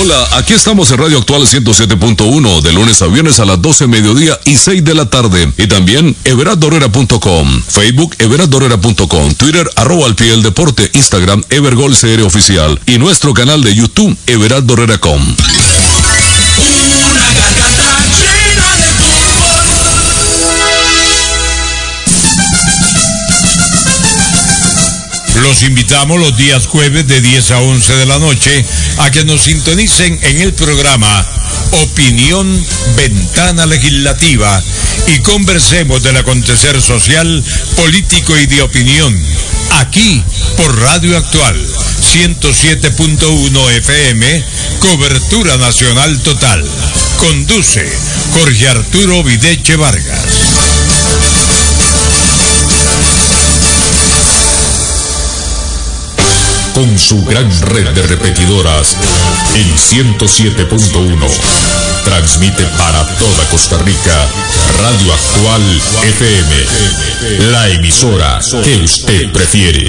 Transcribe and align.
Hola, 0.00 0.28
aquí 0.34 0.52
estamos 0.52 0.92
en 0.92 0.98
Radio 0.98 1.18
Actual 1.18 1.42
107.1 1.42 2.60
de 2.62 2.72
lunes 2.72 3.02
a 3.02 3.08
viernes 3.08 3.40
a 3.40 3.44
las 3.44 3.60
12 3.60 3.88
mediodía 3.88 4.38
y 4.44 4.56
6 4.56 4.84
de 4.84 4.94
la 4.94 5.10
tarde. 5.10 5.52
Y 5.56 5.66
también 5.66 6.14
everardorera.com, 6.22 7.62
Facebook 7.66 8.14
everardorera.com, 8.20 9.34
Twitter 9.34 9.68
arroba 9.74 10.06
al 10.06 10.14
pie 10.14 10.28
del 10.30 10.44
deporte, 10.44 10.88
Instagram 10.94 11.42
Evergol 11.50 11.96
CR 11.96 12.22
oficial 12.22 12.80
y 12.86 12.98
nuestro 12.98 13.34
canal 13.34 13.60
de 13.64 13.74
YouTube 13.74 14.16
Everard 14.28 14.64
Dorrera.com. 14.66 15.20
Los 25.42 25.62
invitamos 25.62 26.18
los 26.18 26.36
días 26.36 26.66
jueves 26.66 27.06
de 27.06 27.20
10 27.20 27.50
a 27.52 27.60
11 27.60 27.96
de 27.96 28.06
la 28.06 28.18
noche 28.18 28.64
a 28.98 29.10
que 29.10 29.24
nos 29.24 29.42
sintonicen 29.42 30.18
en 30.22 30.40
el 30.40 30.54
programa 30.54 31.26
Opinión 31.72 32.66
Ventana 32.96 33.66
Legislativa 33.66 34.62
y 35.06 35.20
conversemos 35.20 36.02
del 36.02 36.16
acontecer 36.16 36.80
social, 36.80 37.44
político 37.76 38.36
y 38.38 38.46
de 38.46 38.62
opinión. 38.62 39.16
Aquí 39.78 40.22
por 40.56 40.76
Radio 40.80 41.16
Actual 41.16 41.56
107.1 42.12 43.70
FM, 43.70 44.44
cobertura 44.80 45.56
nacional 45.56 46.18
total. 46.20 46.64
Conduce 47.18 47.88
Jorge 48.34 48.68
Arturo 48.68 49.22
Videche 49.22 49.76
Vargas. 49.76 50.26
Con 56.78 56.96
su 56.96 57.24
gran 57.24 57.50
red 57.62 57.88
de 57.88 58.02
repetidoras 58.02 58.96
en 59.56 59.66
107.1. 59.76 61.28
Transmite 62.04 62.62
para 62.78 63.04
toda 63.18 63.48
Costa 63.50 63.78
Rica 63.78 64.28
Radio 64.80 65.12
Actual 65.12 65.82
FM, 66.04 67.50
la 67.50 67.68
emisora 67.70 68.38
que 68.62 68.76
usted 68.76 69.28
prefiere. 69.32 69.88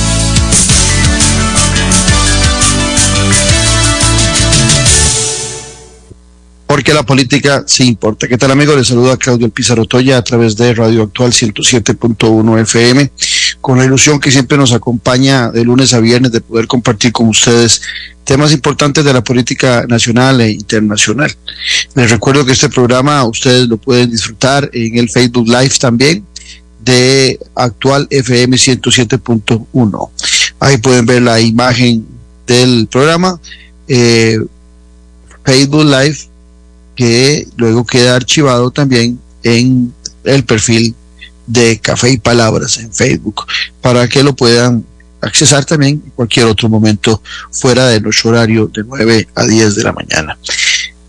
Porque 6.71 6.93
la 6.93 7.03
política 7.03 7.65
sí 7.67 7.83
importa. 7.83 8.29
¿Qué 8.29 8.37
tal 8.37 8.49
amigos? 8.49 8.77
Les 8.77 8.87
saluda 8.87 9.17
Claudio 9.17 9.49
Pizarro 9.49 9.85
Toya 9.85 10.17
a 10.17 10.23
través 10.23 10.55
de 10.55 10.73
Radio 10.73 11.03
Actual 11.03 11.33
107.1 11.33 12.61
FM 12.61 13.11
con 13.59 13.77
la 13.77 13.83
ilusión 13.83 14.21
que 14.21 14.31
siempre 14.31 14.57
nos 14.57 14.71
acompaña 14.71 15.51
de 15.51 15.65
lunes 15.65 15.93
a 15.93 15.99
viernes 15.99 16.31
de 16.31 16.39
poder 16.39 16.67
compartir 16.67 17.11
con 17.11 17.27
ustedes 17.27 17.81
temas 18.23 18.53
importantes 18.53 19.03
de 19.03 19.11
la 19.11 19.21
política 19.21 19.83
nacional 19.89 20.39
e 20.39 20.51
internacional. 20.51 21.35
Les 21.93 22.09
recuerdo 22.09 22.45
que 22.45 22.53
este 22.53 22.69
programa 22.69 23.25
ustedes 23.25 23.67
lo 23.67 23.75
pueden 23.75 24.09
disfrutar 24.09 24.69
en 24.71 24.97
el 24.97 25.09
Facebook 25.09 25.49
Live 25.49 25.73
también 25.77 26.23
de 26.79 27.37
actual 27.53 28.07
FM 28.09 28.55
107.1. 28.55 30.09
Ahí 30.61 30.77
pueden 30.77 31.05
ver 31.05 31.21
la 31.21 31.41
imagen 31.41 32.07
del 32.47 32.87
programa, 32.89 33.41
eh, 33.89 34.39
Facebook 35.43 35.83
Live, 35.83 36.30
que 37.01 37.47
luego 37.57 37.83
queda 37.83 38.15
archivado 38.15 38.69
también 38.69 39.19
en 39.41 39.91
el 40.23 40.45
perfil 40.45 40.93
de 41.47 41.79
Café 41.79 42.11
y 42.11 42.19
Palabras 42.19 42.77
en 42.77 42.93
Facebook 42.93 43.43
para 43.81 44.07
que 44.07 44.21
lo 44.21 44.35
puedan 44.35 44.85
accesar 45.19 45.65
también 45.65 45.99
en 46.05 46.11
cualquier 46.11 46.45
otro 46.45 46.69
momento 46.69 47.23
fuera 47.49 47.87
de 47.87 48.01
nuestro 48.01 48.29
horario 48.29 48.67
de 48.67 48.83
9 48.83 49.29
a 49.33 49.45
10 49.47 49.75
de 49.77 49.83
la 49.83 49.93
mañana. 49.93 50.37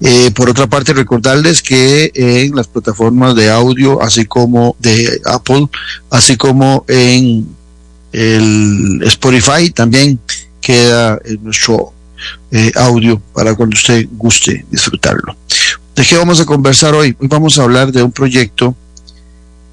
Eh, 0.00 0.30
por 0.30 0.48
otra 0.48 0.66
parte, 0.66 0.94
recordarles 0.94 1.60
que 1.60 2.10
en 2.14 2.56
las 2.56 2.68
plataformas 2.68 3.36
de 3.36 3.50
audio, 3.50 4.00
así 4.02 4.24
como 4.24 4.74
de 4.78 5.20
Apple, 5.26 5.66
así 6.08 6.38
como 6.38 6.86
en 6.88 7.46
el 8.12 9.02
Spotify, 9.04 9.68
también 9.68 10.18
queda 10.62 11.20
nuestro 11.42 11.92
eh, 12.50 12.72
audio 12.76 13.20
para 13.34 13.54
cuando 13.54 13.74
usted 13.74 14.06
guste 14.12 14.64
disfrutarlo. 14.70 15.36
¿De 15.94 16.06
qué 16.06 16.16
vamos 16.16 16.40
a 16.40 16.46
conversar 16.46 16.94
hoy? 16.94 17.14
Hoy 17.18 17.28
vamos 17.28 17.58
a 17.58 17.64
hablar 17.64 17.92
de 17.92 18.02
un 18.02 18.12
proyecto 18.12 18.74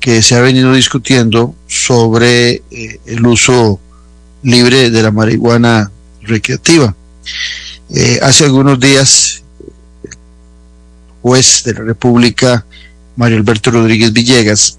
que 0.02 0.22
se 0.22 0.35
ha 0.35 0.41
venido 0.41 0.74
discutiendo 0.74 1.56
sobre 1.66 2.62
eh, 2.72 3.00
el 3.06 3.25
uso 3.25 3.80
libre 4.44 4.90
de 4.90 5.02
la 5.02 5.12
marihuana 5.12 5.90
recreativa. 6.22 6.94
Eh, 7.90 8.19
hace 8.22 8.44
algunos 8.44 8.81
días, 8.81 9.44
el 10.03 10.09
juez 11.22 11.63
de 11.63 11.74
la 11.74 11.81
República, 11.81 12.66
Mario 13.16 13.38
Alberto 13.38 13.72
Rodríguez 13.72 14.12
Villegas, 14.12 14.78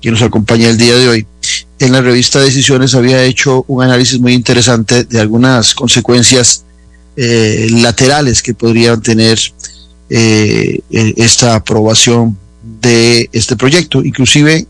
que 0.00 0.10
nos 0.10 0.22
acompaña 0.22 0.70
el 0.70 0.78
día 0.78 0.96
de 0.96 1.08
hoy, 1.08 1.26
en 1.78 1.92
la 1.92 2.00
revista 2.00 2.40
Decisiones 2.40 2.94
había 2.94 3.22
hecho 3.24 3.66
un 3.68 3.82
análisis 3.82 4.18
muy 4.18 4.32
interesante 4.32 5.04
de 5.04 5.20
algunas 5.20 5.74
consecuencias 5.74 6.64
eh, 7.16 7.66
laterales 7.70 8.42
que 8.42 8.54
podrían 8.54 9.02
tener 9.02 9.38
esta 10.10 11.54
aprobación 11.54 12.36
de 12.80 13.28
este 13.32 13.56
proyecto. 13.56 14.02
Inclusive 14.04 14.66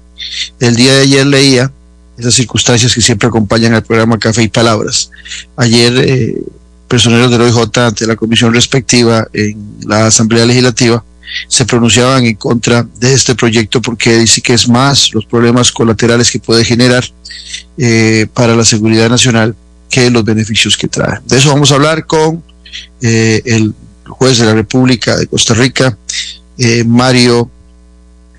el 0.61 0.77
día 0.77 0.95
de 0.95 1.03
ayer 1.03 1.27
leía 1.27 1.73
esas 2.19 2.35
circunstancias 2.35 2.95
que 2.95 3.01
siempre 3.01 3.29
acompañan 3.29 3.75
al 3.75 3.83
programa 3.83 4.19
Café 4.19 4.43
y 4.43 4.49
Palabras. 4.49 5.11
Ayer 5.57 5.93
eh, 5.97 6.43
personeros 6.87 7.31
del 7.31 7.41
OIJ 7.41 7.79
ante 7.79 8.07
la 8.07 8.17
comisión 8.17 8.53
respectiva 8.53 9.27
en 9.33 9.57
la 9.87 10.07
Asamblea 10.07 10.45
Legislativa 10.45 11.03
se 11.49 11.65
pronunciaban 11.65 12.27
en 12.27 12.35
contra 12.35 12.87
de 12.99 13.15
este 13.15 13.35
proyecto 13.35 13.81
porque 13.81 14.19
dice 14.19 14.41
que 14.41 14.53
es 14.53 14.69
más 14.69 15.15
los 15.15 15.25
problemas 15.25 15.71
colaterales 15.71 16.31
que 16.31 16.41
puede 16.41 16.65
generar 16.65 17.05
eh, 17.79 18.27
para 18.35 18.57
la 18.57 18.65
seguridad 18.65 19.09
nacional 19.09 19.55
que 19.89 20.11
los 20.11 20.25
beneficios 20.25 20.77
que 20.77 20.89
trae. 20.89 21.21
De 21.27 21.39
eso 21.39 21.51
vamos 21.51 21.71
a 21.71 21.77
hablar 21.77 22.07
con 22.07 22.43
eh, 23.01 23.43
el 23.45 23.75
juez 24.11 24.39
de 24.39 24.47
la 24.47 24.55
República 24.55 25.17
de 25.17 25.27
Costa 25.27 25.55
Rica, 25.55 25.97
Mario 26.87 27.51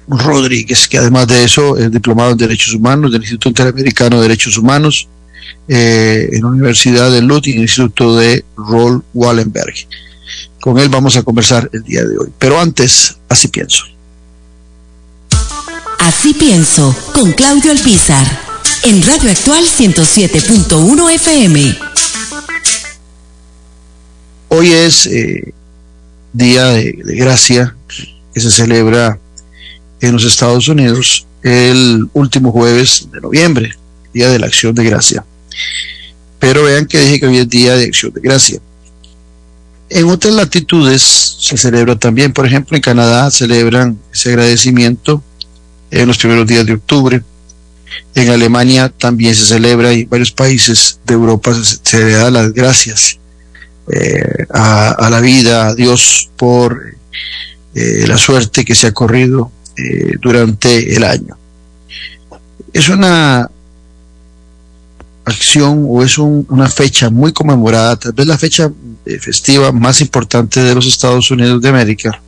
Rodríguez, 0.07 0.87
que 0.87 0.97
además 0.97 1.27
de 1.27 1.43
eso 1.43 1.77
es 1.77 1.91
diplomado 1.91 2.31
en 2.31 2.37
Derechos 2.37 2.73
Humanos 2.73 3.11
del 3.11 3.21
Instituto 3.21 3.49
Interamericano 3.49 4.17
de 4.17 4.23
Derechos 4.23 4.57
Humanos, 4.57 5.07
eh, 5.67 6.29
en 6.33 6.41
la 6.41 6.49
Universidad 6.49 7.11
de 7.11 7.21
Lund 7.21 7.47
y 7.47 7.51
en 7.51 7.57
el 7.57 7.63
Instituto 7.63 8.17
de 8.17 8.43
Roll 8.57 9.03
Wallenberg. 9.13 9.73
Con 10.59 10.77
él 10.79 10.89
vamos 10.89 11.15
a 11.15 11.23
conversar 11.23 11.69
el 11.71 11.83
día 11.83 12.03
de 12.03 12.17
hoy. 12.17 12.29
Pero 12.37 12.59
antes, 12.59 13.17
así 13.29 13.47
pienso. 13.47 13.85
Así 15.99 16.33
pienso, 16.33 16.95
con 17.13 17.31
Claudio 17.31 17.71
Alpizar, 17.71 18.27
en 18.83 19.01
Radio 19.03 19.31
Actual 19.31 19.63
107.1 19.63 21.11
FM. 21.13 21.77
Hoy 24.49 24.71
es 24.71 25.05
eh, 25.05 25.53
Día 26.33 26.65
de 26.65 26.93
Gracia, 27.15 27.75
que 28.33 28.39
se 28.39 28.51
celebra 28.51 29.19
en 29.99 30.13
los 30.13 30.25
Estados 30.25 30.67
Unidos 30.67 31.28
el 31.43 32.07
último 32.13 32.51
jueves 32.51 33.07
de 33.11 33.22
noviembre, 33.22 33.75
Día 34.13 34.29
de 34.29 34.39
la 34.39 34.47
Acción 34.47 34.75
de 34.75 34.83
Gracia. 34.83 35.25
Pero 36.39 36.63
vean 36.63 36.85
que 36.85 36.99
dije 36.99 37.19
que 37.19 37.28
hoy 37.28 37.37
es 37.37 37.49
Día 37.49 37.75
de 37.75 37.85
Acción 37.85 38.13
de 38.13 38.22
Gracia. 38.22 38.59
En 39.89 40.05
otras 40.05 40.33
latitudes 40.33 41.35
se 41.39 41.57
celebra 41.57 41.97
también, 41.97 42.31
por 42.31 42.45
ejemplo, 42.45 42.77
en 42.77 42.81
Canadá 42.81 43.29
celebran 43.29 43.99
ese 44.13 44.29
agradecimiento 44.29 45.22
en 45.91 46.07
los 46.07 46.17
primeros 46.17 46.47
días 46.47 46.66
de 46.66 46.73
octubre. 46.73 47.22
En 48.16 48.29
Alemania 48.29 48.89
también 48.89 49.35
se 49.35 49.45
celebra 49.45 49.93
y 49.93 50.01
en 50.01 50.09
varios 50.09 50.31
países 50.31 50.99
de 51.05 51.13
Europa 51.13 51.53
se, 51.84 52.05
le 52.05 52.11
da 52.13 52.31
las 52.31 52.53
gracias 52.53 53.19
eh, 53.89 54.45
a, 54.53 55.09
la 55.09 55.19
vida, 55.19 55.67
a 55.67 55.75
Dios 55.75 56.29
por 56.37 56.81
eh, 57.73 58.05
la 58.07 58.17
suerte 58.17 58.63
que 58.63 58.75
se 58.75 58.87
ha 58.87 58.93
corrido 58.93 59.51
eh, 59.75 60.13
durante 60.22 60.95
el 60.95 61.03
año. 61.03 61.35
Es 62.72 62.89
una 62.89 63.49
acción 65.25 65.85
o 65.87 66.03
es 66.03 66.17
una 66.17 66.69
fecha 66.69 67.09
muy 67.09 67.33
conmemorada, 67.33 67.95
tal 67.95 68.13
vez 68.13 68.28
la 68.28 68.37
fecha 68.37 68.72
festiva 69.19 69.72
más 69.72 69.99
importante 70.01 70.61
de 70.61 70.75
los 70.75 70.85
Estados 70.85 71.29
Unidos 71.31 71.61
de 71.61 71.69
América, 71.69 72.22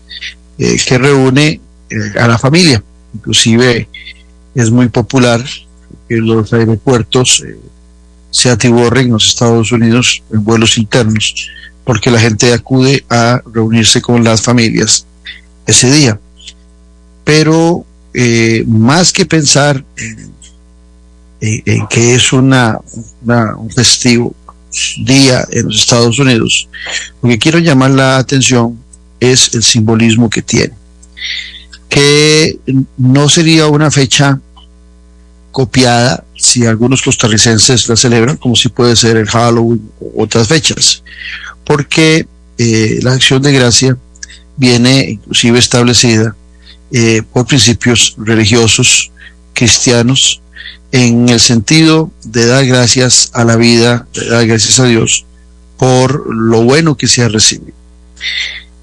que 0.58 0.98
reúne 0.98 1.62
a 2.20 2.28
la 2.28 2.38
familia. 2.38 2.84
Inclusive 3.14 3.88
es 4.54 4.70
muy 4.70 4.90
popular 4.90 5.44
que 6.08 6.18
los 6.18 6.52
aeropuertos 6.54 7.44
eh, 8.34 8.40
se 8.42 8.50
atiborren 8.50 9.06
en 9.06 9.14
los 9.14 9.28
Estados 9.28 9.72
Unidos 9.72 10.24
en 10.32 10.44
vuelos 10.44 10.78
internos, 10.78 11.50
porque 11.84 12.12
la 12.12 12.20
gente 12.20 12.54
acude 12.54 13.06
a 13.10 13.42
reunirse 13.54 14.02
con 14.02 14.24
las 14.24 14.42
familias 14.42 15.06
ese 15.66 15.92
día. 15.92 16.20
Pero 17.24 17.86
eh, 18.14 18.64
más 18.68 19.14
que 19.14 19.26
pensar 19.26 19.84
en, 19.98 20.34
que 21.90 22.16
es 22.16 22.32
una, 22.32 22.80
un 23.58 23.70
festivo 23.70 24.34
día 25.06 25.46
en 25.52 25.66
los 25.66 25.76
Estados 25.78 26.18
Unidos, 26.18 26.70
lo 27.22 27.30
que 27.30 27.38
quiero 27.40 27.60
llamar 27.60 27.92
la 27.92 28.18
atención 28.18 28.80
es 29.20 29.54
el 29.54 29.64
simbolismo 29.64 30.30
que 30.30 30.42
tiene, 30.42 30.74
que 31.90 32.60
no 32.98 33.30
sería 33.30 33.68
una 33.68 33.92
fecha 33.92 34.40
copiada 35.54 36.26
si 36.36 36.66
algunos 36.66 37.02
costarricenses 37.02 37.88
la 37.88 37.96
celebran, 37.96 38.36
como 38.38 38.56
si 38.56 38.68
puede 38.68 38.98
ser 38.98 39.16
el 39.16 39.30
Halloween 39.30 39.90
u 40.02 40.22
otras 40.22 40.48
fechas, 40.50 41.04
porque 41.64 42.28
eh, 42.58 43.00
la 43.02 43.14
acción 43.14 43.42
de 43.42 43.54
gracia 43.54 43.98
viene 44.58 45.12
inclusive 45.12 45.60
establecida 45.60 46.36
eh, 46.92 47.22
por 47.32 47.46
principios 47.46 48.16
religiosos 48.18 49.12
cristianos 49.54 50.42
en 50.92 51.30
el 51.30 51.40
sentido 51.40 52.12
de 52.24 52.46
dar 52.48 52.66
gracias 52.66 53.30
a 53.34 53.44
la 53.44 53.56
vida, 53.56 54.08
de 54.14 54.28
dar 54.28 54.46
gracias 54.46 54.80
a 54.80 54.86
Dios 54.86 55.26
por 55.78 56.36
lo 56.36 56.64
bueno 56.64 56.96
que 56.96 57.08
se 57.08 57.24
ha 57.24 57.30
recibido. 57.30 57.74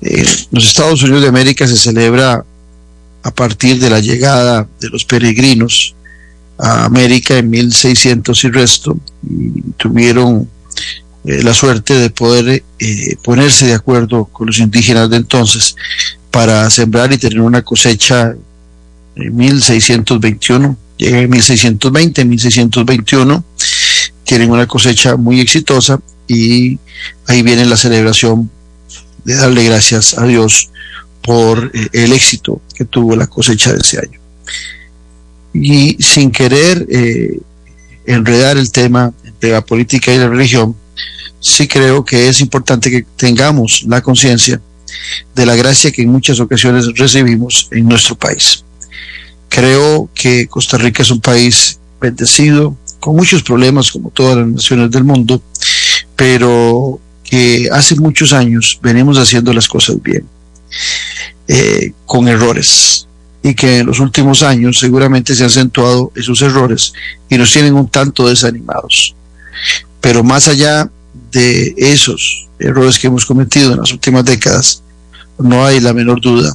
En 0.02 0.26
los 0.52 0.66
Estados 0.66 1.02
Unidos 1.02 1.22
de 1.22 1.28
América 1.28 1.66
se 1.66 1.76
celebra 1.76 2.44
a 3.22 3.30
partir 3.30 3.78
de 3.78 3.90
la 3.90 4.00
llegada 4.00 4.68
de 4.80 4.88
los 4.88 5.04
peregrinos 5.04 5.94
a 6.62 6.84
América 6.84 7.38
en 7.38 7.50
1600 7.50 8.44
y 8.44 8.50
resto, 8.50 8.98
y 9.28 9.62
tuvieron 9.76 10.48
eh, 11.24 11.42
la 11.42 11.54
suerte 11.54 11.94
de 11.94 12.10
poder 12.10 12.62
eh, 12.78 13.16
ponerse 13.22 13.66
de 13.66 13.74
acuerdo 13.74 14.26
con 14.26 14.46
los 14.46 14.58
indígenas 14.58 15.10
de 15.10 15.16
entonces 15.16 15.76
para 16.30 16.68
sembrar 16.70 17.12
y 17.12 17.18
tener 17.18 17.40
una 17.40 17.62
cosecha 17.62 18.34
en 19.16 19.36
1621, 19.36 20.76
llega 20.96 21.18
en 21.18 21.30
1620, 21.30 22.24
1621, 22.24 23.44
tienen 24.24 24.50
una 24.50 24.66
cosecha 24.66 25.16
muy 25.16 25.40
exitosa 25.40 26.00
y 26.28 26.78
ahí 27.26 27.42
viene 27.42 27.66
la 27.66 27.76
celebración 27.76 28.50
de 29.24 29.34
darle 29.34 29.64
gracias 29.64 30.16
a 30.16 30.24
Dios 30.24 30.70
por 31.22 31.70
eh, 31.74 31.88
el 31.92 32.12
éxito 32.12 32.60
que 32.74 32.84
tuvo 32.84 33.16
la 33.16 33.26
cosecha 33.26 33.72
de 33.72 33.80
ese 33.80 33.98
año 33.98 34.20
y 35.52 35.96
sin 36.00 36.30
querer 36.30 36.86
eh, 36.90 37.40
enredar 38.06 38.56
el 38.56 38.70
tema 38.70 39.12
de 39.40 39.50
la 39.50 39.64
política 39.64 40.12
y 40.12 40.18
la 40.18 40.28
religión, 40.28 40.76
sí 41.40 41.66
creo 41.66 42.04
que 42.04 42.28
es 42.28 42.40
importante 42.40 42.90
que 42.90 43.04
tengamos 43.16 43.84
la 43.86 44.02
conciencia 44.02 44.60
de 45.34 45.46
la 45.46 45.56
gracia 45.56 45.90
que 45.90 46.02
en 46.02 46.10
muchas 46.10 46.40
ocasiones 46.40 46.86
recibimos 46.94 47.68
en 47.70 47.86
nuestro 47.86 48.14
país. 48.16 48.64
Creo 49.48 50.08
que 50.14 50.46
Costa 50.46 50.78
Rica 50.78 51.02
es 51.02 51.10
un 51.10 51.20
país 51.20 51.78
bendecido, 52.00 52.76
con 53.00 53.16
muchos 53.16 53.42
problemas 53.42 53.90
como 53.90 54.10
todas 54.10 54.36
las 54.36 54.46
naciones 54.46 54.90
del 54.90 55.04
mundo, 55.04 55.42
pero 56.14 57.00
que 57.24 57.68
hace 57.72 57.94
muchos 57.96 58.32
años 58.32 58.78
venimos 58.82 59.18
haciendo 59.18 59.52
las 59.52 59.68
cosas 59.68 60.00
bien, 60.02 60.24
eh, 61.48 61.92
con 62.04 62.28
errores, 62.28 63.06
y 63.42 63.54
que 63.54 63.78
en 63.78 63.86
los 63.86 64.00
últimos 64.00 64.42
años 64.42 64.78
seguramente 64.78 65.34
se 65.34 65.42
han 65.42 65.48
acentuado 65.48 66.12
esos 66.14 66.42
errores 66.42 66.92
y 67.28 67.38
nos 67.38 67.52
tienen 67.52 67.74
un 67.74 67.88
tanto 67.88 68.28
desanimados. 68.28 69.14
Pero 70.00 70.22
más 70.22 70.48
allá 70.48 70.90
de 71.32 71.74
esos 71.76 72.48
errores 72.58 72.98
que 72.98 73.06
hemos 73.06 73.24
cometido 73.24 73.72
en 73.72 73.78
las 73.78 73.92
últimas 73.92 74.24
décadas, 74.24 74.82
no 75.38 75.64
hay 75.64 75.80
la 75.80 75.94
menor 75.94 76.20
duda 76.20 76.54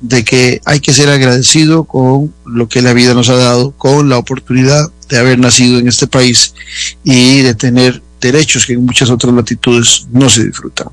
de 0.00 0.24
que 0.24 0.60
hay 0.64 0.80
que 0.80 0.94
ser 0.94 1.08
agradecido 1.08 1.84
con 1.84 2.32
lo 2.46 2.68
que 2.68 2.80
la 2.80 2.94
vida 2.94 3.12
nos 3.12 3.28
ha 3.28 3.36
dado, 3.36 3.72
con 3.72 4.08
la 4.08 4.18
oportunidad 4.18 4.90
de 5.08 5.18
haber 5.18 5.38
nacido 5.38 5.78
en 5.78 5.88
este 5.88 6.06
país 6.06 6.54
y 7.04 7.42
de 7.42 7.54
tener 7.54 8.02
derechos 8.20 8.66
que 8.66 8.74
en 8.74 8.84
muchas 8.84 9.10
otras 9.10 9.34
latitudes 9.34 10.06
no 10.12 10.30
se 10.30 10.44
disfrutan 10.44 10.88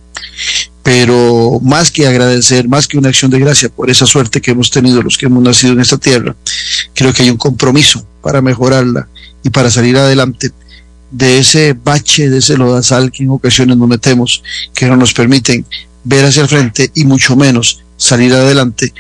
pero 0.88 1.60
más 1.62 1.92
que 1.92 2.08
agradecer, 2.08 2.70
más 2.70 2.88
que 2.88 2.98
una 2.98 3.10
acción 3.10 3.30
de 3.30 3.42
gracia 3.42 3.68
por 3.68 3.90
esa 3.90 4.06
suerte 4.06 4.40
que 4.40 4.52
hemos 4.52 4.72
tenido 4.72 5.02
los 5.02 5.18
que 5.18 5.26
hemos 5.26 5.44
nacido 5.44 5.74
en 5.74 5.82
esta 5.82 5.98
tierra, 5.98 6.34
creo 6.94 7.12
que 7.12 7.24
hay 7.24 7.30
un 7.30 7.36
compromiso 7.36 8.08
para 8.22 8.42
mejorarla 8.42 9.10
y 9.44 9.50
para 9.50 9.70
salir 9.70 9.98
adelante 9.98 10.54
de 11.12 11.40
ese 11.40 11.74
bache, 11.74 12.30
de 12.30 12.38
ese 12.38 12.56
lodazal 12.56 13.12
que 13.12 13.24
en 13.24 13.32
ocasiones 13.32 13.76
nos 13.76 13.90
metemos, 13.90 14.42
que 14.74 14.86
no 14.86 14.96
nos 14.96 15.12
permiten 15.12 15.66
ver 16.06 16.24
hacia 16.24 16.44
el 16.44 16.48
frente 16.48 16.90
y 16.96 17.04
mucho 17.04 17.36
menos 17.36 17.84
salir 17.98 18.34
adelante, 18.34 18.94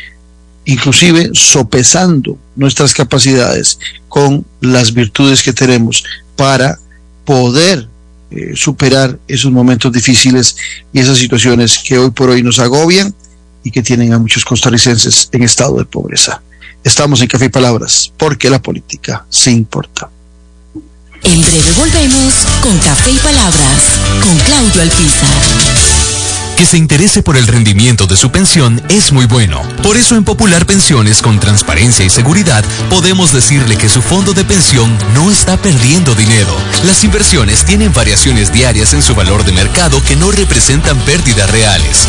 inclusive 0.66 1.30
sopesando 1.36 2.38
nuestras 2.58 2.94
capacidades 2.94 3.80
con 4.10 4.46
las 4.60 4.94
virtudes 4.94 5.42
que 5.42 5.54
tenemos 5.54 6.04
para 6.36 6.80
poder 7.24 7.88
eh, 8.30 8.54
superar 8.56 9.18
esos 9.28 9.52
momentos 9.52 9.92
difíciles 9.92 10.58
y 10.92 11.00
esas 11.00 11.18
situaciones 11.18 11.80
que 11.80 11.98
hoy 11.98 12.12
por 12.12 12.30
hoy 12.30 12.44
nos 12.44 12.60
agobian 12.60 13.14
y 13.64 13.72
que 13.72 13.82
tienen 13.82 14.14
a 14.14 14.20
muchos 14.20 14.44
costarricenses 14.44 15.30
en 15.32 15.44
estado 15.44 15.78
de 15.78 15.86
pobreza. 15.86 16.42
Estamos 16.84 17.22
en 17.22 17.28
Café 17.28 17.46
y 17.46 17.50
Palabras, 17.50 18.12
porque 18.18 18.50
la 18.50 18.62
política 18.62 19.26
se 19.30 19.52
importa. 19.52 20.10
En 21.24 21.42
breve 21.42 21.72
volvemos 21.78 22.46
con 22.62 22.78
Café 22.80 23.12
y 23.12 23.18
Palabras, 23.18 24.00
con 24.22 24.38
Claudio 24.40 24.82
Alpizar. 24.82 25.77
Que 26.58 26.66
se 26.66 26.78
interese 26.78 27.22
por 27.22 27.38
el 27.38 27.46
rendimiento 27.46 28.08
de 28.08 28.18
su 28.18 28.32
pensión 28.32 28.82
es 28.90 29.12
muy 29.12 29.26
bueno. 29.28 29.62
Por 29.84 29.96
eso 29.96 30.16
en 30.16 30.24
Popular 30.24 30.66
Pensiones 30.66 31.22
con 31.22 31.40
transparencia 31.40 32.04
y 32.04 32.10
seguridad 32.10 32.66
podemos 32.90 33.32
decirle 33.32 33.78
que 33.78 33.88
su 33.88 34.02
fondo 34.02 34.34
de 34.34 34.44
pensión 34.44 34.98
no 35.14 35.30
está 35.30 35.58
perdiendo 35.58 36.16
dinero. 36.16 36.58
Las 36.84 37.04
inversiones 37.04 37.64
tienen 37.64 37.94
variaciones 37.94 38.52
diarias 38.52 38.94
en 38.94 39.04
su 39.04 39.14
valor 39.14 39.46
de 39.46 39.52
mercado 39.52 40.02
que 40.04 40.16
no 40.16 40.32
representan 40.32 40.98
pérdidas 41.02 41.48
reales. 41.52 42.08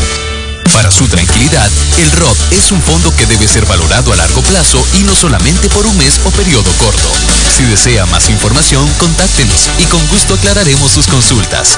Para 0.73 0.89
su 0.89 1.07
tranquilidad, 1.07 1.69
el 1.99 2.11
ROT 2.11 2.37
es 2.51 2.71
un 2.71 2.81
fondo 2.81 3.15
que 3.15 3.27
debe 3.27 3.47
ser 3.47 3.65
valorado 3.67 4.13
a 4.13 4.15
largo 4.15 4.41
plazo 4.41 4.83
y 4.95 5.03
no 5.03 5.13
solamente 5.13 5.69
por 5.69 5.85
un 5.85 5.95
mes 5.97 6.19
o 6.25 6.31
periodo 6.31 6.71
corto. 6.79 7.11
Si 7.55 7.63
desea 7.65 8.05
más 8.07 8.29
información, 8.29 8.87
contáctenos 8.97 9.69
y 9.77 9.83
con 9.85 10.05
gusto 10.07 10.33
aclararemos 10.35 10.91
sus 10.91 11.07
consultas. 11.07 11.77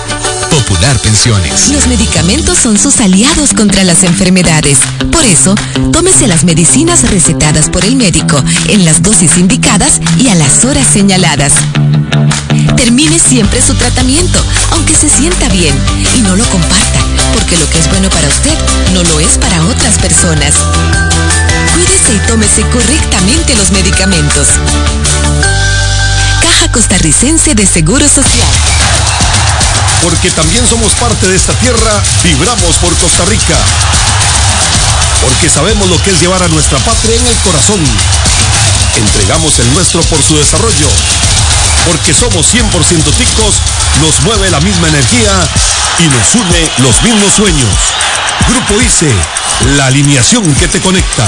Popular 0.51 0.99
Pensiones. 0.99 1.69
Los 1.69 1.87
medicamentos 1.87 2.57
son 2.57 2.77
sus 2.77 2.99
aliados 2.99 3.53
contra 3.53 3.85
las 3.85 4.03
enfermedades. 4.03 4.79
Por 5.11 5.23
eso, 5.23 5.55
tómese 5.93 6.27
las 6.27 6.43
medicinas 6.43 7.09
recetadas 7.09 7.69
por 7.69 7.85
el 7.85 7.95
médico 7.95 8.43
en 8.67 8.83
las 8.83 9.01
dosis 9.01 9.37
indicadas 9.37 10.01
y 10.19 10.27
a 10.27 10.35
las 10.35 10.65
horas 10.65 10.85
señaladas. 10.91 11.53
Termine 12.75 13.17
siempre 13.17 13.61
su 13.61 13.73
tratamiento, 13.75 14.43
aunque 14.71 14.93
se 14.93 15.09
sienta 15.09 15.47
bien, 15.49 15.73
y 16.17 16.21
no 16.21 16.35
lo 16.35 16.43
comparta, 16.45 16.99
porque 17.33 17.57
lo 17.57 17.69
que 17.69 17.79
es 17.79 17.89
bueno 17.89 18.09
para 18.09 18.27
usted 18.27 18.57
no 18.93 19.03
lo 19.03 19.19
es 19.21 19.37
para 19.37 19.63
otras 19.65 19.97
personas. 19.99 20.53
Cuídese 21.73 22.13
y 22.13 22.27
tómese 22.27 22.61
correctamente 22.69 23.55
los 23.55 23.71
medicamentos. 23.71 24.47
Caja 26.41 26.71
Costarricense 26.73 27.55
de 27.55 27.65
Seguro 27.65 28.07
Social. 28.09 28.51
Porque 30.01 30.31
también 30.31 30.67
somos 30.67 30.93
parte 30.93 31.27
de 31.27 31.35
esta 31.35 31.53
tierra, 31.53 32.01
vibramos 32.23 32.75
por 32.77 32.95
Costa 32.97 33.23
Rica. 33.25 33.57
Porque 35.21 35.49
sabemos 35.49 35.87
lo 35.89 36.01
que 36.01 36.11
es 36.11 36.19
llevar 36.19 36.41
a 36.41 36.47
nuestra 36.47 36.79
patria 36.79 37.15
en 37.15 37.27
el 37.27 37.35
corazón. 37.37 37.79
Entregamos 38.97 39.59
el 39.59 39.71
nuestro 39.73 40.01
por 40.03 40.21
su 40.23 40.37
desarrollo. 40.37 40.89
Porque 41.85 42.13
somos 42.13 42.53
100% 42.53 42.63
ticos, 43.17 43.55
nos 44.01 44.19
mueve 44.21 44.49
la 44.49 44.59
misma 44.59 44.87
energía 44.87 45.31
y 45.99 46.07
nos 46.07 46.35
une 46.35 46.69
los 46.79 47.01
mismos 47.03 47.33
sueños. 47.35 47.69
Grupo 48.49 48.81
ICE, 48.81 49.13
la 49.77 49.87
alineación 49.87 50.53
que 50.55 50.67
te 50.67 50.81
conecta. 50.81 51.27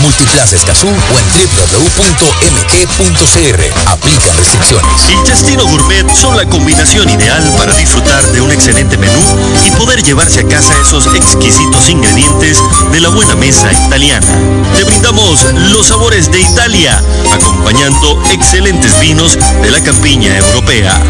Multiplaza 0.01 0.55
Escazú 0.55 0.87
o 0.87 1.19
en 1.19 1.25
www.mg.cr. 1.75 2.81
Aplican 3.87 4.37
restricciones. 4.37 5.09
El 5.09 5.25
Cestino 5.25 5.65
Gourmet 5.67 6.09
son 6.13 6.35
la 6.35 6.45
combinación 6.45 7.09
ideal 7.09 7.43
para 7.57 7.73
disfrutar 7.73 8.25
de 8.31 8.41
un 8.41 8.51
excelente 8.51 8.97
menú 8.97 9.21
y 9.65 9.71
poder 9.71 10.01
llevarse 10.03 10.41
a 10.41 10.47
casa 10.47 10.73
esos 10.81 11.07
exquisitos 11.15 11.89
ingredientes 11.89 12.61
de 12.91 12.99
la 12.99 13.09
buena 13.09 13.35
mesa 13.35 13.71
italiana. 13.71 14.27
Te 14.75 14.83
brindamos 14.83 15.45
los 15.71 15.87
sabores 15.87 16.31
de 16.31 16.41
Italia, 16.41 17.03
acompañando 17.31 18.21
excelentes 18.31 18.99
vinos 18.99 19.37
de 19.61 19.71
la 19.71 19.81
campiña 19.81 20.35
europea. 20.37 21.01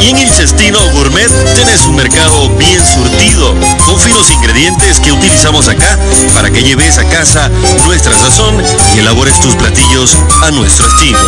Y 0.00 0.10
en 0.10 0.18
el 0.18 0.28
Cestino 0.30 0.78
Gourmet 0.92 1.28
tenés 1.54 1.86
un 1.86 1.96
mercado 1.96 2.50
bien 2.50 2.80
surtido, 2.86 3.54
con 3.84 3.98
finos 3.98 4.30
ingredientes 4.30 5.00
que 5.00 5.10
utilizamos 5.12 5.66
acá 5.68 5.98
para 6.34 6.50
que 6.50 6.62
lleves 6.62 6.98
a 6.98 7.04
casa 7.08 7.50
nuestra 7.84 8.14
sazón 8.18 8.56
y 8.94 8.98
elabores 8.98 9.40
tus 9.40 9.54
platillos 9.54 10.18
a 10.42 10.50
nuestro 10.50 10.86
estilo. 10.88 11.18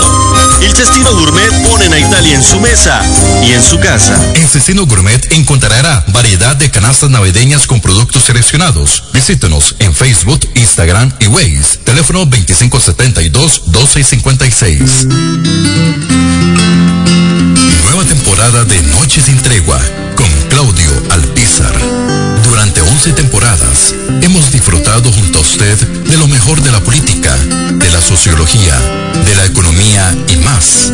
El 0.61 0.75
Cestino 0.75 1.15
Gourmet 1.15 1.51
ponen 1.69 1.93
a 1.93 1.99
Italia 1.99 2.35
en 2.35 2.43
su 2.43 2.59
mesa 2.61 3.01
y 3.43 3.53
en 3.53 3.63
su 3.63 3.79
casa. 3.79 4.19
En 4.35 4.49
Cecino 4.49 4.87
Gourmet 4.87 5.33
encontrará 5.33 6.05
variedad 6.09 6.57
de 6.57 6.71
canastas 6.71 7.11
navideñas 7.11 7.67
con 7.67 7.81
productos 7.81 8.25
seleccionados. 8.25 9.05
Visítenos 9.13 9.77
en 9.79 9.95
Facebook, 9.95 10.41
Instagram 10.55 11.13
y 11.21 11.29
Waze. 11.29 11.79
Teléfono 11.85 12.27
2572-1256. 12.27 15.07
Nueva 17.85 18.05
temporada 18.05 18.65
de 18.65 18.83
Noche 18.83 19.23
sin 19.23 19.41
Tregua 19.43 19.81
con 20.17 20.29
Claudio 20.49 20.91
Alpizar. 21.11 21.75
Durante 22.61 22.83
11 22.83 23.15
temporadas 23.15 23.95
hemos 24.21 24.53
disfrutado 24.53 25.11
junto 25.11 25.39
a 25.39 25.41
usted 25.41 25.79
de 25.79 26.17
lo 26.19 26.29
mejor 26.29 26.61
de 26.61 26.71
la 26.71 26.81
política, 26.81 27.35
de 27.35 27.91
la 27.91 28.03
sociología, 28.03 28.79
de 29.25 29.35
la 29.35 29.47
economía 29.47 30.15
y 30.29 30.37
más, 30.37 30.93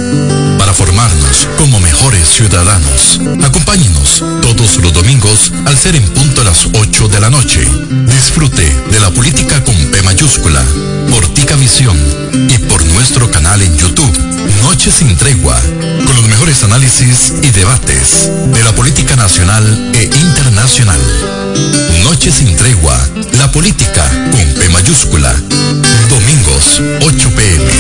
para 0.61 0.73
formarnos 0.73 1.49
como 1.59 1.81
mejores 1.81 2.29
ciudadanos. 2.29 3.21
Acompáñenos 3.43 4.23
todos 4.43 4.77
los 4.77 4.93
domingos 4.93 5.51
al 5.65 5.77
ser 5.77 5.97
en 5.97 6.09
punto 6.11 6.43
a 6.43 6.45
las 6.45 6.69
8 6.73 7.09
de 7.09 7.19
la 7.19 7.31
noche. 7.31 7.67
Disfrute 7.91 8.73
de 8.89 9.01
la 9.01 9.11
política 9.11 9.65
con 9.65 9.75
P 9.75 10.03
mayúscula, 10.05 10.65
por 11.11 11.27
Tica 11.35 11.57
Visión 11.57 11.99
y 12.49 12.59
por 12.59 12.85
nuestro 12.85 13.29
canal 13.29 13.61
en 13.61 13.77
YouTube. 13.77 14.26
Noche 14.77 14.91
sin 14.91 15.17
tregua, 15.17 15.59
con 16.05 16.17
los 16.17 16.29
mejores 16.29 16.63
análisis 16.63 17.33
y 17.43 17.51
debates 17.51 18.31
de 18.53 18.63
la 18.63 18.75
política 18.75 19.17
nacional 19.17 19.91
e 19.95 20.05
internacional. 20.05 21.01
Noche 22.05 22.31
sin 22.31 22.55
tregua, 22.57 22.95
la 23.39 23.51
política 23.51 24.07
con 24.31 24.55
P 24.55 24.69
mayúscula. 24.69 25.35
Domingos, 26.11 26.83
8 27.01 27.31
pm. 27.35 27.71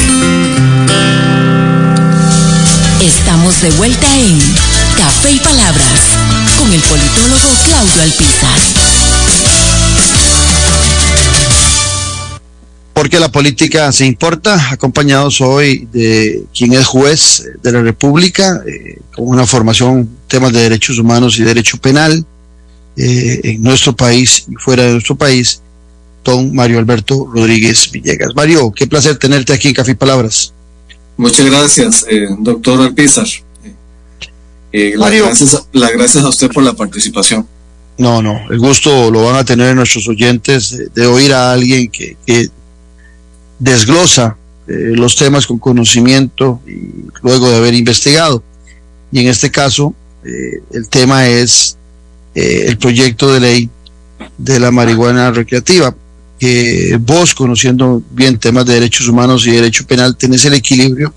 Estamos 3.03 3.61
de 3.61 3.71
vuelta 3.73 4.17
en 4.17 4.41
Café 4.97 5.33
y 5.33 5.41
Palabras 5.41 6.01
con 6.59 6.73
el 6.73 6.81
politólogo 6.81 7.51
Claudio 7.67 8.03
Alpizar. 8.05 8.59
Porque 12.97 13.21
la 13.21 13.31
política 13.31 13.93
se 13.93 14.07
importa, 14.07 14.71
acompañados 14.71 15.43
hoy 15.43 15.87
de 15.93 16.45
quien 16.57 16.73
es 16.73 16.87
juez 16.87 17.45
de 17.63 17.71
la 17.71 17.83
República, 17.83 18.63
eh, 18.67 19.01
con 19.15 19.29
una 19.29 19.47
formación 19.47 20.09
temas 20.27 20.51
de 20.55 20.63
derechos 20.63 20.99
humanos 20.99 21.39
y 21.39 21.43
derecho 21.43 21.77
penal 21.77 22.25
eh, 22.97 23.41
en 23.45 23.63
nuestro 23.63 23.95
país 23.95 24.47
y 24.51 24.55
fuera 24.55 24.85
de 24.85 24.93
nuestro 24.93 25.15
país, 25.15 25.61
don 26.25 26.55
Mario 26.55 26.79
Alberto 26.79 27.29
Rodríguez 27.31 27.91
Villegas. 27.93 28.31
Mario, 28.35 28.73
qué 28.73 28.87
placer 28.87 29.19
tenerte 29.19 29.53
aquí 29.53 29.69
en 29.69 29.75
Café 29.75 29.91
y 29.91 29.97
Palabras. 29.97 30.55
Muchas 31.19 31.45
gracias, 31.45 32.07
eh, 32.09 32.29
doctor 32.39 32.81
Alpizar. 32.81 33.27
Las, 34.73 34.99
Mario. 34.99 35.27
gracias, 35.27 35.67
las 35.71 35.93
gracias 35.93 36.25
a 36.25 36.31
usted 36.31 36.51
por 36.51 36.63
la 36.63 36.73
participación. 36.73 37.47
No, 37.99 38.23
no, 38.23 38.41
el 38.51 38.59
gusto 38.59 39.11
lo 39.11 39.23
van 39.23 39.37
a 39.37 39.45
tener 39.45 39.77
nuestros 39.77 40.09
oyentes 40.09 40.71
de, 40.71 40.89
de 40.95 41.07
oír 41.07 41.35
a 41.35 41.53
alguien 41.53 41.91
que, 41.91 42.17
que 42.25 42.49
desglosa 43.59 44.37
eh, 44.69 44.93
los 44.97 45.15
temas 45.15 45.47
con 45.47 45.59
conocimiento 45.59 46.61
y 46.67 47.07
luego 47.23 47.49
de 47.49 47.57
haber 47.57 47.75
investigado. 47.75 48.43
Y 49.13 49.21
en 49.21 49.29
este 49.29 49.51
caso, 49.51 49.95
eh, 50.25 50.61
el 50.73 50.89
tema 50.89 51.29
es 51.29 51.77
eh, 52.35 52.65
el 52.67 52.77
proyecto 52.77 53.33
de 53.33 53.41
ley 53.41 53.71
de 54.37 54.59
la 54.59 54.73
marihuana 54.73 55.31
recreativa, 55.31 55.95
que 56.39 56.99
vos, 57.01 57.35
conociendo 57.35 58.03
bien 58.11 58.39
temas 58.39 58.67
de 58.67 58.75
derechos 58.75 59.09
humanos 59.09 59.47
y 59.47 59.53
derecho 59.53 59.87
penal, 59.87 60.17
tenés 60.17 60.45
el 60.45 60.55
equilibrio 60.55 61.15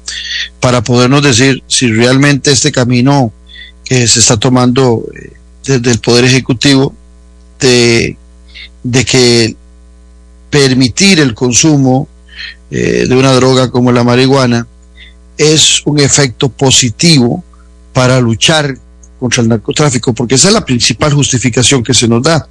para 0.59 0.83
podernos 0.83 1.23
decir 1.23 1.63
si 1.67 1.91
realmente 1.91 2.51
este 2.51 2.71
camino 2.71 3.33
que 3.83 4.07
se 4.07 4.19
está 4.19 4.37
tomando 4.37 5.03
desde 5.65 5.91
el 5.91 5.99
Poder 5.99 6.23
Ejecutivo 6.23 6.93
de, 7.59 8.15
de 8.83 9.05
que 9.05 9.55
permitir 10.49 11.19
el 11.19 11.33
consumo 11.33 12.07
eh, 12.71 13.05
de 13.07 13.15
una 13.15 13.33
droga 13.33 13.71
como 13.71 13.91
la 13.91 14.03
marihuana 14.03 14.67
es 15.37 15.81
un 15.85 15.99
efecto 15.99 16.49
positivo 16.49 17.43
para 17.93 18.19
luchar 18.19 18.77
contra 19.19 19.41
el 19.41 19.49
narcotráfico, 19.49 20.13
porque 20.13 20.35
esa 20.35 20.49
es 20.49 20.53
la 20.53 20.65
principal 20.65 21.13
justificación 21.13 21.83
que 21.83 21.93
se 21.93 22.07
nos 22.07 22.23
da. 22.23 22.47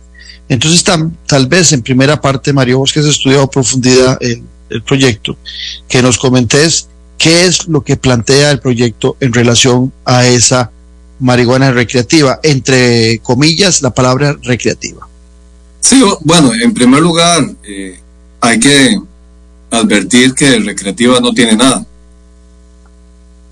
Entonces, 0.48 0.82
tam, 0.82 1.12
tal 1.26 1.46
vez 1.46 1.72
en 1.72 1.82
primera 1.82 2.20
parte, 2.20 2.52
Mario, 2.52 2.78
vos 2.78 2.92
que 2.92 3.00
has 3.00 3.06
estudiado 3.06 3.50
profundidad 3.50 4.16
el, 4.20 4.42
el 4.70 4.82
proyecto, 4.82 5.36
que 5.88 6.02
nos 6.02 6.18
comentes 6.18 6.88
qué 7.18 7.46
es 7.46 7.66
lo 7.68 7.82
que 7.82 7.96
plantea 7.96 8.50
el 8.50 8.60
proyecto 8.60 9.16
en 9.20 9.32
relación 9.32 9.92
a 10.04 10.26
esa 10.26 10.70
marihuana 11.18 11.72
recreativa, 11.72 12.38
entre 12.42 13.18
comillas, 13.20 13.82
la 13.82 13.90
palabra 13.90 14.36
recreativa. 14.42 15.06
Sí, 15.80 16.02
bueno, 16.20 16.52
en 16.54 16.72
primer 16.74 17.00
lugar, 17.00 17.44
eh, 17.64 17.98
hay 18.40 18.60
que 18.60 18.98
advertir 19.70 20.34
que 20.34 20.58
recreativa 20.60 21.20
no 21.20 21.32
tiene 21.32 21.56
nada. 21.56 21.86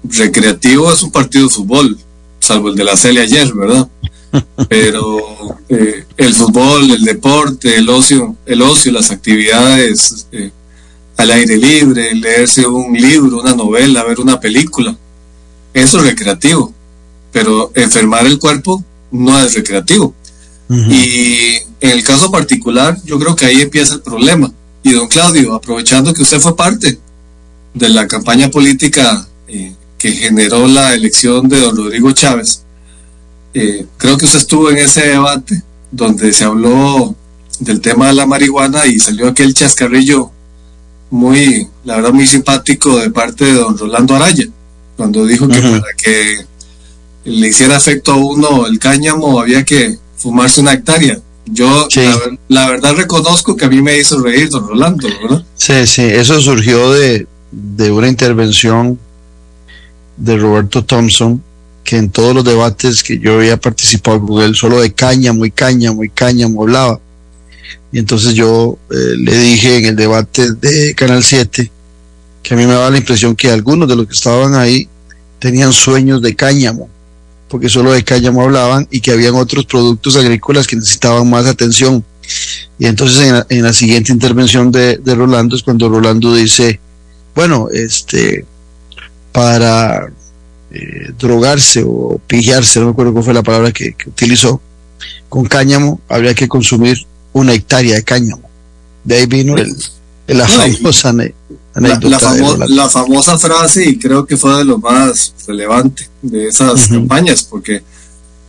Recreativo 0.04 0.92
es 0.92 1.02
un 1.02 1.10
partido 1.10 1.44
de 1.44 1.54
fútbol, 1.54 1.98
salvo 2.40 2.68
el 2.68 2.76
de 2.76 2.84
la 2.84 2.96
Celia 2.96 3.22
ayer, 3.22 3.52
¿verdad? 3.52 3.88
Pero 4.68 5.58
eh, 5.68 6.04
el 6.16 6.34
fútbol, 6.34 6.90
el 6.90 7.02
deporte, 7.02 7.76
el 7.76 7.88
ocio, 7.88 8.36
el 8.46 8.62
ocio, 8.62 8.92
las 8.92 9.10
actividades 9.10 10.26
eh, 10.32 10.50
al 11.16 11.30
aire 11.30 11.56
libre, 11.56 12.14
leerse 12.14 12.66
un 12.66 12.92
libro, 12.92 13.40
una 13.40 13.54
novela, 13.54 14.04
ver 14.04 14.20
una 14.20 14.38
película, 14.38 14.96
eso 15.72 15.98
es 15.98 16.04
recreativo. 16.04 16.72
Pero 17.32 17.70
enfermar 17.74 18.26
el 18.26 18.38
cuerpo 18.38 18.82
no 19.10 19.38
es 19.40 19.54
recreativo. 19.54 20.14
Y 20.68 21.56
en 21.80 21.90
el 21.90 22.02
caso 22.02 22.30
particular, 22.30 22.98
yo 23.04 23.18
creo 23.18 23.36
que 23.36 23.44
ahí 23.44 23.60
empieza 23.60 23.94
el 23.94 24.00
problema. 24.00 24.52
Y 24.86 24.92
don 24.92 25.08
Claudio, 25.08 25.52
aprovechando 25.52 26.14
que 26.14 26.22
usted 26.22 26.38
fue 26.38 26.54
parte 26.54 26.96
de 27.74 27.88
la 27.88 28.06
campaña 28.06 28.52
política 28.52 29.26
eh, 29.48 29.74
que 29.98 30.12
generó 30.12 30.68
la 30.68 30.94
elección 30.94 31.48
de 31.48 31.58
don 31.58 31.76
Rodrigo 31.76 32.12
Chávez, 32.12 32.62
eh, 33.52 33.84
creo 33.96 34.16
que 34.16 34.26
usted 34.26 34.38
estuvo 34.38 34.70
en 34.70 34.78
ese 34.78 35.08
debate 35.08 35.60
donde 35.90 36.32
se 36.32 36.44
habló 36.44 37.16
del 37.58 37.80
tema 37.80 38.06
de 38.06 38.12
la 38.12 38.26
marihuana 38.26 38.86
y 38.86 39.00
salió 39.00 39.26
aquel 39.26 39.54
chascarrillo 39.54 40.30
muy, 41.10 41.66
la 41.82 41.96
verdad, 41.96 42.12
muy 42.12 42.28
simpático 42.28 42.96
de 43.00 43.10
parte 43.10 43.46
de 43.46 43.54
don 43.54 43.76
Rolando 43.76 44.14
Araya, 44.14 44.44
cuando 44.96 45.26
dijo 45.26 45.48
que 45.48 45.62
para 45.62 45.94
que 46.00 46.46
le 47.24 47.48
hiciera 47.48 47.76
efecto 47.76 48.12
a 48.12 48.16
uno 48.18 48.68
el 48.68 48.78
cáñamo 48.78 49.40
había 49.40 49.64
que 49.64 49.98
fumarse 50.16 50.60
una 50.60 50.74
hectárea. 50.74 51.20
Yo 51.46 51.86
Sí. 51.90 52.00
la, 52.00 52.18
la 52.48 52.70
verdad 52.70 52.94
reconozco 52.96 53.56
que 53.56 53.66
a 53.66 53.68
mí 53.68 53.80
me 53.80 53.98
hizo 53.98 54.20
reír 54.20 54.48
don 54.48 54.66
Rolando, 54.68 55.08
¿verdad? 55.22 55.44
Sí, 55.56 55.86
sí, 55.86 56.02
eso 56.02 56.40
surgió 56.40 56.90
de, 56.92 57.26
de 57.52 57.90
una 57.92 58.08
intervención 58.08 58.98
de 60.16 60.36
Roberto 60.38 60.84
Thompson, 60.84 61.42
que 61.84 61.96
en 61.98 62.10
todos 62.10 62.34
los 62.34 62.44
debates 62.44 63.02
que 63.02 63.18
yo 63.18 63.34
había 63.34 63.56
participado 63.58 64.20
con 64.26 64.42
él, 64.42 64.54
solo 64.56 64.80
de 64.80 64.92
cáñamo 64.92 65.44
y 65.44 65.50
cáñamo 65.50 66.02
y 66.02 66.08
cáñamo 66.08 66.62
hablaba. 66.62 66.98
Y 67.92 67.98
entonces 68.00 68.34
yo 68.34 68.76
eh, 68.90 68.94
le 69.18 69.38
dije 69.38 69.76
en 69.78 69.84
el 69.84 69.96
debate 69.96 70.52
de 70.52 70.94
Canal 70.94 71.22
7 71.22 71.70
que 72.42 72.54
a 72.54 72.56
mí 72.56 72.66
me 72.66 72.72
daba 72.74 72.90
la 72.90 72.98
impresión 72.98 73.34
que 73.36 73.50
algunos 73.50 73.88
de 73.88 73.96
los 73.96 74.06
que 74.06 74.14
estaban 74.14 74.54
ahí 74.54 74.88
tenían 75.38 75.72
sueños 75.72 76.20
de 76.22 76.34
cáñamo, 76.34 76.88
porque 77.48 77.68
solo 77.68 77.92
de 77.92 78.04
cáñamo 78.04 78.42
hablaban 78.42 78.88
y 78.90 79.00
que 79.00 79.12
habían 79.12 79.34
otros 79.34 79.66
productos 79.66 80.16
agrícolas 80.16 80.66
que 80.66 80.76
necesitaban 80.76 81.28
más 81.28 81.46
atención. 81.46 82.04
Y 82.78 82.86
entonces 82.86 83.22
en 83.22 83.34
la, 83.34 83.46
en 83.48 83.62
la 83.62 83.72
siguiente 83.72 84.12
intervención 84.12 84.72
de, 84.72 84.98
de 84.98 85.14
Rolando 85.14 85.56
es 85.56 85.62
cuando 85.62 85.88
Rolando 85.88 86.34
dice, 86.34 86.80
bueno, 87.34 87.68
este, 87.72 88.44
para 89.32 90.08
eh, 90.70 91.12
drogarse 91.18 91.84
o 91.86 92.20
pijarse, 92.26 92.80
no 92.80 92.86
me 92.86 92.92
acuerdo 92.92 93.12
cuál 93.12 93.24
fue 93.24 93.34
la 93.34 93.42
palabra 93.42 93.72
que, 93.72 93.92
que 93.94 94.08
utilizó, 94.08 94.60
con 95.28 95.44
cáñamo, 95.44 96.00
habría 96.08 96.34
que 96.34 96.48
consumir 96.48 97.06
una 97.32 97.52
hectárea 97.52 97.96
de 97.96 98.02
cáñamo. 98.02 98.48
De 99.04 99.16
ahí 99.16 99.26
vino 99.26 99.56
el, 99.56 99.76
la 100.26 100.48
famosa 100.48 101.14
la, 101.80 102.88
famosa 102.88 103.38
frase, 103.38 103.88
y 103.88 103.98
creo 103.98 104.24
que 104.24 104.36
fue 104.36 104.56
de 104.58 104.64
lo 104.64 104.78
más 104.78 105.34
relevante 105.46 106.08
de 106.22 106.48
esas 106.48 106.88
campañas, 106.88 107.42
porque 107.42 107.82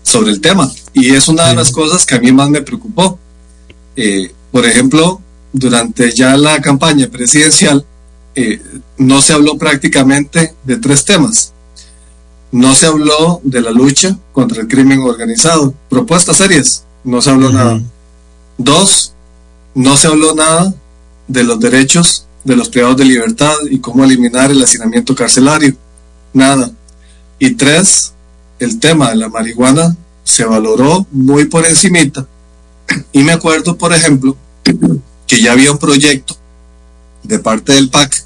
sobre 0.04 0.32
el 0.32 0.40
tema, 0.40 0.72
y 0.94 1.14
es 1.14 1.28
una 1.28 1.48
de 1.48 1.56
las 1.56 1.72
cosas 1.72 2.06
que 2.06 2.16
a 2.16 2.20
mí 2.20 2.32
más 2.32 2.50
me 2.50 2.62
preocupó. 2.62 3.20
Eh, 3.96 4.32
por 4.52 4.66
ejemplo, 4.66 5.20
durante 5.52 6.14
ya 6.14 6.38
la 6.38 6.62
campaña 6.62 7.08
presidencial, 7.08 7.86
eh, 8.36 8.62
no 8.98 9.22
se 9.22 9.34
habló 9.34 9.58
prácticamente 9.58 10.54
de 10.64 10.78
tres 10.78 11.04
temas. 11.04 11.54
No 12.52 12.74
se 12.74 12.86
habló 12.86 13.42
de 13.44 13.62
la 13.62 13.72
lucha 13.72 14.18
contra 14.32 14.62
el 14.62 14.68
crimen 14.68 15.02
organizado. 15.02 15.74
Propuestas 15.90 16.38
serias, 16.38 16.86
no 17.04 17.22
se 17.22 17.32
habló 17.32 17.52
nada. 17.52 17.82
Dos, 18.58 19.14
no 19.76 19.98
se 19.98 20.08
habló 20.08 20.34
nada 20.34 20.74
de 21.28 21.44
los 21.44 21.60
derechos 21.60 22.27
de 22.48 22.56
los 22.56 22.70
privados 22.70 22.96
de 22.96 23.04
libertad 23.04 23.56
y 23.70 23.80
cómo 23.80 24.06
eliminar 24.06 24.50
el 24.52 24.64
hacinamiento 24.64 25.14
carcelario. 25.14 25.76
Nada. 26.32 26.72
Y 27.40 27.56
tres, 27.56 28.14
el 28.58 28.80
tema 28.80 29.10
de 29.10 29.18
la 29.18 29.28
marihuana 29.28 29.98
se 30.24 30.46
valoró 30.46 31.06
muy 31.12 31.46
por 31.46 31.66
encimita. 31.66 32.26
Y 33.12 33.22
me 33.24 33.34
acuerdo, 33.34 33.78
por 33.78 33.94
ejemplo, 33.94 34.38
que 35.28 35.42
ya 35.42 35.52
había 35.52 35.74
un 35.74 35.78
proyecto 35.78 36.38
de 37.22 37.38
parte 37.40 37.74
del 37.74 37.90
PAC, 37.90 38.24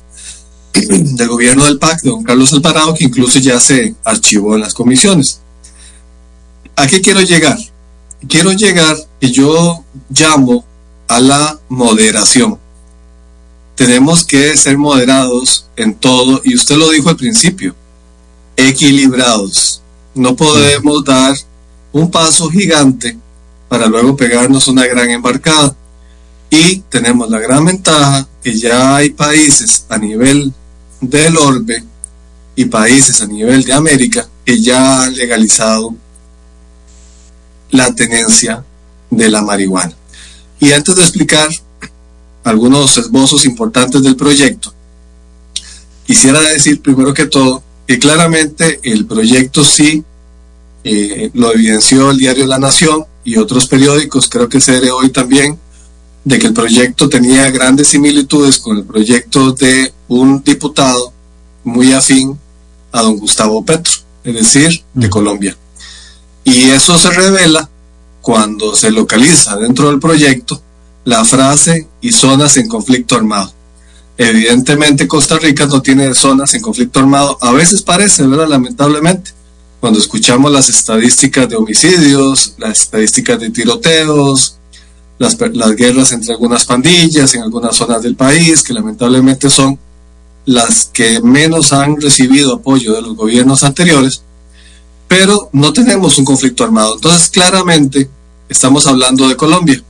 del 0.73 1.27
gobierno 1.27 1.65
del 1.65 1.79
PAC, 1.79 2.03
de 2.03 2.11
don 2.11 2.23
Carlos 2.23 2.53
Alvarado, 2.53 2.93
que 2.93 3.05
incluso 3.05 3.39
ya 3.39 3.59
se 3.59 3.95
archivó 4.03 4.53
en 4.53 4.61
las 4.61 4.75
comisiones. 4.75 5.41
¿A 6.75 6.85
qué 6.85 7.01
quiero 7.01 7.21
llegar? 7.21 7.57
Quiero 8.29 8.51
llegar 8.51 8.95
que 9.19 9.31
yo 9.31 9.83
llamo 10.11 10.63
a 11.07 11.19
la 11.19 11.59
moderación 11.69 12.60
tenemos 13.81 14.23
que 14.23 14.55
ser 14.57 14.77
moderados 14.77 15.65
en 15.75 15.95
todo, 15.95 16.39
y 16.43 16.53
usted 16.53 16.75
lo 16.75 16.91
dijo 16.91 17.09
al 17.09 17.15
principio, 17.15 17.75
equilibrados. 18.55 19.81
No 20.13 20.35
podemos 20.35 21.03
dar 21.03 21.35
un 21.91 22.11
paso 22.11 22.47
gigante 22.51 23.17
para 23.67 23.87
luego 23.87 24.15
pegarnos 24.15 24.67
una 24.67 24.85
gran 24.85 25.09
embarcada. 25.09 25.75
Y 26.51 26.81
tenemos 26.89 27.27
la 27.31 27.39
gran 27.39 27.65
ventaja 27.65 28.27
que 28.43 28.55
ya 28.55 28.97
hay 28.97 29.09
países 29.09 29.83
a 29.89 29.97
nivel 29.97 30.53
del 30.99 31.35
orbe 31.37 31.83
y 32.55 32.65
países 32.65 33.19
a 33.21 33.25
nivel 33.25 33.63
de 33.63 33.73
América 33.73 34.29
que 34.45 34.61
ya 34.61 35.01
han 35.01 35.15
legalizado 35.15 35.95
la 37.71 37.95
tenencia 37.95 38.63
de 39.09 39.27
la 39.27 39.41
marihuana. 39.41 39.95
Y 40.59 40.71
antes 40.71 40.95
de 40.95 41.01
explicar 41.01 41.49
algunos 42.43 42.97
esbozos 42.97 43.45
importantes 43.45 44.01
del 44.03 44.15
proyecto. 44.15 44.73
Quisiera 46.05 46.41
decir 46.41 46.81
primero 46.81 47.13
que 47.13 47.27
todo 47.27 47.63
que 47.87 47.99
claramente 47.99 48.79
el 48.83 49.05
proyecto 49.05 49.65
sí 49.65 50.03
eh, 50.83 51.29
lo 51.33 51.53
evidenció 51.53 52.11
el 52.11 52.17
diario 52.17 52.47
La 52.47 52.57
Nación 52.57 53.05
y 53.23 53.35
otros 53.35 53.67
periódicos, 53.67 54.29
creo 54.29 54.47
que 54.47 54.61
se 54.61 54.89
hoy 54.91 55.09
también, 55.09 55.59
de 56.23 56.39
que 56.39 56.47
el 56.47 56.53
proyecto 56.53 57.09
tenía 57.09 57.51
grandes 57.51 57.89
similitudes 57.89 58.59
con 58.59 58.77
el 58.77 58.85
proyecto 58.85 59.51
de 59.51 59.93
un 60.07 60.41
diputado 60.41 61.11
muy 61.63 61.91
afín 61.91 62.39
a 62.91 63.01
don 63.01 63.17
Gustavo 63.17 63.63
Petro, 63.65 63.93
es 64.23 64.35
decir, 64.35 64.83
de 64.93 65.09
Colombia. 65.09 65.57
Y 66.43 66.69
eso 66.69 66.97
se 66.97 67.09
revela 67.09 67.69
cuando 68.21 68.75
se 68.75 68.89
localiza 68.89 69.57
dentro 69.57 69.89
del 69.89 69.99
proyecto 69.99 70.61
la 71.03 71.25
frase 71.25 71.87
y 72.01 72.11
zonas 72.11 72.57
en 72.57 72.67
conflicto 72.67 73.15
armado. 73.15 73.51
Evidentemente 74.17 75.07
Costa 75.07 75.37
Rica 75.39 75.65
no 75.65 75.81
tiene 75.81 76.13
zonas 76.13 76.53
en 76.53 76.61
conflicto 76.61 76.99
armado. 76.99 77.37
A 77.41 77.51
veces 77.51 77.81
parece, 77.81 78.25
¿verdad? 78.27 78.47
Lamentablemente. 78.47 79.31
Cuando 79.79 79.99
escuchamos 79.99 80.51
las 80.51 80.69
estadísticas 80.69 81.49
de 81.49 81.55
homicidios, 81.55 82.53
las 82.59 82.81
estadísticas 82.81 83.39
de 83.39 83.49
tiroteos, 83.49 84.57
las, 85.17 85.37
las 85.53 85.75
guerras 85.75 86.11
entre 86.11 86.33
algunas 86.33 86.65
pandillas 86.65 87.33
en 87.33 87.41
algunas 87.41 87.75
zonas 87.75 88.03
del 88.03 88.15
país, 88.15 88.61
que 88.61 88.73
lamentablemente 88.73 89.49
son 89.49 89.79
las 90.45 90.85
que 90.85 91.21
menos 91.21 91.73
han 91.73 91.99
recibido 91.99 92.55
apoyo 92.55 92.93
de 92.93 93.01
los 93.01 93.15
gobiernos 93.15 93.63
anteriores, 93.63 94.21
pero 95.07 95.49
no 95.51 95.73
tenemos 95.73 96.17
un 96.17 96.25
conflicto 96.25 96.63
armado. 96.63 96.95
Entonces, 96.95 97.29
claramente, 97.29 98.09
estamos 98.49 98.87
hablando 98.87 99.27
de 99.27 99.35
Colombia. 99.35 99.83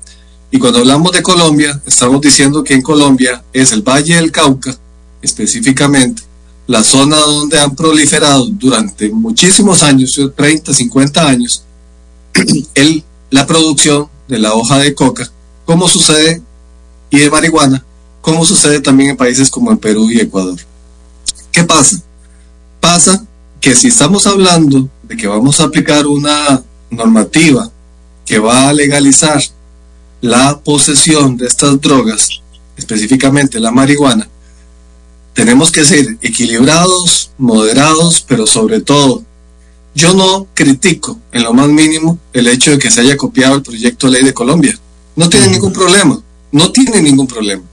Y 0.53 0.59
cuando 0.59 0.79
hablamos 0.79 1.13
de 1.13 1.23
Colombia, 1.23 1.81
estamos 1.85 2.19
diciendo 2.19 2.61
que 2.61 2.73
en 2.73 2.81
Colombia 2.81 3.41
es 3.53 3.71
el 3.71 3.81
Valle 3.81 4.15
del 4.15 4.33
Cauca, 4.33 4.77
específicamente, 5.21 6.23
la 6.67 6.83
zona 6.83 7.17
donde 7.17 7.57
han 7.57 7.73
proliferado 7.73 8.47
durante 8.47 9.09
muchísimos 9.09 9.81
años, 9.81 10.19
30, 10.35 10.73
50 10.73 11.27
años, 11.27 11.63
la 13.29 13.47
producción 13.47 14.09
de 14.27 14.39
la 14.39 14.53
hoja 14.53 14.77
de 14.79 14.93
coca, 14.93 15.31
como 15.65 15.87
sucede, 15.87 16.41
y 17.09 17.19
de 17.19 17.29
marihuana, 17.29 17.85
como 18.19 18.45
sucede 18.45 18.81
también 18.81 19.11
en 19.11 19.17
países 19.17 19.49
como 19.49 19.71
en 19.71 19.77
Perú 19.77 20.11
y 20.11 20.19
Ecuador. 20.19 20.59
¿Qué 21.51 21.63
pasa? 21.63 22.01
Pasa 22.81 23.25
que 23.61 23.73
si 23.75 23.87
estamos 23.87 24.27
hablando 24.27 24.89
de 25.03 25.15
que 25.15 25.27
vamos 25.27 25.59
a 25.59 25.65
aplicar 25.65 26.07
una 26.07 26.61
normativa 26.89 27.71
que 28.25 28.39
va 28.39 28.69
a 28.69 28.73
legalizar 28.73 29.41
la 30.21 30.59
posesión 30.59 31.35
de 31.35 31.47
estas 31.47 31.81
drogas, 31.81 32.29
específicamente 32.77 33.59
la 33.59 33.71
marihuana, 33.71 34.29
tenemos 35.33 35.71
que 35.71 35.83
ser 35.83 36.17
equilibrados, 36.21 37.31
moderados, 37.37 38.23
pero 38.27 38.45
sobre 38.45 38.81
todo, 38.81 39.23
yo 39.95 40.13
no 40.13 40.47
critico 40.53 41.17
en 41.31 41.43
lo 41.43 41.53
más 41.53 41.67
mínimo 41.67 42.19
el 42.33 42.47
hecho 42.47 42.71
de 42.71 42.77
que 42.77 42.91
se 42.91 43.01
haya 43.01 43.17
copiado 43.17 43.55
el 43.55 43.63
proyecto 43.63 44.07
de 44.07 44.13
ley 44.13 44.23
de 44.23 44.33
Colombia. 44.33 44.77
No 45.15 45.27
tiene 45.27 45.47
ningún 45.47 45.73
problema, 45.73 46.21
no 46.51 46.71
tiene 46.71 47.01
ningún 47.01 47.27
problema. 47.27 47.63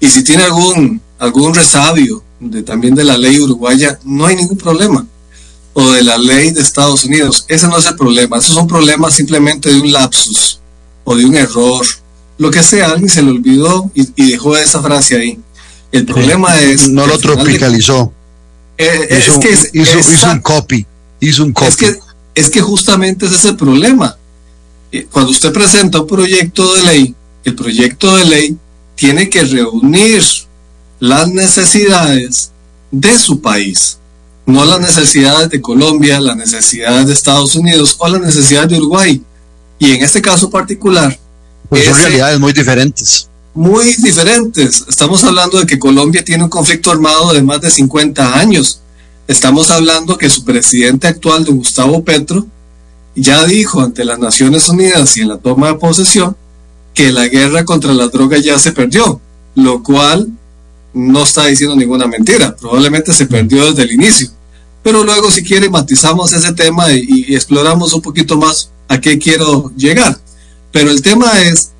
Y 0.00 0.08
si 0.08 0.24
tiene 0.24 0.44
algún, 0.44 1.00
algún 1.18 1.54
resabio 1.54 2.24
de, 2.40 2.62
también 2.62 2.94
de 2.94 3.04
la 3.04 3.18
ley 3.18 3.38
uruguaya, 3.38 3.98
no 4.04 4.26
hay 4.26 4.36
ningún 4.36 4.58
problema. 4.58 5.06
O 5.74 5.90
de 5.92 6.02
la 6.02 6.18
ley 6.18 6.50
de 6.50 6.60
Estados 6.60 7.04
Unidos, 7.04 7.44
ese 7.48 7.68
no 7.68 7.78
es 7.78 7.86
el 7.86 7.96
problema, 7.96 8.38
esos 8.38 8.54
son 8.54 8.66
problemas 8.66 9.14
simplemente 9.14 9.70
de 9.70 9.80
un 9.80 9.92
lapsus 9.92 10.61
o 11.04 11.16
de 11.16 11.24
un 11.24 11.34
error, 11.34 11.84
lo 12.38 12.50
que 12.50 12.62
sea, 12.62 12.90
alguien 12.90 13.08
se 13.08 13.22
le 13.22 13.30
olvidó 13.30 13.90
y, 13.94 14.30
dejó 14.30 14.56
esa 14.56 14.82
frase 14.82 15.16
ahí. 15.16 15.38
El 15.90 16.06
problema 16.06 16.58
es... 16.60 16.88
No 16.88 17.06
lo 17.06 17.18
tropicalizó. 17.18 18.12
Eh, 18.78 19.08
es 19.10 19.38
que 19.38 19.78
hizo, 19.78 20.30
un 20.30 20.40
copy. 20.40 20.86
Hizo 21.20 21.44
un 21.44 21.52
copy. 21.52 21.68
Es 21.68 21.76
que, 21.76 21.98
es 22.34 22.50
que 22.50 22.60
justamente 22.60 23.26
ese 23.26 23.36
es 23.36 23.44
el 23.44 23.56
problema. 23.56 24.16
Eh, 24.90 25.06
cuando 25.10 25.30
usted 25.30 25.52
presenta 25.52 26.00
un 26.00 26.06
proyecto 26.06 26.74
de 26.74 26.82
ley, 26.82 27.14
el 27.44 27.54
proyecto 27.54 28.16
de 28.16 28.24
ley 28.24 28.56
tiene 28.94 29.28
que 29.28 29.42
reunir 29.42 30.22
las 31.00 31.28
necesidades 31.28 32.50
de 32.90 33.18
su 33.18 33.40
país, 33.40 33.98
no 34.46 34.64
las 34.64 34.80
necesidades 34.80 35.48
de 35.50 35.60
Colombia, 35.60 36.20
las 36.20 36.36
necesidades 36.36 37.06
de 37.06 37.12
Estados 37.12 37.54
Unidos 37.54 37.96
o 37.98 38.08
las 38.08 38.20
necesidades 38.20 38.70
de 38.70 38.78
Uruguay. 38.78 39.22
Y 39.82 39.90
en 39.90 40.04
este 40.04 40.22
caso 40.22 40.48
particular... 40.48 41.18
Pues 41.68 41.86
son 41.86 41.96
realidades 41.96 42.38
muy 42.38 42.52
diferentes. 42.52 43.28
Muy 43.52 43.96
diferentes. 43.96 44.84
Estamos 44.88 45.24
hablando 45.24 45.58
de 45.58 45.66
que 45.66 45.80
Colombia 45.80 46.24
tiene 46.24 46.44
un 46.44 46.50
conflicto 46.50 46.92
armado 46.92 47.32
de 47.32 47.42
más 47.42 47.60
de 47.60 47.68
50 47.68 48.38
años. 48.38 48.80
Estamos 49.26 49.72
hablando 49.72 50.16
que 50.16 50.30
su 50.30 50.44
presidente 50.44 51.08
actual, 51.08 51.44
de 51.44 51.50
Gustavo 51.50 52.04
Petro, 52.04 52.46
ya 53.16 53.44
dijo 53.44 53.80
ante 53.80 54.04
las 54.04 54.20
Naciones 54.20 54.68
Unidas 54.68 55.16
y 55.16 55.22
en 55.22 55.30
la 55.30 55.38
toma 55.38 55.72
de 55.72 55.74
posesión 55.74 56.36
que 56.94 57.10
la 57.10 57.26
guerra 57.26 57.64
contra 57.64 57.92
las 57.92 58.12
drogas 58.12 58.44
ya 58.44 58.60
se 58.60 58.70
perdió, 58.70 59.20
lo 59.56 59.82
cual 59.82 60.28
no 60.94 61.24
está 61.24 61.46
diciendo 61.46 61.74
ninguna 61.74 62.06
mentira, 62.06 62.54
probablemente 62.54 63.12
se 63.12 63.26
perdió 63.26 63.66
desde 63.66 63.82
el 63.82 63.90
inicio. 63.90 64.28
Pero 64.84 65.02
luego 65.02 65.28
si 65.32 65.42
quiere 65.42 65.68
matizamos 65.68 66.32
ese 66.32 66.52
tema 66.52 66.92
y, 66.92 67.24
y 67.26 67.34
exploramos 67.34 67.92
un 67.92 68.00
poquito 68.00 68.36
más 68.36 68.70
a 68.92 69.00
qué 69.00 69.18
quiero 69.18 69.72
llegar. 69.74 70.18
Pero 70.70 70.90
el 70.90 71.00
tema 71.00 71.40
es 71.40 71.70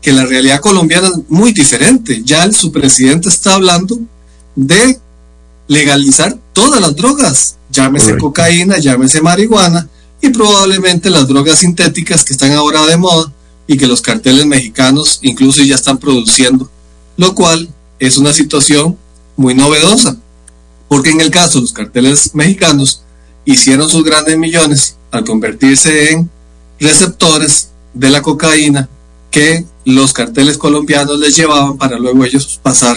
que 0.00 0.12
la 0.12 0.24
realidad 0.24 0.60
colombiana 0.60 1.08
es 1.08 1.14
muy 1.28 1.52
diferente. 1.52 2.22
Ya 2.24 2.50
su 2.52 2.70
presidente 2.70 3.28
está 3.28 3.54
hablando 3.54 3.98
de 4.54 4.98
legalizar 5.66 6.38
todas 6.52 6.80
las 6.80 6.94
drogas, 6.94 7.56
llámese 7.70 8.16
cocaína, 8.18 8.78
llámese 8.78 9.20
marihuana 9.20 9.88
y 10.20 10.30
probablemente 10.30 11.10
las 11.10 11.26
drogas 11.26 11.58
sintéticas 11.58 12.24
que 12.24 12.32
están 12.32 12.52
ahora 12.52 12.86
de 12.86 12.96
moda 12.96 13.32
y 13.66 13.76
que 13.76 13.86
los 13.86 14.00
carteles 14.00 14.46
mexicanos 14.46 15.18
incluso 15.22 15.62
ya 15.62 15.74
están 15.74 15.98
produciendo, 15.98 16.70
lo 17.16 17.34
cual 17.34 17.68
es 17.98 18.16
una 18.16 18.32
situación 18.32 18.96
muy 19.36 19.54
novedosa, 19.54 20.16
porque 20.88 21.10
en 21.10 21.20
el 21.20 21.30
caso 21.30 21.58
de 21.58 21.62
los 21.62 21.72
carteles 21.72 22.34
mexicanos 22.34 23.02
hicieron 23.44 23.88
sus 23.88 24.04
grandes 24.04 24.36
millones 24.38 24.96
al 25.10 25.24
convertirse 25.24 26.12
en 26.12 26.30
receptores 26.80 27.70
de 27.94 28.10
la 28.10 28.22
cocaína 28.22 28.88
que 29.30 29.64
los 29.84 30.12
carteles 30.12 30.58
colombianos 30.58 31.18
les 31.18 31.36
llevaban 31.36 31.78
para 31.78 31.98
luego 31.98 32.24
ellos 32.24 32.58
pasar 32.62 32.96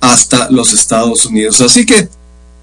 hasta 0.00 0.50
los 0.50 0.72
Estados 0.72 1.26
Unidos. 1.26 1.60
Así 1.60 1.86
que 1.86 2.08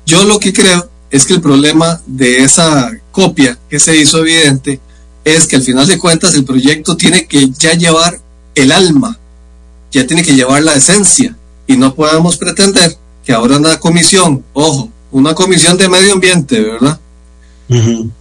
yo 0.06 0.24
lo 0.24 0.39
que 0.39 0.54
creo 0.54 0.89
es 1.10 1.26
que 1.26 1.36
el 1.36 1.41
problema 1.41 2.02
de 2.06 2.43
esa 2.43 2.91
copia 3.12 3.58
que 3.70 3.80
se 3.80 3.96
hizo 3.96 4.20
evidente 4.20 4.80
es 5.24 5.48
que 5.48 5.58
al 5.58 5.63
final 5.63 5.88
de 5.88 5.98
cuentas 5.98 6.34
el 6.34 6.46
proyecto 6.46 6.98
tiene 6.98 7.28
que 7.28 7.50
ya 7.58 7.74
llevar 7.74 8.20
el 8.56 8.72
alma, 8.72 9.17
ya 9.91 10.08
tiene 10.08 10.24
que 10.24 10.36
llevar 10.36 10.63
la 10.63 10.74
esencia 10.74 11.36
y 11.67 11.78
no 11.78 11.93
podemos 11.93 12.38
pretender 12.38 12.98
que 13.26 13.34
ahora 13.34 13.58
una 13.58 13.80
comisión, 13.80 14.43
ojo, 14.54 14.89
una 15.12 15.34
comisión 15.34 15.78
de 15.78 15.89
medio 15.89 16.13
ambiente, 16.13 16.62
¿verdad? 16.62 17.00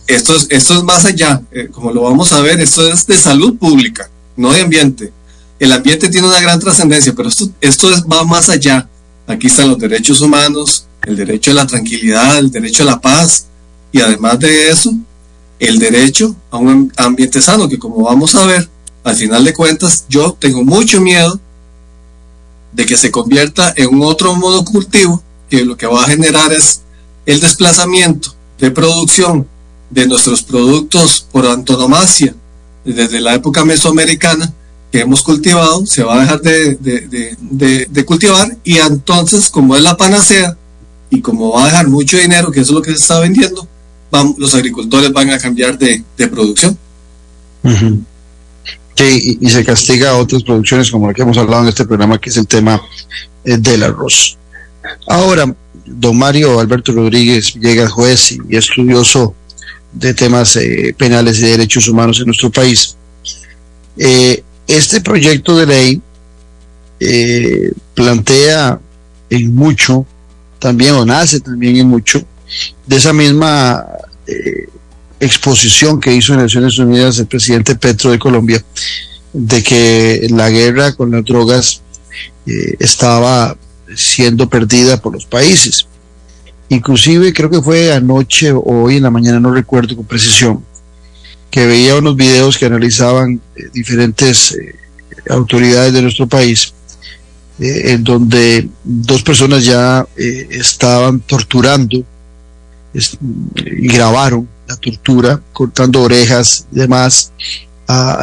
Esto, 0.06 0.34
es, 0.34 0.46
esto 0.50 0.74
es 0.74 0.82
más 0.82 1.04
allá, 1.04 1.40
eh, 1.52 1.68
como 1.70 1.92
lo 1.92 2.02
vamos 2.02 2.32
a 2.32 2.40
ver, 2.40 2.60
esto 2.60 2.88
es 2.88 3.06
de 3.06 3.16
salud 3.16 3.56
pública, 3.56 4.10
no 4.36 4.52
de 4.52 4.62
ambiente. 4.62 5.12
El 5.58 5.72
ambiente 5.72 6.08
tiene 6.08 6.26
una 6.26 6.40
gran 6.40 6.58
trascendencia, 6.58 7.14
pero 7.14 7.28
esto, 7.28 7.48
esto 7.60 7.92
es, 7.92 8.02
va 8.04 8.24
más 8.24 8.48
allá. 8.48 8.88
Aquí 9.26 9.46
están 9.46 9.68
los 9.68 9.78
derechos 9.78 10.20
humanos, 10.20 10.86
el 11.02 11.16
derecho 11.16 11.52
a 11.52 11.54
la 11.54 11.66
tranquilidad, 11.66 12.38
el 12.38 12.50
derecho 12.50 12.82
a 12.82 12.86
la 12.86 13.00
paz 13.00 13.46
y 13.92 14.00
además 14.00 14.38
de 14.40 14.70
eso, 14.70 14.92
el 15.58 15.78
derecho 15.78 16.34
a 16.50 16.58
un 16.58 16.92
ambiente 16.96 17.40
sano, 17.40 17.68
que 17.68 17.78
como 17.78 18.02
vamos 18.02 18.34
a 18.34 18.44
ver, 18.44 18.68
al 19.04 19.16
final 19.16 19.44
de 19.44 19.54
cuentas, 19.54 20.04
yo 20.08 20.36
tengo 20.38 20.64
mucho 20.64 21.00
miedo 21.00 21.40
de 22.72 22.84
que 22.84 22.96
se 22.96 23.10
convierta 23.10 23.72
en 23.76 23.94
un 23.94 24.02
otro 24.02 24.34
modo 24.34 24.64
cultivo, 24.64 25.22
que 25.48 25.64
lo 25.64 25.76
que 25.76 25.86
va 25.86 26.02
a 26.02 26.08
generar 26.08 26.52
es 26.52 26.82
el 27.24 27.40
desplazamiento 27.40 28.35
de 28.58 28.70
producción 28.70 29.46
de 29.90 30.06
nuestros 30.06 30.42
productos 30.42 31.26
por 31.30 31.46
antonomasia 31.46 32.34
desde 32.84 33.20
la 33.20 33.34
época 33.34 33.64
mesoamericana 33.64 34.52
que 34.90 35.00
hemos 35.00 35.22
cultivado, 35.22 35.84
se 35.86 36.02
va 36.02 36.16
a 36.16 36.20
dejar 36.20 36.40
de, 36.40 38.04
cultivar 38.04 38.56
y 38.62 38.78
entonces 38.78 39.48
como 39.50 39.76
es 39.76 39.82
la 39.82 39.96
panacea 39.96 40.56
y 41.10 41.20
como 41.20 41.52
va 41.52 41.64
a 41.64 41.66
dejar 41.66 41.88
mucho 41.88 42.16
dinero, 42.18 42.50
que 42.50 42.60
eso 42.60 42.72
es 42.72 42.74
lo 42.74 42.82
que 42.82 42.90
se 42.90 42.98
está 42.98 43.20
vendiendo, 43.20 43.66
los 44.38 44.54
agricultores 44.54 45.12
van 45.12 45.30
a 45.30 45.38
cambiar 45.38 45.78
de, 45.78 46.04
producción. 46.30 46.78
y, 48.98 49.50
se 49.50 49.64
castiga 49.64 50.10
a 50.10 50.16
otras 50.16 50.42
producciones 50.42 50.90
como 50.90 51.08
la 51.08 51.14
que 51.14 51.22
hemos 51.22 51.36
hablado 51.38 51.64
en 51.64 51.68
este 51.68 51.84
programa, 51.84 52.18
que 52.18 52.30
es 52.30 52.36
el 52.36 52.46
tema 52.46 52.80
eh, 53.44 53.56
del 53.58 53.82
arroz. 53.82 54.38
Ahora, 55.08 55.52
don 55.86 56.18
Mario 56.18 56.58
Alberto 56.60 56.92
Rodríguez 56.92 57.54
llega 57.54 57.88
juez 57.88 58.32
y, 58.32 58.56
estudioso 58.56 59.34
de 59.92 60.12
temas 60.14 60.56
eh, 60.56 60.94
penales 60.96 61.38
y 61.38 61.42
derechos 61.42 61.88
humanos 61.88 62.18
en 62.18 62.26
nuestro 62.26 62.50
país. 62.50 62.96
Eh, 63.96 64.42
este 64.66 65.00
proyecto 65.00 65.56
de 65.56 65.66
ley 65.66 66.02
eh, 67.00 67.72
plantea 67.94 68.80
en 69.30 69.54
mucho, 69.54 70.06
también 70.58 70.94
o 70.94 71.04
nace 71.04 71.40
también 71.40 71.76
en 71.76 71.88
mucho, 71.88 72.22
de 72.86 72.96
esa 72.96 73.12
misma 73.12 73.84
exposición 75.20 76.00
que 76.00 76.14
hizo 76.14 76.34
en 76.34 76.40
Naciones 76.40 76.78
Unidas 76.78 77.18
el 77.18 77.26
presidente 77.26 77.76
Petro 77.76 78.10
de 78.10 78.18
Colombia, 78.18 78.62
de 79.32 79.62
que 79.62 80.26
la 80.30 80.50
guerra 80.50 80.92
con 80.92 81.12
las 81.12 81.24
drogas 81.24 81.80
estaba 82.78 83.56
siendo 83.94 84.48
perdida 84.48 85.00
por 85.00 85.12
los 85.12 85.26
países. 85.26 85.86
Inclusive 86.68 87.32
creo 87.32 87.48
que 87.48 87.62
fue 87.62 87.92
anoche 87.92 88.52
o 88.52 88.62
hoy 88.62 88.96
en 88.96 89.04
la 89.04 89.10
mañana, 89.10 89.38
no 89.38 89.52
recuerdo 89.52 89.94
con 89.94 90.04
precisión, 90.04 90.64
que 91.50 91.66
veía 91.66 91.96
unos 91.96 92.16
videos 92.16 92.58
que 92.58 92.66
analizaban 92.66 93.40
eh, 93.54 93.62
diferentes 93.72 94.52
eh, 94.52 94.74
autoridades 95.30 95.92
de 95.92 96.02
nuestro 96.02 96.26
país, 96.26 96.74
eh, 97.60 97.92
en 97.92 98.02
donde 98.02 98.68
dos 98.82 99.22
personas 99.22 99.64
ya 99.64 100.06
estaban 100.16 101.20
torturando 101.20 102.04
grabaron 103.52 104.48
la 104.66 104.76
tortura, 104.76 105.40
cortando 105.52 106.02
orejas 106.02 106.66
y 106.72 106.76
demás, 106.76 107.32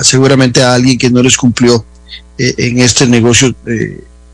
seguramente 0.02 0.63
a 0.63 0.73
alguien 0.73 0.97
que 0.97 1.12
no 1.12 1.21
les 1.21 1.38
cumplió 1.38 1.86
en 2.38 2.80
este 2.80 3.06
negocio 3.06 3.54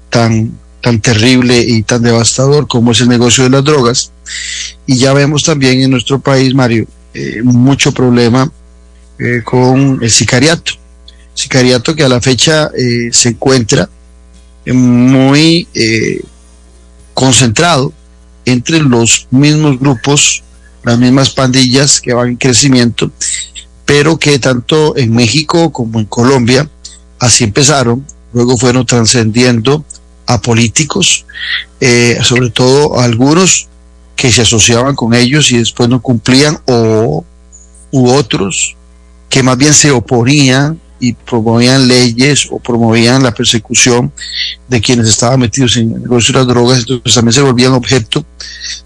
tan 0.09 0.51
tan 0.81 0.99
terrible 1.01 1.59
y 1.59 1.83
tan 1.83 2.01
devastador 2.01 2.67
como 2.67 2.91
es 2.91 3.01
el 3.01 3.09
negocio 3.09 3.43
de 3.43 3.49
las 3.49 3.63
drogas. 3.63 4.11
Y 4.85 4.97
ya 4.97 5.13
vemos 5.13 5.43
también 5.43 5.81
en 5.81 5.91
nuestro 5.91 6.19
país, 6.19 6.53
Mario, 6.53 6.87
eh, 7.13 7.41
mucho 7.43 7.91
problema 7.91 8.51
eh, 9.17 9.41
con 9.43 9.99
el 10.01 10.11
sicariato. 10.11 10.73
Sicariato 11.33 11.95
que 11.95 12.03
a 12.03 12.09
la 12.09 12.21
fecha 12.21 12.69
eh, 12.77 13.09
se 13.11 13.29
encuentra 13.29 13.89
muy 14.65 15.67
concentrado 17.13 17.91
entre 18.45 18.79
los 18.79 19.27
mismos 19.31 19.79
grupos, 19.79 20.43
las 20.83 20.99
mismas 20.99 21.31
pandillas 21.31 21.99
que 21.99 22.13
van 22.13 22.29
en 22.29 22.35
crecimiento, 22.35 23.11
pero 23.85 24.19
que 24.19 24.37
tanto 24.37 24.95
en 24.95 25.11
México 25.13 25.71
como 25.71 25.99
en 25.99 26.05
Colombia 26.05 26.69
así 27.17 27.45
empezaron, 27.45 28.05
luego 28.31 28.57
fueron 28.57 28.85
trascendiendo 28.85 29.83
a 30.29 30.39
políticos, 30.39 31.25
eh, 31.81 32.19
sobre 32.21 32.51
todo 32.51 32.99
a 32.99 33.03
algunos 33.03 33.67
que 34.15 34.31
se 34.31 34.43
asociaban 34.43 34.95
con 34.95 35.15
ellos 35.15 35.51
y 35.51 35.57
después 35.57 35.89
no 35.89 36.01
cumplían, 36.01 36.59
o 36.67 37.25
u 37.91 38.09
otros 38.11 38.75
que 39.27 39.41
más 39.41 39.57
bien 39.57 39.73
se 39.73 39.89
oponían 39.89 40.79
y 40.99 41.13
promovían 41.13 41.87
leyes 41.87 42.47
o 42.51 42.59
promovían 42.59 43.23
la 43.23 43.33
persecución 43.33 44.11
de 44.67 44.79
quienes 44.81 45.07
estaban 45.07 45.39
metidos 45.39 45.77
en 45.77 45.93
el 45.93 46.01
negocio 46.03 46.33
de 46.33 46.39
las 46.39 46.47
drogas, 46.47 46.79
entonces 46.79 47.15
también 47.15 47.33
se 47.33 47.41
volvían 47.41 47.73
objeto 47.73 48.23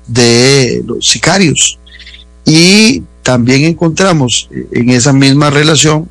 de 0.07 0.81
los 0.85 1.05
sicarios. 1.05 1.77
Y 2.45 3.03
también 3.21 3.65
encontramos 3.65 4.47
en 4.71 4.91
esa 4.91 5.11
misma 5.11 5.49
relación, 5.49 6.07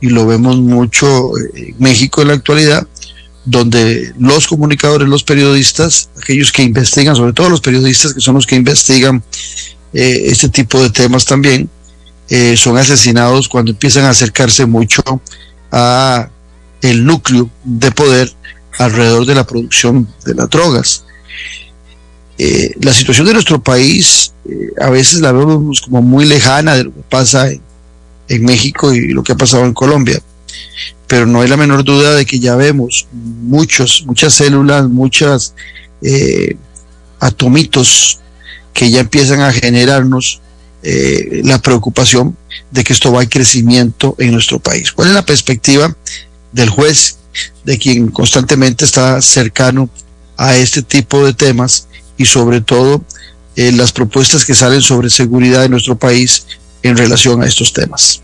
y 0.00 0.08
lo 0.08 0.26
vemos 0.26 0.56
mucho 0.56 1.30
en 1.54 1.76
México 1.78 2.22
en 2.22 2.28
la 2.28 2.34
actualidad, 2.34 2.86
donde 3.46 4.12
los 4.18 4.48
comunicadores, 4.48 5.08
los 5.08 5.22
periodistas, 5.22 6.10
aquellos 6.20 6.50
que 6.52 6.64
investigan, 6.64 7.14
sobre 7.14 7.32
todo 7.32 7.48
los 7.48 7.60
periodistas 7.60 8.12
que 8.12 8.20
son 8.20 8.34
los 8.34 8.44
que 8.44 8.56
investigan 8.56 9.22
eh, 9.94 10.22
este 10.26 10.48
tipo 10.48 10.82
de 10.82 10.90
temas 10.90 11.24
también, 11.24 11.70
eh, 12.28 12.56
son 12.56 12.76
asesinados 12.76 13.48
cuando 13.48 13.70
empiezan 13.70 14.04
a 14.04 14.10
acercarse 14.10 14.66
mucho 14.66 15.00
a 15.70 16.28
el 16.82 17.06
núcleo 17.06 17.48
de 17.62 17.92
poder 17.92 18.32
alrededor 18.78 19.24
de 19.24 19.34
la 19.36 19.46
producción 19.46 20.08
de 20.24 20.34
las 20.34 20.50
drogas. 20.50 21.04
Eh, 22.38 22.74
la 22.80 22.92
situación 22.92 23.28
de 23.28 23.32
nuestro 23.32 23.62
país 23.62 24.32
a 24.78 24.90
veces 24.90 25.20
la 25.20 25.32
vemos 25.32 25.80
como 25.80 26.02
muy 26.02 26.26
lejana 26.26 26.74
de 26.74 26.84
lo 26.84 26.92
que 26.92 27.02
pasa 27.08 27.48
en 28.28 28.44
México 28.44 28.92
y 28.92 29.12
lo 29.12 29.22
que 29.22 29.32
ha 29.32 29.36
pasado 29.36 29.64
en 29.64 29.72
Colombia 29.72 30.20
pero 31.06 31.26
no 31.26 31.40
hay 31.40 31.48
la 31.48 31.56
menor 31.56 31.84
duda 31.84 32.14
de 32.14 32.26
que 32.26 32.38
ya 32.38 32.56
vemos 32.56 33.06
muchos, 33.12 34.04
muchas 34.06 34.34
células, 34.34 34.88
muchas 34.88 35.54
eh, 36.02 36.56
atomitos 37.20 38.18
que 38.72 38.90
ya 38.90 39.00
empiezan 39.00 39.40
a 39.40 39.52
generarnos 39.52 40.40
eh, 40.82 41.40
la 41.44 41.60
preocupación 41.60 42.36
de 42.70 42.84
que 42.84 42.92
esto 42.92 43.12
va 43.12 43.22
en 43.22 43.28
crecimiento 43.28 44.14
en 44.18 44.32
nuestro 44.32 44.58
país. 44.58 44.92
¿Cuál 44.92 45.08
es 45.08 45.14
la 45.14 45.24
perspectiva 45.24 45.96
del 46.52 46.68
juez, 46.68 47.18
de 47.64 47.78
quien 47.78 48.08
constantemente 48.08 48.84
está 48.84 49.20
cercano 49.22 49.88
a 50.36 50.56
este 50.56 50.82
tipo 50.82 51.24
de 51.24 51.34
temas 51.34 51.88
y 52.18 52.26
sobre 52.26 52.60
todo 52.60 53.02
eh, 53.56 53.72
las 53.72 53.92
propuestas 53.92 54.44
que 54.44 54.54
salen 54.54 54.82
sobre 54.82 55.10
seguridad 55.10 55.64
en 55.64 55.70
nuestro 55.70 55.96
país 55.96 56.46
en 56.82 56.96
relación 56.96 57.42
a 57.42 57.46
estos 57.46 57.72
temas? 57.72 58.22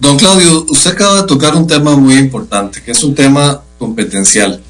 Don 0.00 0.16
Claudio, 0.16 0.64
usted 0.68 0.92
acaba 0.92 1.22
de 1.22 1.26
tocar 1.26 1.56
un 1.56 1.66
tema 1.66 1.96
muy 1.96 2.14
importante, 2.14 2.80
que 2.82 2.92
es 2.92 3.02
un 3.02 3.14
tema 3.14 3.62
competencial. 3.78 4.62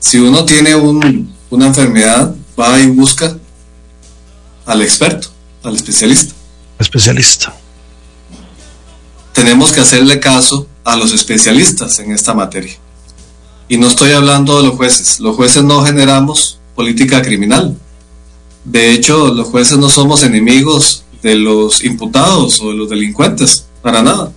Si 0.00 0.18
uno 0.18 0.44
tiene 0.44 0.74
una 0.74 1.66
enfermedad, 1.66 2.34
va 2.58 2.80
y 2.80 2.86
busca 2.86 3.36
al 4.66 4.82
experto, 4.82 5.28
al 5.62 5.76
especialista. 5.76 6.34
Especialista. 6.80 7.54
Tenemos 9.32 9.70
que 9.70 9.80
hacerle 9.80 10.18
caso 10.18 10.66
a 10.82 10.96
los 10.96 11.12
especialistas 11.12 12.00
en 12.00 12.10
esta 12.10 12.34
materia. 12.34 12.76
Y 13.68 13.76
no 13.76 13.86
estoy 13.86 14.10
hablando 14.12 14.60
de 14.60 14.66
los 14.66 14.76
jueces. 14.76 15.20
Los 15.20 15.36
jueces 15.36 15.62
no 15.62 15.84
generamos 15.84 16.58
política 16.74 17.22
criminal. 17.22 17.78
De 18.64 18.92
hecho, 18.92 19.32
los 19.32 19.46
jueces 19.46 19.78
no 19.78 19.88
somos 19.88 20.24
enemigos 20.24 21.04
de 21.22 21.36
los 21.36 21.84
imputados 21.84 22.60
o 22.60 22.70
de 22.70 22.74
los 22.74 22.90
delincuentes, 22.90 23.66
para 23.80 24.02
nada 24.02 24.32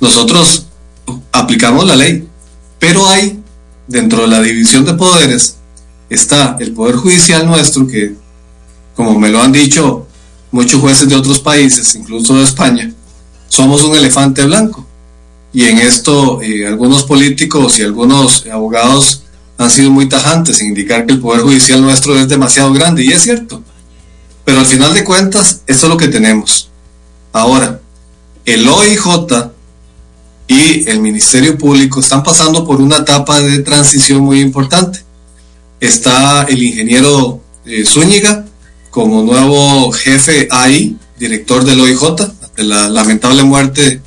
nosotros 0.00 0.66
aplicamos 1.32 1.84
la 1.86 1.96
ley, 1.96 2.28
pero 2.78 3.08
hay, 3.08 3.42
dentro 3.86 4.22
de 4.22 4.28
la 4.28 4.40
división 4.42 4.84
de 4.84 4.94
poderes, 4.94 5.56
está 6.08 6.56
el 6.60 6.72
Poder 6.72 6.96
Judicial 6.96 7.46
nuestro, 7.46 7.86
que, 7.86 8.14
como 8.94 9.18
me 9.18 9.28
lo 9.28 9.40
han 9.40 9.52
dicho 9.52 10.06
muchos 10.50 10.80
jueces 10.80 11.08
de 11.08 11.16
otros 11.16 11.38
países, 11.38 11.94
incluso 11.94 12.36
de 12.36 12.44
España, 12.44 12.92
somos 13.48 13.82
un 13.82 13.94
elefante 13.96 14.44
blanco. 14.44 14.86
y 15.52 15.64
en 15.64 15.78
esto 15.78 16.42
eh, 16.42 16.66
algunos 16.66 17.04
políticos 17.04 17.78
y 17.78 17.82
algunos 17.82 18.44
abogados 18.46 19.22
han 19.56 19.70
sido 19.70 19.90
muy 19.90 20.06
tajantes 20.06 20.60
en 20.60 20.68
indicar 20.68 21.06
que 21.06 21.14
el 21.14 21.20
Poder 21.20 21.42
Judicial 21.42 21.80
nuestro 21.80 22.18
es 22.18 22.28
demasiado 22.28 22.72
grande, 22.72 23.04
y 23.04 23.08
es 23.08 23.22
cierto. 23.22 23.62
Pero 24.44 24.60
al 24.60 24.66
final 24.66 24.92
de 24.94 25.02
cuentas, 25.02 25.62
esto 25.66 25.86
es 25.86 25.90
lo 25.90 25.96
que 25.96 26.08
tenemos. 26.08 26.68
Ahora, 27.32 27.80
el 28.44 28.68
OIJ 28.68 29.06
y 30.48 30.88
el 30.88 31.00
Ministerio 31.00 31.58
Público 31.58 32.00
están 32.00 32.22
pasando 32.22 32.64
por 32.64 32.80
una 32.80 32.98
etapa 32.98 33.40
de 33.40 33.58
transición 33.60 34.20
muy 34.20 34.40
importante. 34.40 35.00
Está 35.80 36.44
el 36.44 36.62
ingeniero 36.62 37.40
eh, 37.64 37.84
Zúñiga 37.84 38.44
como 38.90 39.22
nuevo 39.22 39.90
jefe 39.92 40.48
ahí, 40.50 40.96
director 41.18 41.64
del 41.64 41.80
OIJ, 41.80 42.02
de 42.56 42.64
la 42.64 42.88
lamentable 42.88 43.42
muerte 43.42 44.00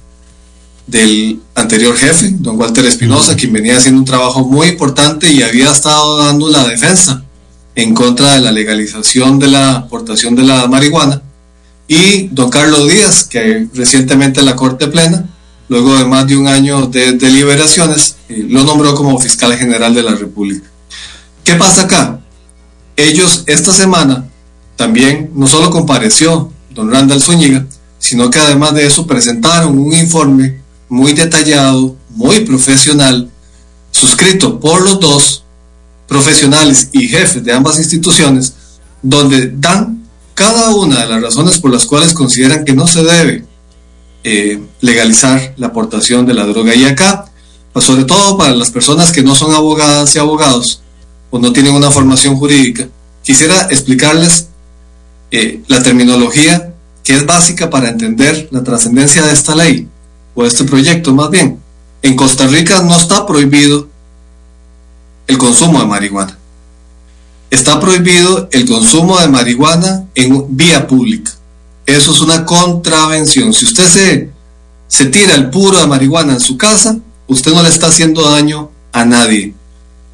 del 0.87 1.39
anterior 1.53 1.95
jefe, 1.95 2.33
don 2.39 2.59
Walter 2.59 2.85
Espinosa, 2.85 3.35
quien 3.35 3.53
venía 3.53 3.77
haciendo 3.77 3.99
un 3.99 4.05
trabajo 4.05 4.43
muy 4.45 4.69
importante 4.69 5.31
y 5.31 5.43
había 5.43 5.71
estado 5.71 6.17
dando 6.17 6.49
la 6.49 6.67
defensa 6.67 7.23
en 7.75 7.93
contra 7.93 8.33
de 8.33 8.41
la 8.41 8.51
legalización 8.51 9.37
de 9.37 9.47
la 9.47 9.71
aportación 9.73 10.35
de 10.35 10.43
la 10.43 10.67
marihuana. 10.67 11.21
Y 11.87 12.27
don 12.29 12.49
Carlos 12.49 12.87
Díaz, 12.87 13.25
que 13.25 13.67
recientemente 13.73 14.39
en 14.39 14.47
la 14.47 14.55
Corte 14.55 14.87
Plena, 14.87 15.29
luego 15.69 15.95
de 15.95 16.05
más 16.05 16.27
de 16.27 16.35
un 16.35 16.47
año 16.47 16.87
de 16.87 17.13
deliberaciones, 17.13 18.17
eh, 18.27 18.45
lo 18.49 18.63
nombró 18.63 18.95
como 18.95 19.19
fiscal 19.19 19.55
general 19.55 19.93
de 19.93 20.03
la 20.03 20.15
República. 20.15 20.67
¿Qué 21.43 21.55
pasa 21.55 21.83
acá? 21.83 22.19
Ellos 22.95 23.43
esta 23.45 23.71
semana 23.71 24.27
también 24.75 25.31
no 25.33 25.47
solo 25.47 25.69
compareció 25.69 26.51
don 26.71 26.91
Randall 26.91 27.21
Zúñiga, 27.21 27.65
sino 27.99 28.29
que 28.29 28.39
además 28.39 28.73
de 28.73 28.85
eso 28.85 29.05
presentaron 29.05 29.77
un 29.77 29.93
informe 29.93 30.59
muy 30.89 31.13
detallado, 31.13 31.95
muy 32.09 32.41
profesional, 32.41 33.29
suscrito 33.91 34.59
por 34.59 34.81
los 34.81 34.99
dos 34.99 35.43
profesionales 36.07 36.89
y 36.91 37.07
jefes 37.07 37.43
de 37.43 37.53
ambas 37.53 37.77
instituciones, 37.77 38.53
donde 39.01 39.53
dan 39.55 40.07
cada 40.33 40.73
una 40.73 41.01
de 41.01 41.07
las 41.07 41.21
razones 41.21 41.59
por 41.59 41.71
las 41.71 41.85
cuales 41.85 42.13
consideran 42.13 42.65
que 42.65 42.73
no 42.73 42.87
se 42.87 43.03
debe 43.03 43.45
eh, 44.23 44.61
legalizar 44.81 45.53
la 45.57 45.67
aportación 45.67 46.25
de 46.25 46.33
la 46.33 46.45
droga. 46.45 46.75
Y 46.75 46.85
acá, 46.85 47.25
pues, 47.73 47.85
sobre 47.85 48.03
todo 48.03 48.37
para 48.37 48.55
las 48.55 48.71
personas 48.71 49.11
que 49.11 49.23
no 49.23 49.35
son 49.35 49.53
abogadas 49.53 50.15
y 50.15 50.19
abogados 50.19 50.81
o 51.29 51.39
no 51.39 51.53
tienen 51.53 51.73
una 51.73 51.91
formación 51.91 52.35
jurídica, 52.35 52.87
quisiera 53.23 53.67
explicarles 53.69 54.47
eh, 55.31 55.61
la 55.67 55.83
terminología 55.83 56.73
que 57.03 57.13
es 57.13 57.25
básica 57.25 57.69
para 57.69 57.89
entender 57.89 58.49
la 58.51 58.63
trascendencia 58.63 59.23
de 59.23 59.33
esta 59.33 59.55
ley 59.55 59.87
o 60.35 60.45
este 60.45 60.63
proyecto 60.63 61.13
más 61.13 61.29
bien, 61.29 61.59
en 62.01 62.15
Costa 62.15 62.47
Rica 62.47 62.81
no 62.83 62.95
está 62.95 63.25
prohibido 63.25 63.87
el 65.27 65.37
consumo 65.37 65.79
de 65.79 65.85
marihuana. 65.85 66.37
Está 67.51 67.79
prohibido 67.79 68.47
el 68.51 68.67
consumo 68.67 69.19
de 69.19 69.27
marihuana 69.27 70.05
en 70.15 70.55
vía 70.55 70.87
pública. 70.87 71.31
Eso 71.89 72.11
es 72.11 72.21
una 72.21 72.45
contravención. 72.45 73.51
Si 73.51 73.65
usted 73.65 73.87
se, 73.87 74.29
se 74.87 75.05
tira 75.07 75.33
el 75.33 75.49
puro 75.49 75.79
de 75.79 75.87
marihuana 75.87 76.33
en 76.33 76.39
su 76.39 76.55
casa, 76.55 76.99
usted 77.25 77.51
no 77.51 77.63
le 77.63 77.69
está 77.69 77.87
haciendo 77.87 78.21
daño 78.29 78.69
a 78.91 79.05
nadie. 79.05 79.55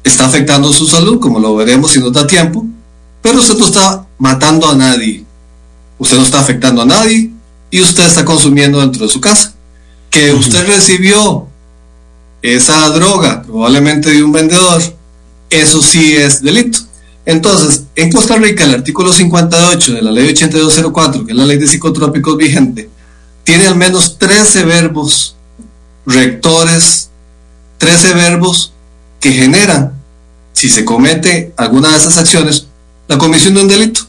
Está 0.02 0.24
afectando 0.24 0.72
su 0.72 0.86
salud, 0.86 1.20
como 1.20 1.38
lo 1.38 1.54
veremos 1.54 1.90
si 1.90 2.00
nos 2.00 2.14
da 2.14 2.26
tiempo, 2.26 2.64
pero 3.20 3.40
usted 3.40 3.58
no 3.58 3.66
está 3.66 4.06
matando 4.16 4.66
a 4.68 4.74
nadie. 4.74 5.24
Usted 5.98 6.16
no 6.16 6.22
está 6.22 6.40
afectando 6.40 6.80
a 6.80 6.86
nadie 6.86 7.30
y 7.70 7.80
usted 7.82 8.06
está 8.06 8.24
consumiendo 8.24 8.80
dentro 8.80 9.04
de 9.06 9.12
su 9.12 9.20
casa 9.20 9.54
que 10.08 10.32
usted 10.32 10.66
recibió 10.66 11.46
esa 12.40 12.88
droga, 12.88 13.42
probablemente 13.42 14.10
de 14.12 14.22
un 14.22 14.32
vendedor, 14.32 14.82
eso 15.50 15.82
sí 15.82 16.16
es 16.16 16.42
delito. 16.42 16.78
Entonces, 17.26 17.84
en 17.96 18.10
Costa 18.10 18.36
Rica, 18.36 18.64
el 18.64 18.74
artículo 18.74 19.12
58 19.12 19.94
de 19.94 20.02
la 20.02 20.12
ley 20.12 20.28
8204, 20.28 21.26
que 21.26 21.32
es 21.32 21.36
la 21.36 21.44
ley 21.44 21.58
de 21.58 21.66
psicotrópicos 21.66 22.36
vigente, 22.36 22.88
tiene 23.44 23.66
al 23.66 23.76
menos 23.76 24.16
13 24.16 24.64
verbos 24.64 25.36
rectores, 26.06 27.10
13 27.78 28.14
verbos 28.14 28.72
que 29.20 29.32
generan, 29.32 29.92
si 30.52 30.70
se 30.70 30.84
comete 30.84 31.52
alguna 31.56 31.90
de 31.90 31.98
esas 31.98 32.16
acciones, 32.16 32.68
la 33.08 33.18
comisión 33.18 33.54
de 33.54 33.62
un 33.62 33.68
delito. 33.68 34.02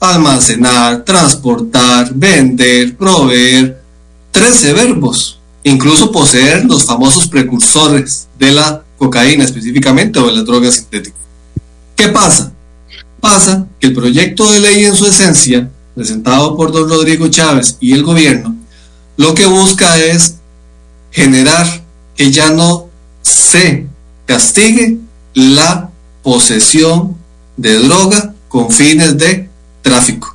Almacenar, 0.00 1.04
transportar, 1.04 2.12
vender, 2.14 2.96
proveer, 2.96 3.82
13 4.30 4.72
verbos 4.74 5.38
incluso 5.68 6.10
poseer 6.10 6.64
los 6.64 6.84
famosos 6.84 7.26
precursores 7.26 8.28
de 8.38 8.52
la 8.52 8.82
cocaína 8.96 9.44
específicamente 9.44 10.18
o 10.18 10.26
de 10.26 10.32
las 10.32 10.44
drogas 10.44 10.74
sintéticas. 10.74 11.20
¿Qué 11.94 12.08
pasa? 12.08 12.52
Pasa 13.20 13.66
que 13.80 13.88
el 13.88 13.94
proyecto 13.94 14.50
de 14.50 14.60
ley 14.60 14.84
en 14.84 14.94
su 14.94 15.06
esencia, 15.06 15.70
presentado 15.94 16.56
por 16.56 16.72
don 16.72 16.88
Rodrigo 16.88 17.28
Chávez 17.28 17.76
y 17.80 17.92
el 17.92 18.02
gobierno, 18.02 18.56
lo 19.16 19.34
que 19.34 19.46
busca 19.46 19.98
es 19.98 20.36
generar 21.10 21.66
que 22.16 22.30
ya 22.30 22.50
no 22.50 22.88
se 23.22 23.86
castigue 24.26 24.98
la 25.34 25.90
posesión 26.22 27.16
de 27.56 27.74
droga 27.78 28.34
con 28.48 28.70
fines 28.70 29.18
de 29.18 29.48
tráfico. 29.82 30.34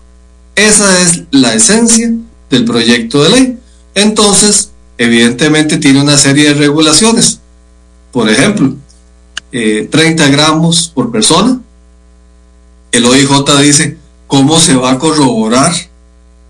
Esa 0.55 1.01
es 1.01 1.23
la 1.31 1.53
esencia 1.53 2.13
del 2.49 2.65
proyecto 2.65 3.23
de 3.23 3.29
ley. 3.29 3.59
Entonces, 3.95 4.71
evidentemente 4.97 5.77
tiene 5.77 6.01
una 6.01 6.17
serie 6.17 6.49
de 6.49 6.53
regulaciones. 6.53 7.39
Por 8.11 8.29
ejemplo, 8.29 8.75
30 9.51 9.97
eh, 10.27 10.31
gramos 10.31 10.91
por 10.93 11.11
persona. 11.11 11.59
El 12.93 13.05
OIJ 13.05 13.27
dice 13.63 13.97
cómo 14.27 14.59
se 14.59 14.75
va 14.75 14.91
a 14.91 14.99
corroborar 14.99 15.73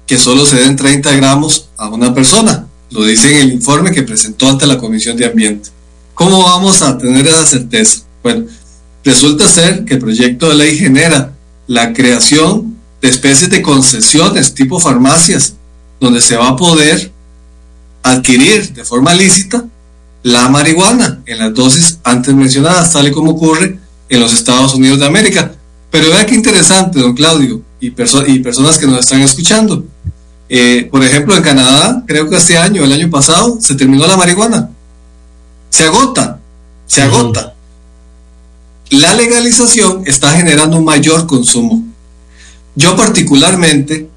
que 0.06 0.18
solo 0.18 0.46
se 0.46 0.58
den 0.58 0.76
30 0.76 1.14
gramos 1.14 1.70
a 1.78 1.88
una 1.88 2.14
persona. 2.14 2.68
Lo 2.92 3.06
dice 3.06 3.34
en 3.34 3.48
el 3.48 3.54
informe 3.54 3.92
que 3.92 4.04
presentó 4.04 4.50
ante 4.50 4.68
la 4.68 4.78
Comisión 4.78 5.16
de 5.16 5.26
Ambiente. 5.26 5.70
¿Cómo 6.14 6.44
vamos 6.44 6.82
a 6.82 6.98
tener 6.98 7.26
esa 7.26 7.46
certeza? 7.46 8.02
Bueno, 8.22 8.46
resulta 9.06 9.48
ser 9.48 9.86
que 9.86 9.94
el 9.94 10.02
proyecto 10.02 10.50
de 10.50 10.56
ley 10.56 10.78
genera 10.78 11.32
la 11.66 11.94
creación 11.94 12.76
de 13.02 13.08
especies 13.08 13.50
de 13.50 13.62
concesiones 13.62 14.54
tipo 14.54 14.82
farmacias, 14.82 15.54
donde 16.02 16.20
se 16.20 16.36
va 16.36 16.50
a 16.50 16.56
poder 16.58 17.10
adquirir 18.04 18.74
de 18.74 18.84
forma 18.84 19.14
lícita 19.14 19.64
la 20.24 20.50
marihuana 20.50 21.22
en 21.26 21.40
las 21.40 21.54
dosis 21.54 22.00
antes 22.04 22.36
mencionadas, 22.36 22.92
tal 22.92 23.08
y 23.08 23.12
como 23.12 23.32
ocurre 23.32 23.80
en 24.10 24.20
los 24.20 24.34
Estados 24.34 24.74
Unidos 24.76 25.00
de 25.00 25.06
América. 25.06 25.54
Pero 25.94 26.10
vea 26.10 26.26
qué 26.26 26.34
interesante, 26.34 27.00
don 27.00 27.14
Claudio, 27.14 27.62
y, 27.80 27.90
y 27.90 28.40
personas 28.40 28.80
que 28.80 28.88
nos 28.88 29.02
están 29.02 29.22
escuchando. 29.22 29.86
Eh, 30.50 30.88
por 30.90 31.04
ejemplo, 31.04 31.38
en 31.38 31.44
Canadá, 31.44 32.04
creo 32.08 32.28
que 32.28 32.36
este 32.36 32.58
año, 32.58 32.84
el 32.84 32.92
año 32.92 33.12
pasado, 33.12 33.60
se 33.62 33.76
terminó 33.76 34.08
la 34.08 34.18
marihuana. 34.18 34.72
Se 35.70 35.84
agota, 35.84 36.40
se 36.88 37.04
agota. 37.04 37.54
La 38.90 39.14
legalización 39.14 40.02
está 40.08 40.32
generando 40.32 40.78
un 40.78 40.86
mayor 40.86 41.28
consumo. 41.28 41.84
Yo 42.74 42.96
particularmente, 42.96 44.10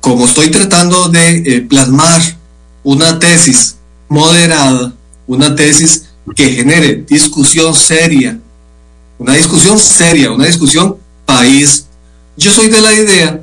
como 0.00 0.24
estoy 0.24 0.50
tratando 0.50 1.10
de 1.10 1.42
eh, 1.44 1.60
plasmar 1.60 2.22
una 2.82 3.18
tesis 3.18 3.76
moderada, 4.08 4.94
una 5.26 5.54
tesis 5.54 6.06
que 6.34 6.54
genere 6.54 7.04
discusión 7.06 7.74
seria, 7.74 8.40
una 9.18 9.34
discusión 9.34 9.78
seria, 9.78 10.30
una 10.30 10.46
discusión 10.46 10.96
país. 11.24 11.86
Yo 12.36 12.50
soy 12.50 12.68
de 12.68 12.80
la 12.80 12.92
idea 12.92 13.40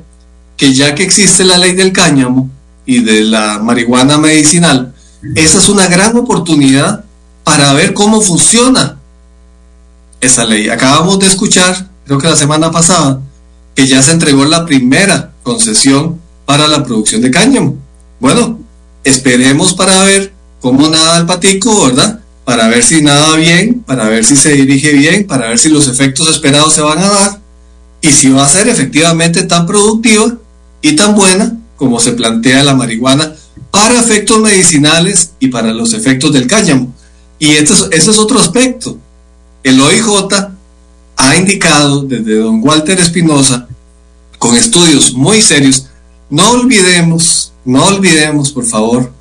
que 0.56 0.72
ya 0.72 0.94
que 0.94 1.02
existe 1.02 1.44
la 1.44 1.58
ley 1.58 1.74
del 1.74 1.92
cáñamo 1.92 2.48
y 2.86 3.00
de 3.00 3.22
la 3.22 3.58
marihuana 3.58 4.18
medicinal, 4.18 4.94
esa 5.34 5.58
es 5.58 5.68
una 5.68 5.88
gran 5.88 6.16
oportunidad 6.16 7.04
para 7.42 7.72
ver 7.72 7.94
cómo 7.94 8.20
funciona 8.20 8.98
esa 10.20 10.44
ley. 10.44 10.68
Acabamos 10.68 11.18
de 11.18 11.26
escuchar, 11.26 11.90
creo 12.04 12.18
que 12.18 12.28
la 12.28 12.36
semana 12.36 12.70
pasada, 12.70 13.20
que 13.74 13.86
ya 13.86 14.02
se 14.02 14.12
entregó 14.12 14.44
la 14.44 14.64
primera 14.64 15.32
concesión 15.42 16.20
para 16.46 16.68
la 16.68 16.84
producción 16.84 17.20
de 17.22 17.30
cáñamo. 17.30 17.76
Bueno, 18.20 18.60
esperemos 19.02 19.74
para 19.74 20.04
ver 20.04 20.32
cómo 20.60 20.88
nada 20.88 21.18
el 21.18 21.26
patico, 21.26 21.86
¿verdad? 21.86 22.20
Para 22.44 22.68
ver 22.68 22.82
si 22.82 23.02
nada 23.02 23.36
bien, 23.36 23.82
para 23.86 24.08
ver 24.08 24.24
si 24.24 24.36
se 24.36 24.52
dirige 24.52 24.92
bien, 24.92 25.26
para 25.26 25.48
ver 25.48 25.58
si 25.58 25.68
los 25.68 25.88
efectos 25.88 26.28
esperados 26.28 26.74
se 26.74 26.82
van 26.82 26.98
a 26.98 27.08
dar 27.08 27.40
y 28.00 28.08
si 28.08 28.28
va 28.30 28.44
a 28.44 28.48
ser 28.48 28.68
efectivamente 28.68 29.44
tan 29.44 29.66
productiva 29.66 30.36
y 30.82 30.94
tan 30.94 31.14
buena 31.14 31.56
como 31.76 31.98
se 32.00 32.12
plantea 32.12 32.62
la 32.62 32.74
marihuana 32.74 33.34
para 33.70 33.98
efectos 33.98 34.40
medicinales 34.40 35.32
y 35.40 35.48
para 35.48 35.72
los 35.72 35.94
efectos 35.94 36.32
del 36.32 36.46
cáñamo. 36.46 36.94
Y 37.38 37.52
este 37.52 37.72
ese 37.92 38.10
es 38.10 38.18
otro 38.18 38.38
aspecto. 38.38 38.98
El 39.62 39.80
OIJ 39.80 40.06
ha 41.16 41.36
indicado 41.36 42.02
desde 42.02 42.36
don 42.36 42.60
Walter 42.62 42.98
Espinosa, 42.98 43.66
con 44.38 44.54
estudios 44.54 45.14
muy 45.14 45.40
serios, 45.40 45.86
no 46.28 46.50
olvidemos 46.50 47.54
no 47.64 47.86
olvidemos, 47.86 48.52
por 48.52 48.66
favor, 48.66 49.12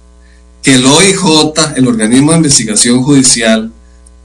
el 0.63 0.85
OIJ, 0.85 1.75
el 1.75 1.87
organismo 1.87 2.31
de 2.31 2.37
investigación 2.37 3.03
judicial, 3.03 3.71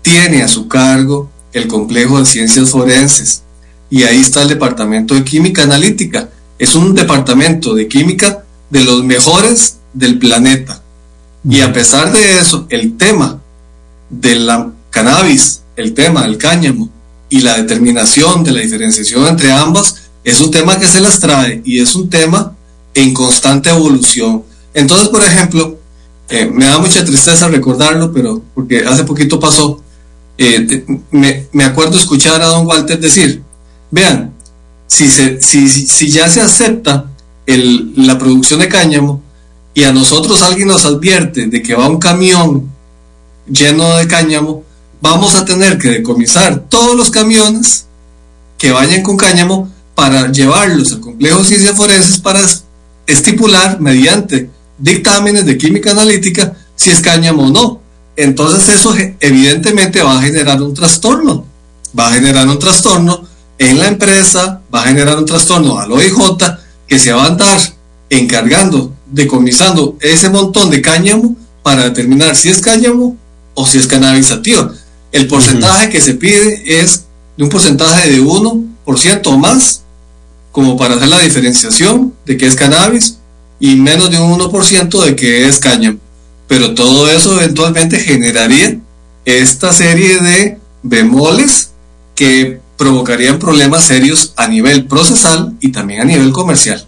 tiene 0.03 0.43
a 0.43 0.49
su 0.49 0.69
cargo 0.69 1.31
el 1.53 1.67
complejo 1.67 2.19
de 2.19 2.27
ciencias 2.27 2.71
forenses 2.71 3.43
y 3.91 4.03
ahí 4.05 4.21
está 4.21 4.43
el 4.43 4.49
departamento 4.49 5.15
de 5.15 5.25
química 5.25 5.63
analítica. 5.63 6.29
Es 6.59 6.75
un 6.75 6.95
departamento 6.95 7.75
de 7.75 7.89
química 7.89 8.45
de 8.71 8.85
los 8.85 9.05
mejores 9.05 9.79
del 9.93 10.19
planeta. 10.19 10.83
Y 11.49 11.61
a 11.61 11.73
pesar 11.73 12.13
de 12.13 12.39
eso, 12.39 12.67
el 12.69 12.97
tema 12.97 13.41
de 14.11 14.37
la 14.37 14.71
cannabis, 14.91 15.63
el 15.77 15.95
tema 15.95 16.23
del 16.23 16.39
cáñamo 16.39 16.91
y 17.31 17.41
la 17.41 17.57
determinación 17.57 18.45
de 18.45 18.53
la 18.53 18.61
diferenciación 18.61 19.27
entre 19.27 19.53
ambas 19.53 20.09
es 20.25 20.41
un 20.41 20.51
tema 20.51 20.79
que 20.79 20.87
se 20.87 21.01
las 21.01 21.21
trae 21.21 21.63
y 21.65 21.81
es 21.81 21.95
un 21.95 22.11
tema 22.11 22.55
en 22.95 23.15
constante 23.15 23.71
evolución. 23.71 24.43
Entonces, 24.75 25.09
por 25.09 25.23
ejemplo, 25.23 25.79
eh, 26.29 26.47
me 26.47 26.67
da 26.67 26.79
mucha 26.79 27.05
tristeza 27.05 27.49
recordarlo, 27.49 28.13
pero 28.13 28.43
porque 28.55 28.85
hace 28.85 29.05
poquito 29.05 29.41
pasó, 29.41 29.81
eh, 30.37 30.85
me, 31.11 31.65
acuerdo 31.65 31.97
escuchar 31.97 32.41
a 32.43 32.47
don 32.47 32.67
Walter 32.67 33.01
decir, 33.01 33.43
vean, 33.91 34.35
si, 34.87 35.09
se, 35.09 35.41
si, 35.43 35.69
si 35.69 36.11
ya 36.11 36.29
se 36.29 36.41
acepta 36.41 37.11
el, 37.47 37.93
la 38.07 38.19
producción 38.19 38.61
de 38.61 38.69
cáñamo 38.69 39.23
y 39.75 39.85
a 39.85 39.93
nosotros 39.93 40.43
alguien 40.43 40.69
nos 40.69 40.85
advierte 40.85 41.47
de 41.47 41.63
que 41.63 41.75
va 41.75 41.89
un 41.89 41.99
camión 41.99 42.71
lleno 43.47 43.97
de 43.97 44.07
cáñamo, 44.07 44.65
vamos 45.01 45.35
a 45.35 45.45
tener 45.45 45.79
que 45.79 45.89
decomisar 45.89 46.65
todos 46.69 46.97
los 46.97 47.11
camiones 47.11 47.87
que 48.59 48.73
vayan 48.73 49.03
con 49.03 49.17
cáñamo 49.17 49.71
para 49.95 50.31
llevarlos 50.31 50.93
al 50.93 51.01
complejo 51.01 51.39
de 51.39 51.45
ciencias 51.45 51.77
forenses 51.77 52.19
para 52.19 52.41
estipular 53.07 53.81
mediante 53.81 54.51
dictámenes 54.79 55.45
de 55.45 55.59
química 55.59 55.91
analítica 55.91 56.55
si 56.77 56.91
es 56.91 57.01
cáñamo 57.01 57.45
o 57.45 57.51
no. 57.51 57.81
Entonces 58.17 58.69
eso 58.75 58.95
evidentemente 59.21 60.03
va 60.03 60.19
a 60.19 60.23
generar 60.23 60.61
un 60.63 60.75
trastorno. 60.75 61.45
Va 61.99 62.09
a 62.09 62.13
generar 62.13 62.47
un 62.49 62.59
trastorno 62.59 63.27
en 63.59 63.79
la 63.79 63.89
empresa, 63.89 64.61
va 64.73 64.83
a 64.83 64.87
generar 64.87 65.19
un 65.19 65.27
trastorno 65.27 65.79
al 65.79 65.91
OIJ 65.91 66.17
que 66.87 66.99
se 66.99 67.13
va 67.13 67.25
a 67.25 67.27
andar 67.29 67.59
encargando, 68.11 68.95
decomisando 69.07 69.97
ese 70.01 70.31
montón 70.31 70.71
de 70.71 70.81
cáñamo 70.81 71.37
para 71.63 71.85
determinar 71.85 72.37
si 72.37 72.49
es 72.49 72.59
cáñamo 72.59 73.17
o 73.55 73.67
si 73.67 73.79
es 73.79 73.87
cannabis 73.87 74.27
sativa. 74.27 74.73
El 75.13 75.27
porcentaje 75.27 75.91
que 75.91 76.01
se 76.01 76.15
pide 76.15 76.81
es 76.81 77.05
de 77.37 77.45
un 77.45 77.51
porcentaje 77.51 78.11
de 78.11 78.23
1% 78.23 79.27
o 79.27 79.39
más, 79.39 79.83
como 80.53 80.77
para 80.77 80.95
hacer 80.95 81.09
la 81.09 81.21
diferenciación 81.21 82.15
de 82.27 82.37
que 82.37 82.47
es 82.47 82.55
cannabis, 82.55 83.18
y 83.61 83.77
menos 83.77 84.11
de 84.11 84.19
un 84.19 84.39
1% 84.39 85.05
de 85.05 85.17
que 85.17 85.49
es 85.49 85.59
cáñamo. 85.59 85.99
Pero 86.47 86.75
todo 86.75 87.11
eso 87.11 87.41
eventualmente 87.41 87.99
generaría 87.99 88.79
esta 89.25 89.73
serie 89.73 90.21
de 90.21 90.59
bemoles 90.83 91.71
que 92.15 92.61
provocarían 92.77 93.39
problemas 93.39 93.85
serios 93.85 94.33
a 94.37 94.49
nivel 94.49 94.87
procesal 94.87 95.55
y 95.61 95.73
también 95.73 96.01
a 96.01 96.05
nivel 96.05 96.33
comercial. 96.33 96.87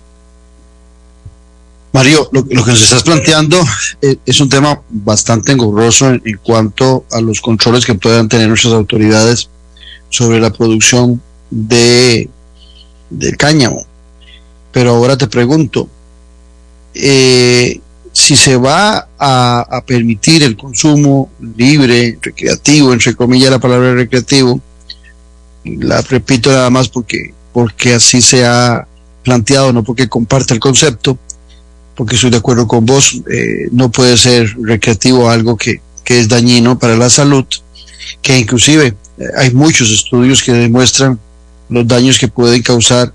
Mario, 1.92 2.28
lo, 2.33 2.46
que 2.46 2.54
nos 2.54 2.80
estás 2.80 3.02
planteando 3.02 3.61
eh, 4.00 4.16
es 4.24 4.40
un 4.40 4.48
tema 4.48 4.80
bastante 4.88 5.50
engorroso 5.52 6.09
en, 6.09 6.22
cuanto 6.42 7.04
a 7.11 7.20
los 7.20 7.40
controles 7.40 7.85
que 7.85 7.96
puedan 7.96 8.28
tener 8.28 8.48
nuestras 8.48 8.72
autoridades 8.74 9.50
sobre 10.09 10.40
la 10.40 10.52
producción 10.52 11.20
de, 11.50 12.30
de 13.11 13.37
cáñamo. 13.37 13.85
Pero 14.70 14.90
ahora 14.90 15.18
te 15.18 15.26
pregunto, 15.26 15.88
eh, 16.94 17.81
si 18.12 18.37
se 18.37 18.57
va 18.57 19.09
a, 19.18 19.83
permitir 19.87 20.42
el 20.42 20.57
consumo 20.57 21.31
libre, 21.57 22.18
recreativo, 22.20 22.92
entre 22.92 23.14
comillas 23.14 23.50
la 23.50 23.59
palabra 23.59 23.94
recreativo, 23.94 24.61
la 25.64 26.00
repito 26.03 26.50
nada 26.50 26.70
más 26.70 26.88
porque, 26.88 27.35
porque 27.53 27.94
así 27.94 28.20
se 28.20 28.44
ha 28.44 28.87
planteado, 29.22 29.72
no 29.72 29.85
porque 29.85 30.09
comparte 30.09 30.55
el 30.55 30.61
concepto, 30.61 31.18
porque 31.94 32.16
estoy 32.16 32.31
de 32.31 32.38
acuerdo 32.38 32.66
con 32.66 32.87
vos, 32.87 33.22
eh, 33.31 33.68
no 33.72 33.90
puede 33.90 34.16
ser 34.16 34.57
recreativo 34.61 35.31
algo 35.31 35.57
que, 35.57 35.81
que, 36.05 36.20
es 36.20 36.29
dañino 36.29 36.79
para 36.79 36.96
la 36.96 37.11
salud, 37.11 37.44
que 38.22 38.38
inclusive 38.38 38.94
eh, 39.18 39.24
hay 39.37 39.53
muchos 39.53 39.90
estudios 39.90 40.42
que 40.42 40.53
demuestran 40.53 41.18
los 41.68 41.87
daños 41.87 42.18
que 42.18 42.29
pueden 42.29 42.62
causar 42.62 43.12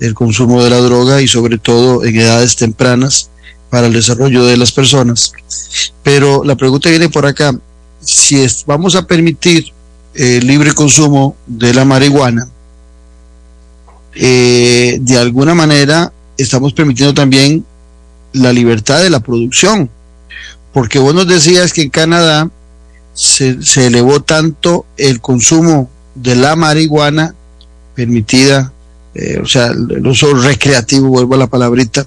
el 0.00 0.14
consumo 0.14 0.62
de 0.62 0.70
la 0.70 0.78
droga 0.78 1.22
y 1.22 1.28
sobre 1.28 1.58
todo 1.58 2.04
en 2.04 2.16
edades 2.16 2.56
tempranas 2.56 3.30
para 3.70 3.86
el 3.86 3.92
desarrollo 3.92 4.44
de 4.44 4.56
las 4.56 4.72
personas. 4.72 5.32
Pero 6.02 6.44
la 6.44 6.56
pregunta 6.56 6.90
viene 6.90 7.08
por 7.08 7.26
acá, 7.26 7.58
si 8.00 8.44
vamos 8.66 8.94
a 8.94 9.06
permitir 9.06 9.72
el 10.14 10.24
eh, 10.24 10.40
libre 10.40 10.72
consumo 10.72 11.36
de 11.46 11.74
la 11.74 11.84
marihuana, 11.84 12.48
eh, 14.14 14.98
de 15.00 15.18
alguna 15.18 15.54
manera 15.54 16.12
estamos 16.38 16.72
permitiendo 16.72 17.12
también 17.12 17.64
la 18.32 18.52
libertad 18.52 19.02
de 19.02 19.10
la 19.10 19.20
producción, 19.20 19.90
porque 20.72 20.98
vos 20.98 21.14
nos 21.14 21.26
decías 21.26 21.72
que 21.72 21.82
en 21.82 21.90
Canadá 21.90 22.50
se 23.14 23.86
elevó 23.86 24.20
tanto 24.20 24.84
el 24.98 25.20
consumo 25.22 25.88
de 26.14 26.36
la 26.36 26.54
marihuana 26.54 27.34
permitida, 27.94 28.72
eh, 29.18 29.40
o 29.42 29.46
sea, 29.46 29.68
el 29.68 30.06
uso 30.06 30.34
recreativo, 30.34 31.08
vuelvo 31.08 31.34
a 31.34 31.38
la 31.38 31.46
palabrita, 31.46 32.06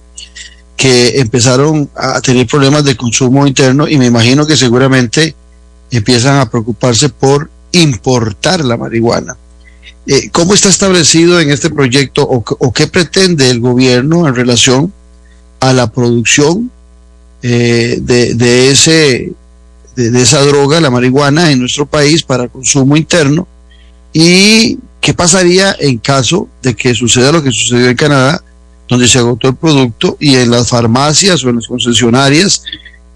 que 0.78 1.20
empezaron 1.20 1.90
a 1.96 2.22
tener 2.22 2.46
problemas 2.46 2.84
de 2.84 2.96
consumo 2.96 3.48
interno 3.48 3.88
y 3.88 3.98
me 3.98 4.06
imagino 4.06 4.46
que 4.46 4.56
seguramente 4.56 5.36
empiezan 5.90 6.40
a 6.40 6.50
preocuparse 6.50 7.10
por 7.10 7.50
importar 7.72 8.64
la 8.64 8.78
marihuana. 8.78 9.36
Eh, 10.06 10.30
¿Cómo 10.32 10.54
está 10.54 10.70
establecido 10.70 11.40
en 11.40 11.50
este 11.50 11.72
proyecto 11.72 12.28
o, 12.30 12.72
qué 12.72 12.88
pretende 12.88 13.50
el 13.50 13.60
gobierno 13.60 14.28
en 14.28 14.36
relación 14.36 14.94
a 15.60 15.74
la 15.74 15.92
producción 15.92 16.72
eh, 17.42 17.98
de, 18.02 18.36
de, 18.36 18.70
esa 20.22 20.42
droga, 20.46 20.80
la 20.80 20.92
marihuana, 20.92 21.52
en 21.52 21.60
nuestro 21.60 21.88
país 21.88 22.22
para 22.22 22.48
consumo 22.48 22.96
interno? 22.96 23.48
¿Y 24.14 24.78
qué 25.02 25.14
pasaría 25.14 25.76
en 25.80 25.98
caso 25.98 26.50
de 26.62 26.76
que 26.76 26.94
suceda 26.94 27.32
lo 27.32 27.44
que 27.44 27.52
sucedió 27.52 27.90
en 27.90 27.96
Canadá, 27.96 28.44
donde 28.88 29.08
se 29.08 29.20
agotó 29.20 29.50
el 29.50 29.56
producto 29.56 30.18
y 30.20 30.36
en 30.36 30.52
las 30.52 30.70
farmacias 30.70 31.44
o 31.44 31.50
en 31.50 31.58
las 31.58 31.68
concesionarias 31.68 32.64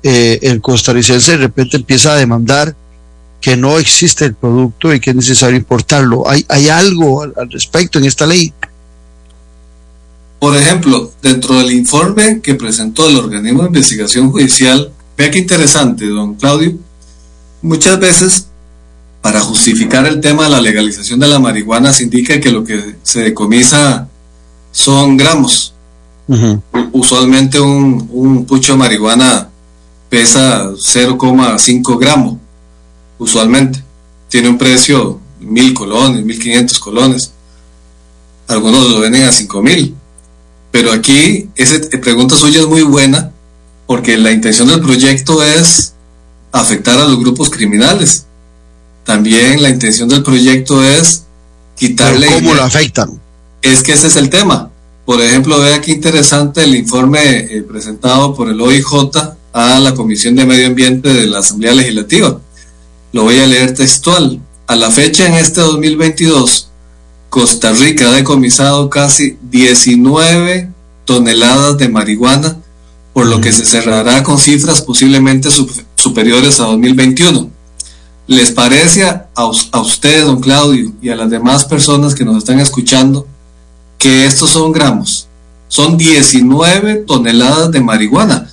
eh, 0.04 0.39
el 0.41 0.60
costarricense 0.60 1.32
de 1.32 1.38
repente 1.38 1.78
empieza 1.78 2.12
a 2.12 2.17
demandar 2.17 2.76
que 3.39 3.56
no 3.56 3.80
existe 3.80 4.26
el 4.26 4.36
producto 4.36 4.93
y 4.93 5.00
que 5.00 5.12
es 5.12 5.15
necesario 5.15 5.58
importarlo. 5.58 6.30
¿Hay, 6.30 6.46
hay 6.50 6.67
algo 6.67 7.24
al, 7.24 7.34
respecto 7.50 8.00
en 8.00 8.06
esta 8.06 8.26
ley? 8.26 8.54
Por 10.39 10.58
ejemplo, 10.58 11.13
dentro 11.22 11.58
del 11.58 11.72
informe 11.72 12.41
que 12.41 12.56
presentó 12.56 13.08
el 13.08 13.15
organismo 13.15 13.62
de 13.62 13.67
investigación 13.67 14.30
judicial, 14.30 14.91
vea 15.17 15.32
qué 15.32 15.39
interesante, 15.39 16.06
don 16.08 16.36
Claudio, 16.36 16.78
muchas 17.62 17.98
veces 17.98 18.48
para 19.24 19.40
justificar 19.40 20.06
el 20.06 20.20
tema 20.20 20.44
de 20.44 20.50
la 20.50 20.60
legalización 20.60 21.18
de 21.18 21.30
la 21.30 21.40
marihuana 21.40 21.94
se 21.94 22.04
indica 22.04 22.42
que 22.42 22.52
lo 22.52 22.66
que 22.66 22.98
se 23.04 23.22
decomisa 23.22 24.10
son 24.74 25.16
gramos. 25.16 25.74
Usualmente 26.92 27.58
un, 27.58 28.10
un 28.12 28.46
pucho 28.46 28.74
de 28.74 28.80
marihuana 28.80 29.48
pesa 30.10 30.72
0,5 30.72 31.98
gramos 31.98 32.36
usualmente. 33.18 33.82
Tiene 34.28 34.50
un 34.50 34.58
precio 34.58 35.22
mil 35.40 35.74
colones, 35.74 36.26
mil 36.26 36.38
quinientos 36.38 36.78
colones. 36.78 37.32
Algunos 38.50 38.90
lo 38.90 39.00
venden 39.00 39.24
a 39.24 39.32
cinco 39.32 39.62
mil. 39.62 39.96
Pero 40.70 40.92
aquí, 40.92 41.50
esa 41.56 41.80
pregunta 42.02 42.36
suya 42.36 42.60
es 42.60 42.68
muy 42.68 42.82
buena 42.82 43.32
porque 43.88 44.18
la 44.18 44.32
intención 44.32 44.68
del 44.68 44.82
proyecto 44.82 45.42
es 45.42 45.94
afectar 46.52 47.00
a 47.00 47.06
los 47.06 47.18
grupos 47.20 47.50
criminales. 47.50 48.26
También 49.06 49.62
la 49.62 49.69
intención 49.69 50.10
del 50.10 50.23
proyecto 50.23 50.83
es 50.83 51.23
quitarle... 51.75 52.27
¿Cómo 52.27 52.54
lo 52.54 52.63
afectan? 52.63 53.19
Es 53.62 53.83
que 53.83 53.93
ese 53.93 54.08
es 54.08 54.15
el 54.15 54.29
tema. 54.29 54.69
Por 55.06 55.21
ejemplo, 55.21 55.60
vea 55.60 55.81
qué 55.81 55.91
interesante 55.91 56.63
el 56.63 56.75
informe 56.75 57.19
eh, 57.19 57.62
presentado 57.62 58.33
por 58.35 58.49
el 58.49 58.62
OIJ 58.62 58.87
a 59.51 59.79
la 59.79 59.93
Comisión 59.93 60.35
de 60.35 60.45
Medio 60.45 60.67
Ambiente 60.67 61.10
de 61.13 61.27
la 61.27 61.39
Asamblea 61.39 61.73
Legislativa. 61.73 62.39
Lo 63.12 63.23
voy 63.23 63.39
a 63.39 63.47
leer 63.47 63.73
textual. 63.73 64.39
A 64.65 64.75
la 64.75 64.89
fecha 64.89 65.27
en 65.27 65.33
este 65.33 65.60
2022, 65.60 66.69
Costa 67.29 67.73
Rica 67.73 68.10
ha 68.10 68.13
decomisado 68.13 68.89
casi 68.89 69.37
19 69.49 70.69
toneladas 71.06 71.77
de 71.77 71.89
marihuana, 71.89 72.58
por 73.12 73.27
lo 73.27 73.41
que 73.41 73.51
se 73.51 73.65
cerrará 73.65 74.23
con 74.23 74.39
cifras 74.39 74.81
posiblemente 74.81 75.49
superiores 75.95 76.60
a 76.60 76.65
2021. 76.65 77.49
¿Les 78.28 78.52
parece 78.52 79.04
a, 79.04 79.28
a 79.36 79.82
usted, 79.82 80.26
don 80.26 80.40
Claudio, 80.40 80.94
y 81.02 81.10
a 81.10 81.15
las 81.15 81.30
demás 81.30 81.65
personas 81.65 82.15
que 82.15 82.24
nos 82.24 82.38
están 82.38 82.60
escuchando, 82.60 83.28
que 83.98 84.26
estos 84.26 84.52
son 84.52 84.71
gramos? 84.71 85.28
Son 85.67 85.98
19 85.98 87.04
toneladas 87.08 87.71
de 87.71 87.82
marihuana. 87.82 88.50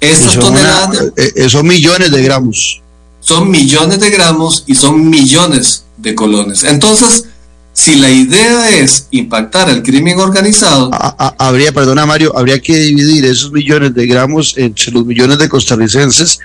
Estas 0.00 0.38
toneladas... 0.38 1.12
Eh, 1.16 1.32
eh, 1.36 1.48
son 1.48 1.66
millones 1.66 2.10
de 2.10 2.22
gramos. 2.22 2.82
Son 3.20 3.48
millones 3.48 4.00
de 4.00 4.10
gramos 4.10 4.64
y 4.66 4.74
son 4.74 5.08
millones 5.08 5.84
de 5.96 6.14
colones. 6.16 6.64
Entonces, 6.64 7.26
si 7.72 7.94
la 7.94 8.10
idea 8.10 8.70
es 8.70 9.06
impactar 9.12 9.68
al 9.68 9.82
crimen 9.82 10.18
organizado... 10.18 10.90
habría, 11.38 11.72
perdona 11.72 12.06
Mario, 12.06 12.36
habría 12.36 12.58
que 12.58 12.76
dividir 12.76 13.24
esos 13.24 13.52
millones 13.52 13.94
de 13.94 14.06
gramos 14.06 14.54
entre 14.56 14.90
los 14.90 15.06
millones 15.06 15.38
de 15.38 15.48
costarricenses 15.48 16.40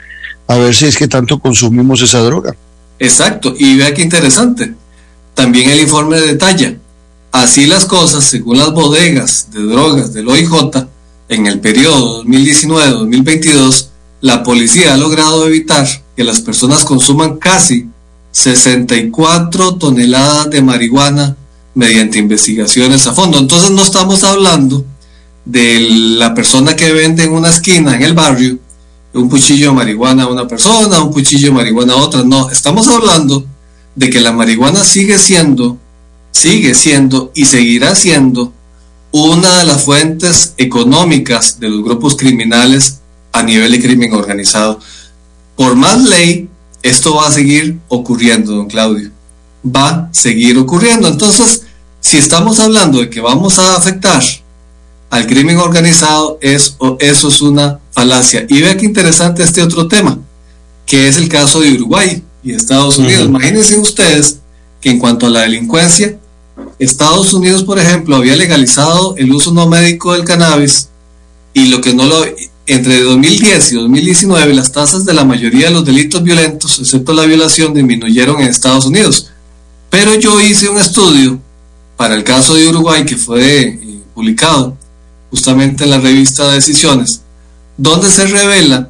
a 0.48 0.58
ver 0.58 0.74
si 0.74 0.86
es 0.86 0.98
que 0.98 1.08
tanto 1.08 1.40
consumimos 1.40 2.02
esa 2.02 2.20
droga. 2.20 2.56
Exacto, 3.00 3.54
y 3.58 3.78
vea 3.78 3.94
qué 3.94 4.02
interesante. 4.02 4.74
También 5.34 5.70
el 5.70 5.82
informe 5.82 6.20
detalla, 6.20 6.78
así 7.32 7.68
las 7.68 7.86
cosas, 7.86 8.24
según 8.24 8.58
las 8.58 8.72
bodegas 8.72 9.50
de 9.52 9.62
drogas 9.62 10.14
del 10.14 10.28
OIJ, 10.28 10.88
en 11.30 11.46
el 11.46 11.60
periodo 11.60 12.24
2019-2022, 12.24 13.88
la 14.22 14.44
policía 14.44 14.94
ha 14.94 14.98
logrado 14.98 15.46
evitar 15.46 15.88
que 16.16 16.24
las 16.24 16.40
personas 16.40 16.84
consuman 16.84 17.38
casi 17.38 17.88
64 18.32 19.76
toneladas 19.76 20.50
de 20.50 20.62
marihuana 20.62 21.36
mediante 21.76 22.18
investigaciones 22.18 23.06
a 23.06 23.14
fondo. 23.14 23.38
Entonces 23.38 23.70
no 23.72 23.84
estamos 23.84 24.24
hablando 24.24 24.86
de 25.46 25.80
la 26.18 26.34
persona 26.34 26.76
que 26.76 26.92
vende 26.92 27.24
en 27.24 27.34
una 27.34 27.50
esquina 27.50 27.96
en 27.96 28.04
el 28.04 28.14
barrio 28.14 28.58
un 29.20 29.30
cuchillo 29.30 29.70
de 29.70 29.76
marihuana 29.76 30.24
a 30.24 30.28
una 30.28 30.48
persona, 30.48 31.02
un 31.02 31.12
cuchillo 31.12 31.48
de 31.48 31.54
marihuana 31.54 31.94
a 31.94 31.98
otra. 31.98 32.24
No, 32.24 32.50
estamos 32.50 32.88
hablando 32.88 33.46
de 33.96 34.10
que 34.10 34.20
la 34.20 34.32
marihuana 34.32 34.84
sigue 34.84 35.18
siendo, 35.18 35.78
sigue 36.32 36.76
siendo 36.76 37.32
y 37.34 37.46
seguirá 37.46 37.96
siendo 37.96 38.54
una 39.12 39.60
de 39.60 39.66
las 39.66 39.84
fuentes 39.84 40.54
económicas 40.58 41.60
de 41.60 41.70
los 41.70 41.84
grupos 41.84 42.16
criminales 42.16 43.00
a 43.32 43.44
nivel 43.44 43.72
de 43.72 43.82
crimen 43.82 44.14
organizado. 44.14 44.80
Por 45.56 45.76
más 45.76 46.04
ley, 46.04 46.50
esto 46.84 47.16
va 47.16 47.28
a 47.28 47.32
seguir 47.32 47.80
ocurriendo, 47.88 48.54
don 48.54 48.68
Claudio. 48.68 49.10
Va 49.66 49.90
a 49.90 50.10
seguir 50.12 50.58
ocurriendo. 50.58 51.08
Entonces, 51.08 51.64
si 52.00 52.18
estamos 52.18 52.60
hablando 52.60 53.00
de 53.00 53.10
que 53.10 53.22
vamos 53.22 53.58
a 53.58 53.76
afectar 53.76 54.24
al 55.10 55.26
crimen 55.26 55.58
organizado, 55.58 56.38
es, 56.42 56.78
eso 57.00 57.28
es 57.30 57.42
una 57.42 57.80
Y 58.50 58.62
vea 58.62 58.78
qué 58.78 58.86
interesante 58.86 59.44
este 59.44 59.62
otro 59.62 59.88
tema, 59.88 60.20
que 60.86 61.08
es 61.08 61.18
el 61.18 61.28
caso 61.28 61.62
de 61.62 61.74
Uruguay 61.74 62.22
y 62.44 62.54
Estados 62.54 62.98
Unidos. 62.98 63.26
Imagínense 63.26 63.78
ustedes 63.80 64.40
que 64.80 64.92
en 64.92 65.00
cuanto 65.00 65.26
a 65.26 65.30
la 65.30 65.42
delincuencia, 65.42 66.18
Estados 66.80 67.34
Unidos, 67.34 67.64
por 67.64 67.80
ejemplo, 67.80 68.16
había 68.16 68.36
legalizado 68.36 69.16
el 69.18 69.32
uso 69.32 69.52
no 69.52 69.68
médico 69.68 70.14
del 70.14 70.26
cannabis 70.26 70.90
y 71.54 71.68
lo 71.70 71.82
que 71.82 71.94
no 71.94 72.06
lo 72.06 72.24
entre 72.68 73.02
2010 73.02 73.72
y 73.72 73.76
2019 73.76 74.54
las 74.54 74.72
tasas 74.72 75.06
de 75.06 75.14
la 75.14 75.24
mayoría 75.24 75.68
de 75.68 75.74
los 75.74 75.86
delitos 75.86 76.22
violentos, 76.22 76.80
excepto 76.80 77.14
la 77.14 77.26
violación, 77.26 77.74
disminuyeron 77.74 78.42
en 78.42 78.50
Estados 78.50 78.86
Unidos. 78.86 79.32
Pero 79.90 80.16
yo 80.16 80.40
hice 80.42 80.70
un 80.70 80.78
estudio 80.78 81.40
para 81.96 82.14
el 82.14 82.24
caso 82.24 82.54
de 82.54 82.68
Uruguay 82.68 83.06
que 83.06 83.16
fue 83.16 83.62
eh, 83.62 84.00
publicado 84.14 84.78
justamente 85.32 85.86
en 85.86 85.92
la 85.92 86.00
revista 86.00 86.52
Decisiones, 86.52 87.22
donde 87.78 88.10
se 88.10 88.26
revela 88.26 88.90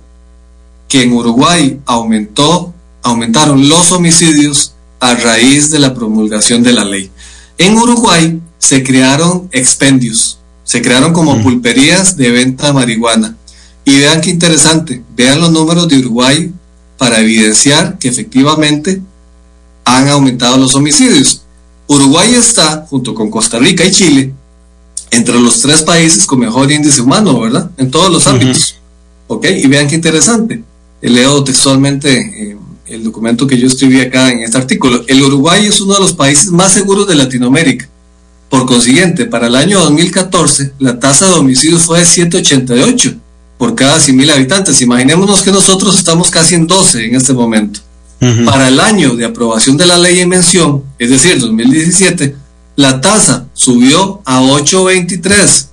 que 0.87 1.03
en 1.03 1.13
Uruguay 1.13 1.79
aumentó, 1.85 2.73
aumentaron 3.03 3.67
los 3.67 3.91
homicidios 3.91 4.73
a 4.99 5.13
raíz 5.15 5.69
de 5.69 5.79
la 5.79 5.93
promulgación 5.93 6.63
de 6.63 6.73
la 6.73 6.85
ley. 6.85 7.11
En 7.57 7.77
Uruguay 7.77 8.41
se 8.57 8.83
crearon 8.83 9.49
expendios, 9.51 10.39
se 10.63 10.81
crearon 10.81 11.13
como 11.13 11.41
pulperías 11.43 12.17
de 12.17 12.31
venta 12.31 12.67
de 12.67 12.73
marihuana. 12.73 13.35
Y 13.85 13.99
vean 13.99 14.21
qué 14.21 14.29
interesante, 14.29 15.03
vean 15.15 15.39
los 15.39 15.51
números 15.51 15.87
de 15.87 15.99
Uruguay 15.99 16.51
para 16.97 17.19
evidenciar 17.19 17.97
que 17.97 18.09
efectivamente 18.09 19.01
han 19.85 20.09
aumentado 20.09 20.57
los 20.57 20.75
homicidios. 20.75 21.43
Uruguay 21.87 22.33
está, 22.33 22.85
junto 22.89 23.13
con 23.13 23.29
Costa 23.29 23.59
Rica 23.59 23.85
y 23.85 23.91
Chile, 23.91 24.33
entre 25.11 25.39
los 25.39 25.61
tres 25.61 25.81
países 25.83 26.25
con 26.25 26.39
mejor 26.39 26.71
índice 26.71 27.01
humano, 27.01 27.39
¿verdad? 27.39 27.69
En 27.77 27.89
todos 27.91 28.11
los 28.11 28.27
ámbitos. 28.27 28.75
¿Ok? 29.27 29.45
Y 29.45 29.67
vean 29.67 29.87
qué 29.87 29.95
interesante. 29.95 30.63
Leo 31.01 31.43
textualmente 31.43 32.51
eh, 32.51 32.57
el 32.87 33.03
documento 33.03 33.45
que 33.45 33.57
yo 33.57 33.67
escribí 33.67 33.99
acá 33.99 34.31
en 34.31 34.39
este 34.39 34.57
artículo. 34.57 35.03
El 35.07 35.21
Uruguay 35.21 35.65
es 35.65 35.79
uno 35.81 35.93
de 35.93 35.99
los 35.99 36.13
países 36.13 36.51
más 36.51 36.71
seguros 36.71 37.07
de 37.07 37.15
Latinoamérica. 37.15 37.87
Por 38.49 38.65
consiguiente, 38.65 39.25
para 39.25 39.47
el 39.47 39.55
año 39.55 39.79
2014, 39.81 40.73
la 40.79 40.99
tasa 40.99 41.27
de 41.27 41.33
homicidios 41.33 41.83
fue 41.83 41.99
de 41.99 42.05
788 42.05 43.15
por 43.57 43.75
cada 43.75 43.97
100.000 43.97 44.31
habitantes. 44.31 44.81
Imaginémonos 44.81 45.41
que 45.41 45.51
nosotros 45.51 45.97
estamos 45.97 46.29
casi 46.29 46.55
en 46.55 46.65
12 46.65 47.05
en 47.05 47.15
este 47.15 47.33
momento. 47.33 47.81
Para 48.45 48.69
el 48.69 48.79
año 48.79 49.15
de 49.15 49.25
aprobación 49.25 49.77
de 49.77 49.85
la 49.85 49.99
ley 49.99 50.21
en 50.21 50.29
mención, 50.29 50.83
es 50.97 51.11
decir, 51.11 51.39
2017, 51.39 52.35
la 52.77 53.01
tasa 53.01 53.47
subió 53.53 54.21
a 54.23 54.39
8.23 54.39 55.65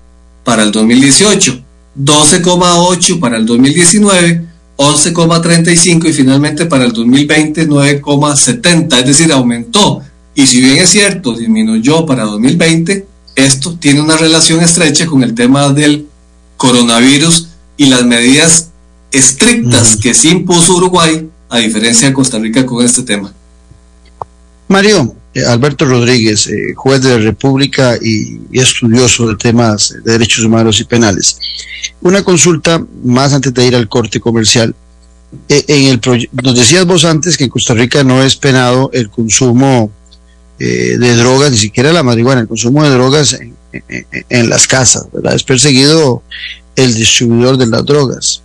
para 0.42 0.62
el 0.62 0.72
2018, 0.72 1.62
12,8 1.96 3.20
para 3.20 3.36
el 3.36 3.44
2019, 3.44 4.46
11,35 4.78 6.08
y 6.08 6.12
finalmente 6.14 6.64
para 6.66 6.84
el 6.84 6.92
2020 6.92 7.68
9,70, 7.68 8.98
es 8.98 9.06
decir, 9.06 9.32
aumentó. 9.32 10.00
Y 10.34 10.46
si 10.46 10.62
bien 10.62 10.78
es 10.78 10.88
cierto, 10.90 11.34
disminuyó 11.34 12.06
para 12.06 12.24
2020, 12.24 13.06
esto 13.36 13.76
tiene 13.78 14.00
una 14.00 14.16
relación 14.16 14.62
estrecha 14.62 15.06
con 15.06 15.22
el 15.22 15.34
tema 15.34 15.68
del 15.74 16.08
coronavirus 16.56 17.48
y 17.76 17.86
las 17.86 18.04
medidas 18.04 18.70
estrictas 19.12 19.96
que 19.96 20.14
sí 20.14 20.30
impuso 20.30 20.76
Uruguay, 20.76 21.28
a 21.50 21.58
diferencia 21.58 22.08
de 22.08 22.14
Costa 22.14 22.38
Rica 22.38 22.64
con 22.64 22.82
este 22.82 23.02
tema. 23.02 23.32
Mario, 24.68 25.14
Alberto 25.42 25.84
Rodríguez, 25.84 26.46
eh, 26.46 26.74
juez 26.76 27.02
de 27.02 27.10
la 27.10 27.24
República 27.24 27.96
y, 28.00 28.40
estudioso 28.52 29.28
de 29.28 29.36
temas 29.36 29.94
de 30.04 30.12
derechos 30.12 30.44
humanos 30.44 30.80
y 30.80 30.84
penales. 30.84 31.38
Una 32.00 32.22
consulta 32.22 32.84
más 33.02 33.32
antes 33.32 33.52
de 33.52 33.66
ir 33.66 33.74
al 33.74 33.88
corte 33.88 34.20
comercial. 34.20 34.74
Eh, 35.48 35.64
en 35.66 35.88
el 35.88 36.28
nos 36.42 36.54
decías 36.54 36.86
vos 36.86 37.04
antes 37.04 37.36
que 37.36 37.44
en 37.44 37.50
Costa 37.50 37.74
Rica 37.74 38.04
no 38.04 38.22
es 38.22 38.36
penado 38.36 38.90
el 38.92 39.10
consumo 39.10 39.90
de 40.56 41.16
drogas, 41.16 41.50
ni 41.50 41.58
siquiera 41.58 41.92
la 41.92 42.04
marihuana, 42.04 42.42
el 42.42 42.48
consumo 42.48 42.84
de 42.84 42.90
drogas 42.90 43.36
en, 43.40 44.48
las 44.48 44.68
casas, 44.68 45.08
¿verdad? 45.12 45.34
Es 45.34 45.42
perseguido 45.42 46.22
el 46.76 46.94
distribuidor 46.94 47.58
de 47.58 47.66
las 47.66 47.84
drogas 47.84 48.44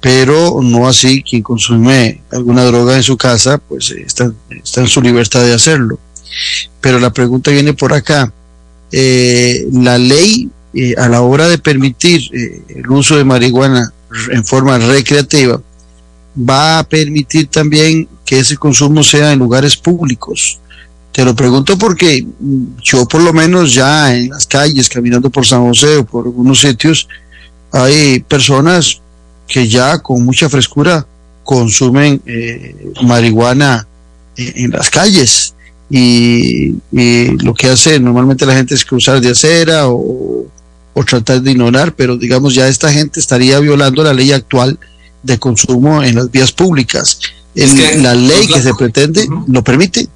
pero 0.00 0.60
no 0.62 0.86
así 0.86 1.20
quien 1.20 1.42
consume 1.42 2.22
alguna 2.30 2.64
droga 2.64 2.94
en 2.94 3.02
su 3.02 3.16
casa, 3.16 3.58
pues 3.58 3.90
está 3.90 4.32
en 4.76 4.86
su 4.86 5.02
libertad 5.02 5.40
de 5.44 5.52
hacerlo. 5.52 5.98
Pero 6.80 6.98
la 7.00 7.12
pregunta 7.12 7.50
viene 7.50 7.72
por 7.74 7.92
acá. 7.92 8.32
Eh, 8.92 9.66
la 9.72 9.98
ley 9.98 10.48
eh, 10.72 10.94
a 10.96 11.08
la 11.08 11.22
hora 11.22 11.48
de 11.48 11.58
permitir 11.58 12.22
eh, 12.32 12.62
el 12.68 12.88
uso 12.88 13.16
de 13.16 13.24
marihuana 13.24 13.92
en 14.30 14.44
forma 14.44 14.78
recreativa 14.78 15.60
va 16.38 16.78
a 16.78 16.84
permitir 16.84 17.48
también 17.48 18.08
que 18.24 18.38
ese 18.38 18.56
consumo 18.56 19.02
sea 19.02 19.32
en 19.32 19.38
lugares 19.38 19.76
públicos. 19.76 20.60
Te 21.12 21.24
lo 21.24 21.34
pregunto 21.34 21.78
porque 21.78 22.24
yo 22.82 23.08
por 23.08 23.22
lo 23.22 23.32
menos 23.32 23.74
ya 23.74 24.14
en 24.14 24.28
las 24.28 24.46
calles, 24.46 24.88
caminando 24.88 25.30
por 25.30 25.46
San 25.46 25.66
José 25.66 25.96
o 25.96 26.04
por 26.04 26.26
algunos 26.26 26.60
sitios, 26.60 27.08
hay 27.72 28.20
personas 28.20 29.00
que 29.48 29.66
ya 29.66 29.98
con 29.98 30.24
mucha 30.24 30.48
frescura 30.50 31.06
consumen 31.42 32.20
marihuana 33.02 33.86
en 34.36 34.70
las 34.70 34.90
calles 34.90 35.55
y, 35.88 36.74
lo 37.44 37.54
que 37.54 37.68
hace 37.68 38.00
normalmente 38.00 38.46
la 38.46 38.54
gente 38.54 38.74
es 38.74 38.84
cruzar 38.84 39.20
de 39.20 39.30
acera 39.30 39.88
o, 39.88 40.46
tratar 41.06 41.42
de 41.42 41.50
ignorar, 41.50 41.94
pero 41.94 42.16
digamos 42.16 42.54
ya 42.54 42.68
esta 42.68 42.90
gente 42.90 43.20
estaría 43.20 43.60
violando 43.60 44.02
la 44.02 44.14
ley 44.14 44.32
actual 44.32 44.78
de 45.22 45.38
consumo 45.38 46.02
en 46.02 46.16
las 46.16 46.30
vías 46.30 46.52
públicas. 46.52 47.20
la 47.54 48.14
ley 48.14 48.46
que 48.46 48.62
se 48.62 48.74
pretende 48.74 49.28
lo 49.46 49.62
permite. 49.62 50.08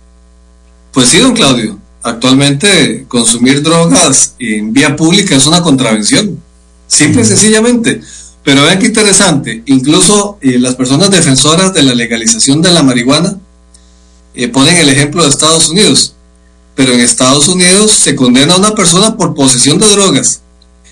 Pues 0.93 1.09
sí, 1.09 1.19
don 1.19 1.35
Claudio. 1.35 1.79
Actualmente 2.03 3.05
consumir 3.09 3.63
drogas 3.63 4.35
en 4.39 4.73
vía 4.73 4.97
pública 4.97 5.37
es 5.37 5.47
una 5.47 5.63
contravención, 5.63 6.41
simple 6.87 7.23
y 7.23 7.25
sencillamente. 7.27 8.01
Pero 8.43 8.63
vean 8.63 8.79
qué 8.79 8.87
interesante, 8.87 9.63
incluso 9.67 10.39
eh, 10.41 10.59
las 10.59 10.75
personas 10.77 11.11
defensoras 11.11 11.75
de 11.75 11.83
la 11.83 11.95
legalización 11.95 12.63
de 12.63 12.73
la 12.73 12.83
marihuana 12.83 13.37
eh, 14.35 14.49
ponen 14.49 14.77
el 14.77 14.89
ejemplo 14.89 15.23
de 15.23 15.29
Estados 15.29 15.69
Unidos, 15.69 16.15
pero 16.75 16.93
en 16.93 17.01
Estados 17.01 17.49
Unidos 17.49 17.91
se 17.93 18.15
condena 18.15 18.55
a 18.55 18.59
una 18.59 18.75
persona 18.75 19.17
por 19.17 19.35
posesión 19.35 19.79
de 19.79 19.89
drogas. 19.89 20.41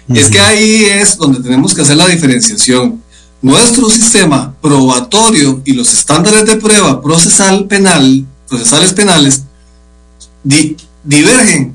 Es 0.08 0.30
que 0.30 0.40
ahí 0.40 0.84
es 0.84 1.18
donde 1.18 1.40
tenemos 1.40 1.74
que 1.74 1.82
hacer 1.82 1.96
la 1.96 2.06
diferenciación. 2.06 3.02
Nuestro 3.42 3.90
sistema 3.90 4.54
probatorio 4.60 5.60
y 5.64 5.74
los 5.74 5.92
estándares 5.92 6.46
de 6.46 6.56
prueba 6.56 7.00
procesal 7.02 7.66
penal, 7.66 8.26
procesales 8.48 8.92
penales, 8.94 9.42
divergen 11.04 11.74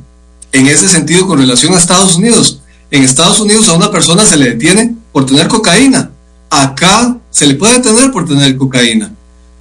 en 0.52 0.68
ese 0.68 0.90
sentido 0.90 1.28
con 1.28 1.40
relación 1.40 1.74
a 1.74 1.78
Estados 1.78 2.16
Unidos. 2.16 2.60
En 2.92 3.04
Estados 3.04 3.40
Unidos 3.40 3.70
a 3.70 3.74
una 3.74 3.92
persona 3.92 4.26
se 4.26 4.38
le 4.38 4.52
detiene 4.52 4.96
por 5.12 5.26
tener 5.26 5.48
cocaína, 5.48 6.12
acá 6.50 7.18
se 7.30 7.46
le 7.46 7.56
puede 7.56 7.76
detener 7.76 8.12
por 8.12 8.28
tener 8.28 8.58
cocaína, 8.58 9.12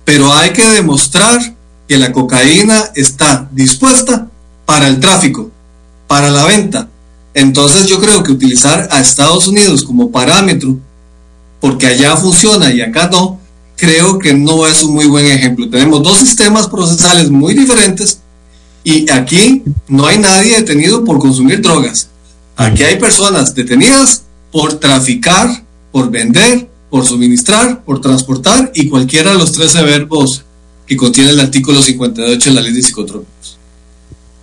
pero 0.04 0.32
hay 0.32 0.52
que 0.52 0.64
demostrar 0.64 1.51
que 1.88 1.98
la 1.98 2.12
cocaína 2.12 2.90
está 2.94 3.48
dispuesta 3.52 4.28
para 4.64 4.88
el 4.88 5.00
tráfico, 5.00 5.50
para 6.06 6.30
la 6.30 6.44
venta. 6.44 6.88
Entonces 7.34 7.86
yo 7.86 8.00
creo 8.00 8.22
que 8.22 8.32
utilizar 8.32 8.88
a 8.90 9.00
Estados 9.00 9.46
Unidos 9.46 9.84
como 9.84 10.10
parámetro, 10.10 10.76
porque 11.60 11.86
allá 11.86 12.16
funciona 12.16 12.72
y 12.72 12.80
acá 12.80 13.08
no, 13.10 13.40
creo 13.76 14.18
que 14.18 14.34
no 14.34 14.66
es 14.66 14.82
un 14.82 14.94
muy 14.94 15.06
buen 15.06 15.26
ejemplo. 15.26 15.68
Tenemos 15.68 16.02
dos 16.02 16.18
sistemas 16.18 16.68
procesales 16.68 17.30
muy 17.30 17.54
diferentes 17.54 18.20
y 18.84 19.10
aquí 19.10 19.62
no 19.88 20.06
hay 20.06 20.18
nadie 20.18 20.56
detenido 20.56 21.04
por 21.04 21.18
consumir 21.18 21.60
drogas. 21.60 22.08
Aquí 22.56 22.82
hay 22.82 22.98
personas 22.98 23.54
detenidas 23.54 24.22
por 24.50 24.74
traficar, 24.74 25.64
por 25.90 26.10
vender, 26.10 26.68
por 26.90 27.06
suministrar, 27.06 27.82
por 27.84 28.00
transportar 28.00 28.70
y 28.74 28.88
cualquiera 28.88 29.32
de 29.32 29.38
los 29.38 29.52
13 29.52 29.82
verbos 29.82 30.44
que 30.92 30.96
contiene 30.96 31.30
el 31.30 31.40
artículo 31.40 31.82
58 31.82 32.50
de 32.50 32.54
la 32.54 32.60
ley 32.60 32.72
de 32.72 32.82
psicotrópicos. 32.82 33.56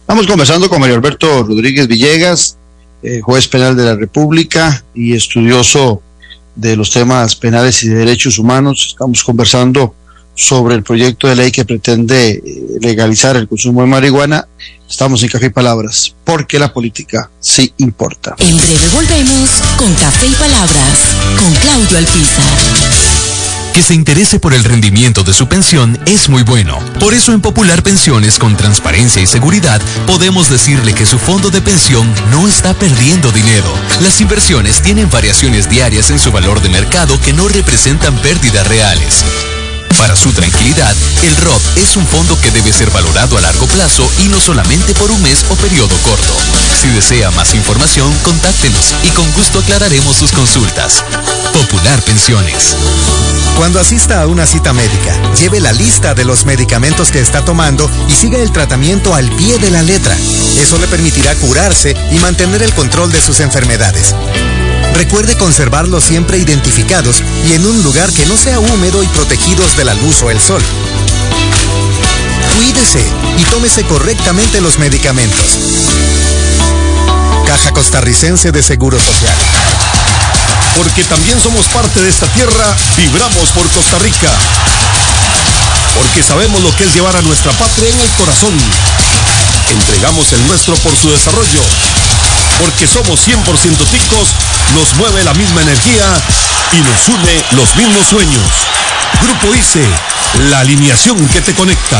Estamos 0.01 0.25
conversando 0.25 0.67
con 0.67 0.79
Mario 0.79 0.95
Alberto 0.95 1.43
Rodríguez 1.43 1.87
Villegas, 1.87 2.57
eh, 3.03 3.21
juez 3.21 3.47
penal 3.47 3.75
de 3.75 3.85
la 3.85 3.95
República 3.95 4.83
y 4.95 5.13
estudioso 5.13 6.01
de 6.55 6.75
los 6.75 6.89
temas 6.89 7.35
penales 7.35 7.83
y 7.83 7.89
de 7.89 7.95
derechos 7.95 8.39
humanos. 8.39 8.87
Estamos 8.89 9.23
conversando 9.23 9.93
sobre 10.33 10.73
el 10.73 10.81
proyecto 10.81 11.27
de 11.27 11.35
ley 11.35 11.51
que 11.51 11.65
pretende 11.65 12.31
eh, 12.31 12.41
legalizar 12.81 13.35
el 13.35 13.47
consumo 13.47 13.81
de 13.81 13.87
marihuana. 13.87 14.47
Estamos 14.89 15.21
en 15.21 15.29
Café 15.29 15.45
y 15.45 15.49
Palabras, 15.49 16.15
porque 16.23 16.57
la 16.57 16.73
política 16.73 17.29
sí 17.39 17.71
importa. 17.77 18.35
En 18.39 18.57
breve 18.57 18.87
volvemos 18.95 19.61
con 19.77 19.93
Café 19.93 20.25
y 20.25 20.33
Palabras, 20.33 20.97
con 21.37 21.53
Claudio 21.53 21.97
Alpizar. 21.99 22.98
Que 23.73 23.83
se 23.83 23.93
interese 23.93 24.39
por 24.39 24.53
el 24.53 24.63
rendimiento 24.63 25.23
de 25.23 25.33
su 25.33 25.47
pensión 25.47 25.97
es 26.05 26.29
muy 26.29 26.43
bueno. 26.43 26.79
Por 26.99 27.13
eso 27.13 27.33
en 27.33 27.41
Popular 27.41 27.83
Pensiones 27.83 28.37
con 28.37 28.57
transparencia 28.57 29.21
y 29.21 29.27
seguridad 29.27 29.81
podemos 30.05 30.49
decirle 30.49 30.93
que 30.93 31.05
su 31.05 31.17
fondo 31.17 31.49
de 31.49 31.61
pensión 31.61 32.11
no 32.31 32.47
está 32.47 32.73
perdiendo 32.73 33.31
dinero. 33.31 33.71
Las 34.01 34.19
inversiones 34.21 34.81
tienen 34.81 35.09
variaciones 35.09 35.69
diarias 35.69 36.09
en 36.09 36.19
su 36.19 36.31
valor 36.31 36.61
de 36.61 36.69
mercado 36.69 37.19
que 37.21 37.33
no 37.33 37.47
representan 37.47 38.15
pérdidas 38.17 38.67
reales. 38.67 39.23
Para 39.97 40.15
su 40.15 40.31
tranquilidad, 40.31 40.95
el 41.23 41.35
ROP 41.37 41.61
es 41.75 41.97
un 41.97 42.07
fondo 42.07 42.39
que 42.39 42.51
debe 42.51 42.71
ser 42.71 42.89
valorado 42.89 43.37
a 43.37 43.41
largo 43.41 43.67
plazo 43.67 44.09
y 44.19 44.29
no 44.29 44.39
solamente 44.39 44.93
por 44.93 45.11
un 45.11 45.21
mes 45.21 45.45
o 45.49 45.55
periodo 45.55 45.95
corto. 46.03 46.33
Si 46.81 46.87
desea 46.89 47.31
más 47.31 47.53
información, 47.53 48.13
contáctenos 48.23 48.95
y 49.03 49.09
con 49.09 49.29
gusto 49.33 49.59
aclararemos 49.59 50.15
sus 50.15 50.31
consultas. 50.31 51.03
Popular 51.53 52.01
Pensiones. 52.03 52.75
Cuando 53.57 53.79
asista 53.79 54.21
a 54.21 54.27
una 54.27 54.45
cita 54.45 54.73
médica, 54.73 55.33
lleve 55.33 55.59
la 55.59 55.73
lista 55.73 56.13
de 56.13 56.25
los 56.25 56.45
medicamentos 56.45 57.11
que 57.11 57.19
está 57.19 57.43
tomando 57.43 57.89
y 58.07 58.13
siga 58.13 58.39
el 58.39 58.51
tratamiento 58.51 59.13
al 59.13 59.29
pie 59.31 59.57
de 59.57 59.69
la 59.69 59.81
letra. 59.81 60.15
Eso 60.59 60.77
le 60.77 60.87
permitirá 60.87 61.35
curarse 61.35 61.95
y 62.11 62.19
mantener 62.19 62.63
el 62.63 62.73
control 62.73 63.11
de 63.11 63.21
sus 63.21 63.39
enfermedades. 63.39 64.15
Recuerde 64.95 65.35
conservarlos 65.37 66.03
siempre 66.03 66.37
identificados 66.37 67.23
y 67.47 67.53
en 67.53 67.65
un 67.65 67.83
lugar 67.83 68.11
que 68.11 68.25
no 68.25 68.37
sea 68.37 68.59
húmedo 68.59 69.03
y 69.03 69.07
protegidos 69.07 69.75
de 69.77 69.85
la 69.85 69.93
luz 69.95 70.21
o 70.23 70.31
el 70.31 70.39
sol. 70.39 70.61
Cuídese 72.57 73.03
y 73.37 73.43
tómese 73.45 73.83
correctamente 73.83 74.61
los 74.61 74.79
medicamentos. 74.79 75.59
Caja 77.49 77.71
Costarricense 77.71 78.51
de 78.51 78.61
Seguro 78.61 78.99
Social. 78.99 79.33
Porque 80.77 81.03
también 81.03 81.41
somos 81.41 81.65
parte 81.69 81.99
de 81.99 82.07
esta 82.07 82.27
tierra, 82.27 82.77
vibramos 82.95 83.49
por 83.49 83.67
Costa 83.71 83.97
Rica. 83.97 84.29
Porque 85.97 86.21
sabemos 86.21 86.61
lo 86.61 86.69
que 86.75 86.83
es 86.83 86.93
llevar 86.93 87.15
a 87.15 87.23
nuestra 87.23 87.51
patria 87.53 87.89
en 87.89 87.99
el 87.99 88.09
corazón. 88.19 88.53
Entregamos 89.71 90.31
el 90.33 90.45
nuestro 90.45 90.75
por 90.75 90.95
su 90.95 91.09
desarrollo. 91.09 91.61
Porque 92.59 92.85
somos 92.85 93.27
100% 93.27 93.41
ticos, 93.41 94.27
nos 94.75 94.93
mueve 94.97 95.23
la 95.23 95.33
misma 95.33 95.63
energía 95.63 96.05
y 96.73 96.77
nos 96.77 97.07
une 97.07 97.43
los 97.53 97.75
mismos 97.77 98.05
sueños. 98.11 98.45
Grupo 99.23 99.55
ICE, 99.55 99.87
la 100.51 100.59
alineación 100.59 101.27
que 101.29 101.41
te 101.41 101.55
conecta. 101.55 101.99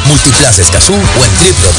Multiplaza 0.07 0.61
Escazú 0.61 0.93
o 0.93 0.97
en 0.97 1.31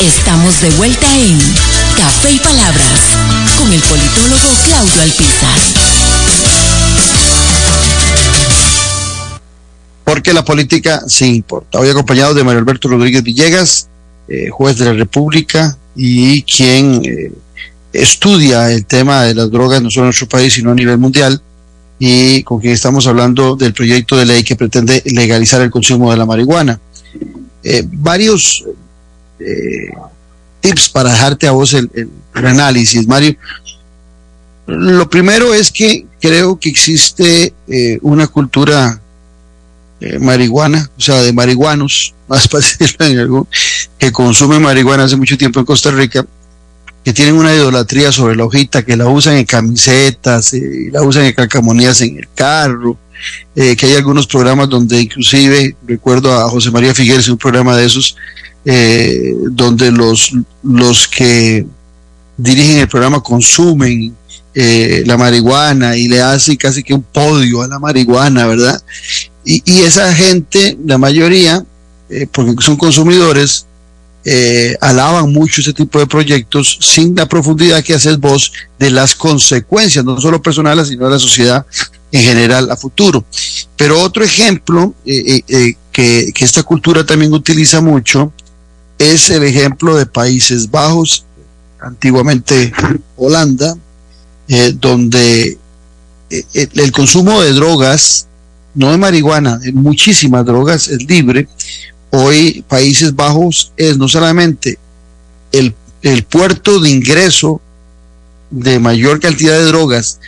Estamos 0.00 0.60
de 0.62 0.70
vuelta 0.76 1.06
en 1.18 1.36
Café 1.96 2.30
y 2.30 2.38
Palabras 2.38 3.16
con 3.58 3.72
el 3.72 3.80
politólogo 3.80 4.48
Claudio 4.64 5.02
Alpizar. 5.02 5.58
Porque 10.04 10.32
la 10.32 10.44
política 10.44 11.02
sí 11.08 11.26
importa. 11.26 11.80
Hoy 11.80 11.88
acompañado 11.88 12.32
de 12.32 12.44
Mario 12.44 12.60
Alberto 12.60 12.88
Rodríguez 12.88 13.24
Villegas, 13.24 13.88
eh, 14.28 14.50
juez 14.50 14.78
de 14.78 14.84
la 14.84 14.92
República 14.92 15.76
y 15.96 16.42
quien 16.42 17.04
eh, 17.04 17.32
estudia 17.92 18.70
el 18.70 18.86
tema 18.86 19.24
de 19.24 19.34
las 19.34 19.50
drogas 19.50 19.82
no 19.82 19.90
solo 19.90 20.04
en 20.04 20.08
nuestro 20.08 20.28
país, 20.28 20.54
sino 20.54 20.70
a 20.70 20.74
nivel 20.76 20.98
mundial, 20.98 21.42
y 21.98 22.44
con 22.44 22.60
quien 22.60 22.74
estamos 22.74 23.08
hablando 23.08 23.56
del 23.56 23.74
proyecto 23.74 24.16
de 24.16 24.26
ley 24.26 24.44
que 24.44 24.54
pretende 24.54 25.02
legalizar 25.06 25.60
el 25.60 25.72
consumo 25.72 26.12
de 26.12 26.18
la 26.18 26.24
marihuana. 26.24 26.78
Eh, 27.64 27.82
varios 27.84 28.64
eh, 29.40 29.90
tips 30.60 30.88
para 30.88 31.12
dejarte 31.12 31.46
a 31.46 31.52
vos 31.52 31.74
el, 31.74 31.90
análisis, 32.34 33.06
Mario. 33.06 33.36
Lo 34.66 35.08
primero 35.08 35.54
es 35.54 35.72
que 35.72 36.06
creo 36.20 36.58
que 36.58 36.68
existe 36.68 37.52
eh, 37.66 37.98
una 38.02 38.26
cultura 38.26 39.00
eh, 40.00 40.18
marihuana, 40.18 40.90
o 40.96 41.00
sea, 41.00 41.22
de 41.22 41.32
marihuanos, 41.32 42.14
más 42.28 42.46
para 42.46 42.64
algún, 43.00 43.48
que 43.98 44.12
consumen 44.12 44.62
marihuana 44.62 45.04
hace 45.04 45.16
mucho 45.16 45.36
tiempo 45.36 45.58
en 45.58 45.66
Costa 45.66 45.90
Rica, 45.90 46.24
que 47.02 47.12
tienen 47.12 47.34
una 47.34 47.54
idolatría 47.54 48.12
sobre 48.12 48.36
la 48.36 48.44
hojita, 48.44 48.84
que 48.84 48.96
la 48.96 49.06
usan 49.06 49.36
en 49.36 49.46
camisetas, 49.46 50.52
eh, 50.52 50.90
la 50.92 51.02
usan 51.02 51.24
en 51.24 51.32
calcamonías 51.32 52.00
en 52.02 52.18
el 52.18 52.28
carro, 52.34 52.98
eh, 53.54 53.76
que 53.76 53.86
hay 53.86 53.94
algunos 53.94 54.26
programas 54.26 54.68
donde 54.68 55.00
inclusive, 55.00 55.76
recuerdo 55.86 56.32
a 56.32 56.48
José 56.48 56.70
María 56.70 56.94
Figueres 56.94 57.28
un 57.28 57.38
programa 57.38 57.76
de 57.76 57.86
esos, 57.86 58.16
eh, 58.64 59.34
donde 59.50 59.90
los, 59.90 60.32
los 60.62 61.08
que 61.08 61.66
dirigen 62.36 62.78
el 62.78 62.88
programa 62.88 63.22
consumen 63.22 64.14
eh, 64.54 65.02
la 65.06 65.16
marihuana 65.16 65.96
y 65.96 66.08
le 66.08 66.20
hacen 66.20 66.56
casi 66.56 66.82
que 66.82 66.94
un 66.94 67.02
podio 67.02 67.62
a 67.62 67.68
la 67.68 67.78
marihuana, 67.78 68.46
¿verdad? 68.46 68.82
Y, 69.44 69.62
y 69.64 69.82
esa 69.82 70.12
gente, 70.12 70.76
la 70.84 70.98
mayoría, 70.98 71.64
porque 72.32 72.54
son 72.60 72.76
consumidores, 72.76 73.67
eh, 74.24 74.76
alaban 74.80 75.32
mucho 75.32 75.60
ese 75.60 75.72
tipo 75.72 75.98
de 75.98 76.06
proyectos 76.06 76.78
sin 76.82 77.14
la 77.14 77.26
profundidad 77.26 77.82
que 77.84 77.94
haces 77.94 78.18
vos 78.18 78.52
de 78.78 78.90
las 78.90 79.14
consecuencias, 79.14 80.04
no 80.04 80.20
solo 80.20 80.42
personales, 80.42 80.88
sino 80.88 81.04
de 81.04 81.12
la 81.12 81.18
sociedad 81.18 81.64
en 82.10 82.22
general 82.22 82.70
a 82.70 82.76
futuro. 82.76 83.24
Pero 83.76 84.00
otro 84.02 84.24
ejemplo 84.24 84.94
eh, 85.06 85.40
eh, 85.48 85.74
que, 85.92 86.32
esta 86.40 86.62
cultura 86.62 87.06
también 87.06 87.32
utiliza 87.32 87.80
mucho 87.80 88.32
es 88.98 89.30
el 89.30 89.44
ejemplo 89.44 89.96
de 89.96 90.06
Países 90.06 90.70
Bajos, 90.70 91.24
antiguamente 91.80 92.72
Holanda, 93.16 93.76
donde 94.74 95.56
el, 96.28 96.70
el 96.74 96.92
consumo 96.92 97.40
de 97.40 97.52
drogas, 97.52 98.26
no 98.74 98.90
de 98.90 98.98
marihuana, 98.98 99.58
de 99.58 99.72
muchísimas 99.72 100.44
drogas, 100.44 100.88
es 100.88 101.02
libre, 101.08 101.48
hoy 102.10 102.64
Países 102.68 103.14
Bajos 103.14 103.72
es 103.76 103.98
no 103.98 104.08
solamente 104.08 104.78
el, 105.52 105.74
el, 106.02 106.24
puerto 106.24 106.80
de 106.80 106.90
ingreso 106.90 107.60
de 108.50 108.78
mayor 108.78 109.20
cantidad 109.20 109.58
de 109.58 109.64
drogas 109.64 110.20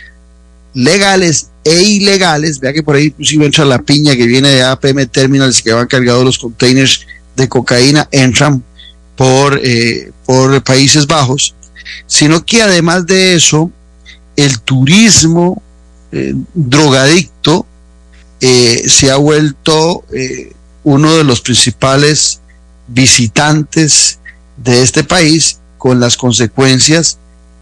legales 0.73 1.49
e 1.63 1.83
ilegales, 1.83 2.59
vea 2.59 2.73
que 2.73 2.83
por 2.83 2.95
ahí 2.95 3.05
inclusive 3.05 3.45
entra 3.45 3.65
la 3.65 3.81
piña 3.81 4.15
que 4.15 4.25
viene 4.25 4.49
de 4.49 4.63
APM 4.63 5.05
Terminals 5.07 5.61
que 5.61 5.73
van 5.73 5.87
cargados 5.87 6.23
los 6.23 6.37
containers 6.37 7.05
de 7.35 7.47
cocaína, 7.47 8.07
entran 8.11 8.63
por, 9.15 9.59
eh, 9.63 10.11
por 10.25 10.63
Países 10.63 11.05
Bajos, 11.07 11.55
sino 12.07 12.45
que 12.45 12.61
además 12.61 13.05
de 13.05 13.35
eso, 13.35 13.71
el 14.35 14.59
turismo 14.61 15.61
eh, 16.11 16.33
drogadicto 16.53 17.65
eh, 18.39 18.83
se 18.87 19.11
ha 19.11 19.17
vuelto 19.17 20.03
uno 20.83 21.15
de 21.15 21.23
los 21.23 21.41
principales 21.41 22.41
visitantes 22.87 24.19
de 24.57 24.83
este 24.83 25.03
país 25.03 25.59
con 25.77 25.99
las 25.99 26.17
consecuencias 26.17 27.17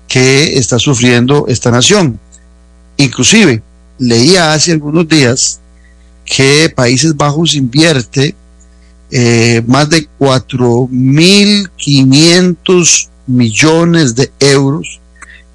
que 0.07 0.57
está 0.57 0.79
sufriendo 0.79 1.45
esta 1.47 1.71
nación. 1.71 2.19
Inclusive, 2.97 3.63
leía 3.97 4.53
hace 4.53 4.73
algunos 4.73 5.07
días 5.07 5.61
que 6.25 6.71
Países 6.75 7.15
Bajos 7.15 7.55
invierte 7.55 8.35
eh, 9.11 9.63
más 9.65 9.89
de 9.89 10.07
4.500 10.19 13.07
millones 13.27 14.15
de 14.15 14.29
euros 14.39 14.99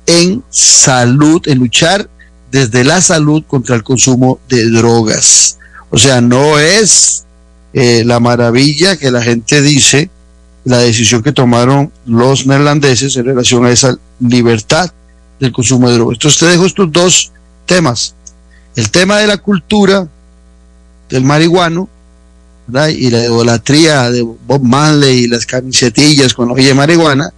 en 0.06 0.42
salud, 0.50 1.42
en 1.46 1.58
luchar 1.58 2.08
desde 2.50 2.84
la 2.84 3.02
salud 3.02 3.42
contra 3.46 3.76
el 3.76 3.82
consumo 3.82 4.38
de 4.48 4.70
drogas. 4.70 5.58
O 5.90 5.98
sea, 5.98 6.20
no 6.20 6.58
es 6.58 7.23
eh, 7.74 8.04
la 8.04 8.20
maravilla 8.20 8.96
que 8.96 9.10
la 9.10 9.20
gente 9.20 9.60
dice, 9.60 10.08
la 10.64 10.78
decisión 10.78 11.22
que 11.24 11.32
tomaron 11.32 11.92
los 12.06 12.46
neerlandeses 12.46 13.16
en 13.16 13.26
relación 13.26 13.66
a 13.66 13.70
esa 13.70 13.98
libertad 14.20 14.92
del 15.40 15.52
consumo 15.52 15.88
de 15.88 15.94
drogas. 15.94 16.14
Entonces 16.14 16.40
te 16.40 16.46
dejo 16.46 16.66
estos 16.66 16.92
dos 16.92 17.32
temas. 17.66 18.14
El 18.76 18.90
tema 18.90 19.18
de 19.18 19.26
la 19.26 19.38
cultura 19.38 20.06
del 21.08 21.24
marihuano 21.24 21.88
y 22.68 23.10
la 23.10 23.24
idolatría 23.24 24.10
de 24.10 24.22
Bob 24.22 24.62
Marley 24.62 25.24
y 25.24 25.28
las 25.28 25.44
camisetillas 25.44 26.32
con 26.32 26.48
la 26.48 26.54
de 26.54 26.74
marihuana 26.74 27.28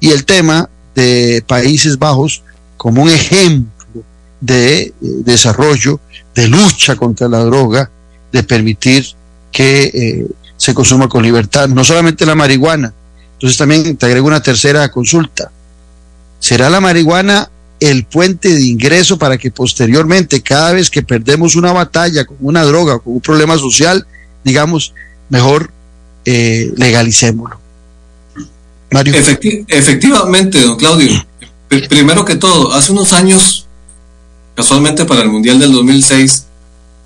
y 0.00 0.10
el 0.10 0.24
tema 0.24 0.68
de 0.94 1.42
Países 1.46 1.98
Bajos 1.98 2.42
como 2.76 3.02
un 3.02 3.10
ejemplo 3.10 4.02
de 4.40 4.82
eh, 4.82 4.92
desarrollo, 5.00 6.00
de 6.34 6.48
lucha 6.48 6.96
contra 6.96 7.28
la 7.28 7.44
droga, 7.44 7.90
de 8.30 8.42
permitir 8.42 9.06
que 9.54 9.84
eh, 9.84 10.26
se 10.56 10.74
consuma 10.74 11.08
con 11.08 11.22
libertad, 11.22 11.68
no 11.68 11.84
solamente 11.84 12.26
la 12.26 12.34
marihuana. 12.34 12.92
Entonces 13.34 13.56
también 13.56 13.96
te 13.96 14.04
agrego 14.04 14.26
una 14.26 14.42
tercera 14.42 14.90
consulta. 14.90 15.52
¿Será 16.40 16.68
la 16.68 16.80
marihuana 16.80 17.48
el 17.78 18.04
puente 18.04 18.52
de 18.52 18.66
ingreso 18.66 19.16
para 19.16 19.38
que 19.38 19.52
posteriormente, 19.52 20.42
cada 20.42 20.72
vez 20.72 20.90
que 20.90 21.02
perdemos 21.02 21.54
una 21.54 21.72
batalla 21.72 22.24
con 22.24 22.36
una 22.40 22.64
droga 22.64 22.96
o 22.96 23.00
con 23.00 23.14
un 23.14 23.20
problema 23.20 23.56
social, 23.56 24.04
digamos, 24.42 24.92
mejor 25.28 25.70
eh, 26.24 26.72
legalicémoslo? 26.76 27.60
Mario. 28.90 29.14
Efecti 29.14 29.64
efectivamente, 29.68 30.60
don 30.60 30.76
Claudio. 30.76 31.24
Primero 31.68 32.24
que 32.24 32.34
todo, 32.34 32.72
hace 32.72 32.90
unos 32.90 33.12
años, 33.12 33.68
casualmente 34.56 35.04
para 35.04 35.22
el 35.22 35.28
Mundial 35.28 35.60
del 35.60 35.70
2006, 35.70 36.46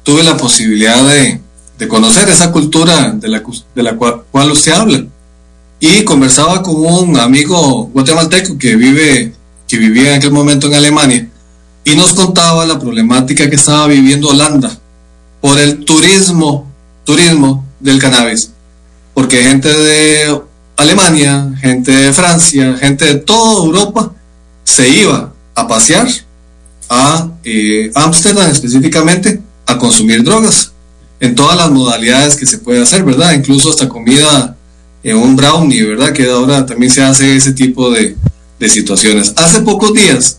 tuve 0.03 0.23
la 0.23 0.39
posibilidad 0.39 1.03
de, 1.07 1.43
de 1.79 1.87
conocer 1.87 2.29
esa 2.29 2.51
cultura 2.51 3.13
de 3.13 3.29
la, 3.29 3.43
de 3.75 3.83
la 3.83 3.97
cual, 3.97 4.23
cual, 4.31 4.51
usted 4.51 4.73
habla. 4.73 5.05
Y 5.81 6.03
conversaba 6.05 6.63
con 6.63 6.75
un 6.77 7.17
amigo 7.19 7.85
guatemalteco 7.95 8.59
que 8.59 8.75
vive, 8.75 9.33
que 9.69 9.79
vivía 9.79 10.11
en 10.11 10.19
aquel 10.19 10.33
momento 10.33 10.67
en 10.67 10.75
Alemania, 10.75 11.29
y 11.85 11.95
nos 11.95 12.15
contaba 12.15 12.67
la 12.67 12.81
problemática 12.81 13.49
que 13.49 13.57
estaba 13.57 13.87
viviendo 13.87 14.29
Holanda 14.29 14.77
por 15.41 15.57
el 15.59 15.85
turismo, 15.85 16.67
turismo 17.05 17.65
del 17.79 18.01
cannabis. 18.01 18.51
Porque 19.15 19.45
gente 19.45 19.69
de 19.69 20.41
Alemania, 20.77 21.53
gente 21.61 21.93
de 21.93 22.13
Francia, 22.13 22.77
gente 22.77 23.05
de 23.05 23.15
toda 23.15 23.65
Europa 23.65 24.13
se 24.65 24.89
iba 24.89 25.33
a 25.55 25.69
pasear 25.69 26.09
a 26.91 27.29
eh, 27.45 27.91
Ámsterdam 27.95 28.51
específicamente 28.51 29.41
a 29.67 29.79
consumir 29.79 30.25
drogas 30.25 30.73
en 31.21 31.35
todas 31.35 31.57
las 31.57 31.71
modalidades 31.71 32.37
que 32.37 32.47
se 32.47 32.59
puede 32.59 32.83
hacer, 32.83 33.05
¿verdad? 33.05 33.33
Incluso 33.33 33.71
hasta 33.71 33.89
comida 33.89 34.57
en 35.03 35.17
un 35.17 35.37
brownie, 35.37 35.85
¿verdad? 35.85 36.13
Que 36.13 36.31
ahora 36.31 36.67
también 36.67 36.93
se 36.93 37.03
hace 37.03 37.37
ese 37.37 37.53
tipo 37.53 37.91
de, 37.91 38.17
de 38.59 38.69
situaciones. 38.69 39.33
Hace 39.37 39.61
pocos 39.63 39.93
días 39.93 40.39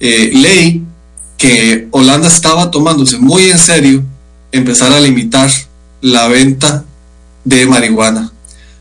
eh, 0.00 0.30
leí 0.34 0.82
que 1.36 1.88
Holanda 1.90 2.28
estaba 2.28 2.70
tomándose 2.70 3.18
muy 3.18 3.50
en 3.50 3.58
serio 3.58 4.04
empezar 4.52 4.92
a 4.92 5.00
limitar 5.00 5.50
la 6.00 6.28
venta 6.28 6.84
de 7.44 7.66
marihuana, 7.66 8.32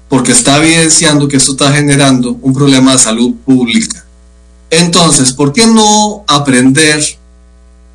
porque 0.09 0.31
está 0.31 0.57
evidenciando 0.57 1.27
que 1.27 1.37
esto 1.37 1.53
está 1.53 1.71
generando 1.71 2.37
un 2.41 2.53
problema 2.53 2.93
de 2.93 2.99
salud 2.99 3.35
pública. 3.45 4.05
Entonces, 4.69 5.31
¿por 5.31 5.53
qué 5.53 5.67
no 5.67 6.23
aprender 6.27 7.03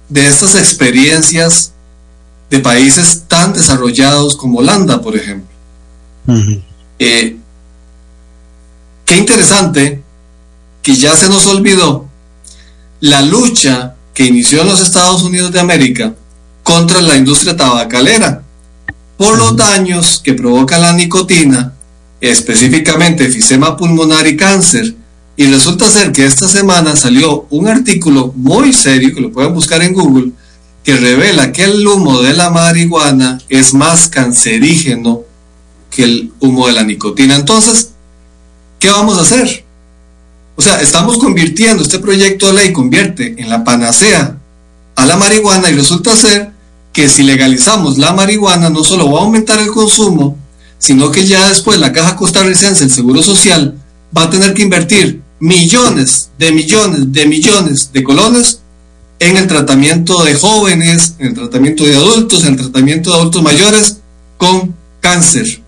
de 0.09 0.27
estas 0.27 0.55
experiencias 0.55 1.73
de 2.51 2.61
países 2.61 3.25
tan 3.27 3.53
desarrollados 3.53 4.37
como 4.37 4.59
Holanda, 4.59 5.01
por 5.01 5.17
ejemplo. 5.17 5.49
eh, 6.99 7.37
qué 9.05 9.17
interesante 9.17 10.03
que 10.83 10.95
ya 10.95 11.17
se 11.17 11.29
nos 11.29 11.47
olvidó 11.47 12.07
la 13.01 13.23
lucha 13.23 13.95
que 14.15 14.25
inició 14.25 14.63
en 14.63 14.69
los 14.69 14.81
Estados 14.81 15.23
Unidos 15.23 15.53
de 15.53 15.61
América 15.61 16.15
contra 16.63 17.01
la 17.01 17.17
industria 17.17 17.57
tabacalera 17.57 18.43
por 19.17 19.39
los 19.39 19.57
daños 19.57 20.21
que 20.23 20.35
provoca 20.35 20.79
la 20.79 20.93
nicotina, 20.93 21.73
específicamente 22.21 23.25
efisema 23.27 23.77
pulmonar 23.77 24.27
y 24.27 24.37
cáncer. 24.37 24.95
Y 25.37 25.47
resulta 25.47 25.91
ser 25.91 26.13
que 26.13 26.25
esta 26.25 26.49
semana 26.49 26.97
salió 26.97 27.47
un 27.51 27.69
artículo 27.69 28.33
muy 28.35 28.73
serio, 28.73 29.15
que 29.15 29.21
lo 29.21 29.33
pueden 29.33 29.55
buscar 29.55 29.83
en 29.83 29.93
Google, 29.93 30.33
que 30.87 30.97
revela 30.97 31.51
que 31.51 31.65
el 31.65 31.85
humo 31.85 32.23
de 32.23 32.33
la 32.33 32.51
marihuana 32.51 33.41
es 33.49 33.75
más 33.75 34.09
cancerígeno 34.09 35.23
que 35.91 36.05
el 36.05 36.33
humo 36.39 36.69
de 36.69 36.75
la 36.75 36.85
nicotina. 36.85 37.35
Entonces, 37.35 37.91
¿qué 38.79 38.89
vamos 38.89 39.19
a 39.19 39.23
hacer? 39.23 39.65
O 40.55 40.63
sea, 40.63 40.81
estamos 40.81 41.19
convirtiendo, 41.19 41.83
este 41.83 41.99
proyecto 41.99 42.47
de 42.47 42.53
ley 42.53 42.73
convierte 42.73 43.35
en 43.37 43.51
la 43.51 43.65
panacea 43.65 44.39
a 44.95 45.07
la 45.07 45.17
marihuana 45.17 45.69
y 45.71 45.75
resulta 45.75 46.15
ser 46.15 46.53
que 46.93 47.09
si 47.09 47.25
legalizamos 47.25 47.99
la 47.99 48.13
marihuana 48.13 48.71
no 48.71 48.85
solo 48.85 49.11
va 49.11 49.19
a 49.19 49.25
aumentar 49.25 49.59
el 49.59 49.73
consumo, 49.73 50.39
sino 50.79 51.11
que 51.11 51.27
ya 51.27 51.49
después 51.49 51.81
la 51.81 51.93
caja 51.93 52.15
costarricense, 52.15 52.85
el 52.85 52.93
Seguro 52.93 53.25
Social, 53.25 53.77
va 54.17 54.23
a 54.23 54.31
tener 54.31 54.55
que 54.55 54.63
invertir 54.63 55.21
millones 55.41 56.31
de 56.39 56.53
millones 56.53 57.13
de 57.13 57.27
millones 57.27 57.91
de 57.93 58.05
colones 58.05 58.61
en 59.19 59.37
el 59.37 59.47
tratamiento 59.47 60.25
de 60.25 60.35
jóvenes, 60.35 61.15
en 61.19 61.29
el 61.29 61.35
tratamiento 61.35 61.85
de 61.85 61.97
adultos, 61.97 62.45
en 62.45 62.55
el 62.55 62.57
tratamiento 62.57 63.11
de 63.11 63.17
adultos 63.17 63.43
mayores 63.43 63.99
con 64.37 64.75
cáncer. 65.01 65.63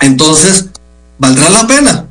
Entonces, 0.00 0.66
valdrá 1.18 1.50
la 1.50 1.66
pena, 1.66 2.06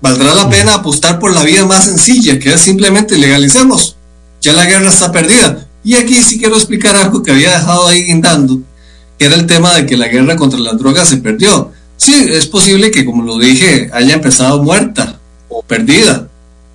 valdrá 0.00 0.34
la 0.34 0.48
pena 0.48 0.74
apostar 0.74 1.18
por 1.18 1.32
la 1.32 1.42
vía 1.42 1.66
más 1.66 1.84
sencilla, 1.84 2.38
que 2.38 2.54
es 2.54 2.60
simplemente 2.60 3.18
legalicemos. 3.18 3.96
Ya 4.40 4.52
la 4.52 4.66
guerra 4.66 4.88
está 4.88 5.10
perdida. 5.10 5.66
Y 5.82 5.94
aquí 5.94 6.14
sí 6.14 6.38
quiero 6.38 6.56
explicar 6.56 6.96
algo 6.96 7.22
que 7.22 7.30
había 7.30 7.50
dejado 7.50 7.86
ahí 7.86 8.04
guindando, 8.04 8.60
que 9.18 9.26
era 9.26 9.34
el 9.34 9.46
tema 9.46 9.74
de 9.74 9.84
que 9.84 9.96
la 9.96 10.08
guerra 10.08 10.36
contra 10.36 10.58
las 10.58 10.78
drogas 10.78 11.08
se 11.08 11.18
perdió. 11.18 11.72
Sí, 11.96 12.26
es 12.30 12.46
posible 12.46 12.90
que, 12.90 13.04
como 13.04 13.22
lo 13.22 13.38
dije, 13.38 13.90
haya 13.92 14.14
empezado 14.14 14.62
muerta 14.62 15.18
o 15.48 15.62
perdida. 15.62 16.28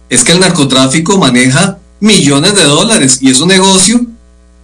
Es 0.09 0.23
que 0.23 0.31
el 0.31 0.39
narcotráfico 0.39 1.17
maneja 1.17 1.79
millones 1.99 2.55
de 2.55 2.63
dólares 2.63 3.19
y 3.21 3.29
es 3.29 3.39
un 3.39 3.49
negocio 3.49 4.05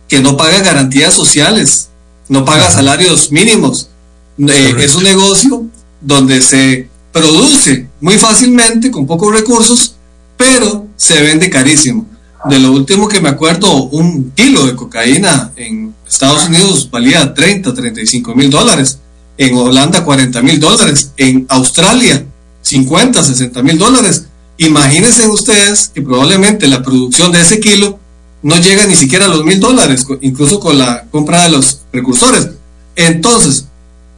que 0.07 0.21
no 0.21 0.38
paga 0.38 0.59
garantías 0.59 1.13
sociales, 1.13 1.89
no 2.29 2.45
paga 2.45 2.69
salarios 2.69 3.31
mínimos. 3.31 3.89
Eh, 4.38 4.75
es 4.79 4.95
un 4.95 5.03
negocio 5.03 5.65
donde 6.01 6.41
se 6.41 6.89
produce 7.11 7.88
muy 8.01 8.17
fácilmente, 8.17 8.91
con 8.91 9.07
pocos 9.07 9.33
recursos, 9.33 9.95
pero 10.38 10.88
se 10.95 11.21
vende 11.21 11.49
carísimo. 11.49 12.05
De 12.45 12.59
lo 12.59 12.71
último 12.73 13.07
que 13.07 13.21
me 13.21 13.29
acuerdo, 13.29 13.86
un 13.86 14.31
kilo 14.31 14.67
de 14.67 14.75
cocaína 14.75 15.51
en 15.55 15.95
Estados 16.07 16.45
Unidos 16.47 16.89
valía 16.91 17.33
30, 17.33 17.73
35 17.73 18.36
mil 18.36 18.49
dólares. 18.49 18.99
En 19.38 19.55
Holanda 19.55 20.03
40 20.03 20.41
mil 20.43 20.59
dólares. 20.59 21.11
En 21.17 21.45
Australia 21.49 22.23
50, 22.61 23.23
60 23.23 23.63
mil 23.63 23.77
dólares. 23.79 24.25
Imagínense 24.57 25.27
ustedes 25.27 25.91
que 25.93 26.01
probablemente 26.01 26.67
la 26.67 26.81
producción 26.81 27.31
de 27.31 27.41
ese 27.41 27.59
kilo 27.59 27.99
no 28.41 28.55
llega 28.57 28.85
ni 28.85 28.95
siquiera 28.95 29.25
a 29.25 29.29
los 29.29 29.43
mil 29.43 29.59
dólares, 29.59 30.05
incluso 30.21 30.59
con 30.59 30.77
la 30.77 31.05
compra 31.11 31.43
de 31.43 31.49
los 31.49 31.81
precursores. 31.91 32.49
Entonces, 32.95 33.65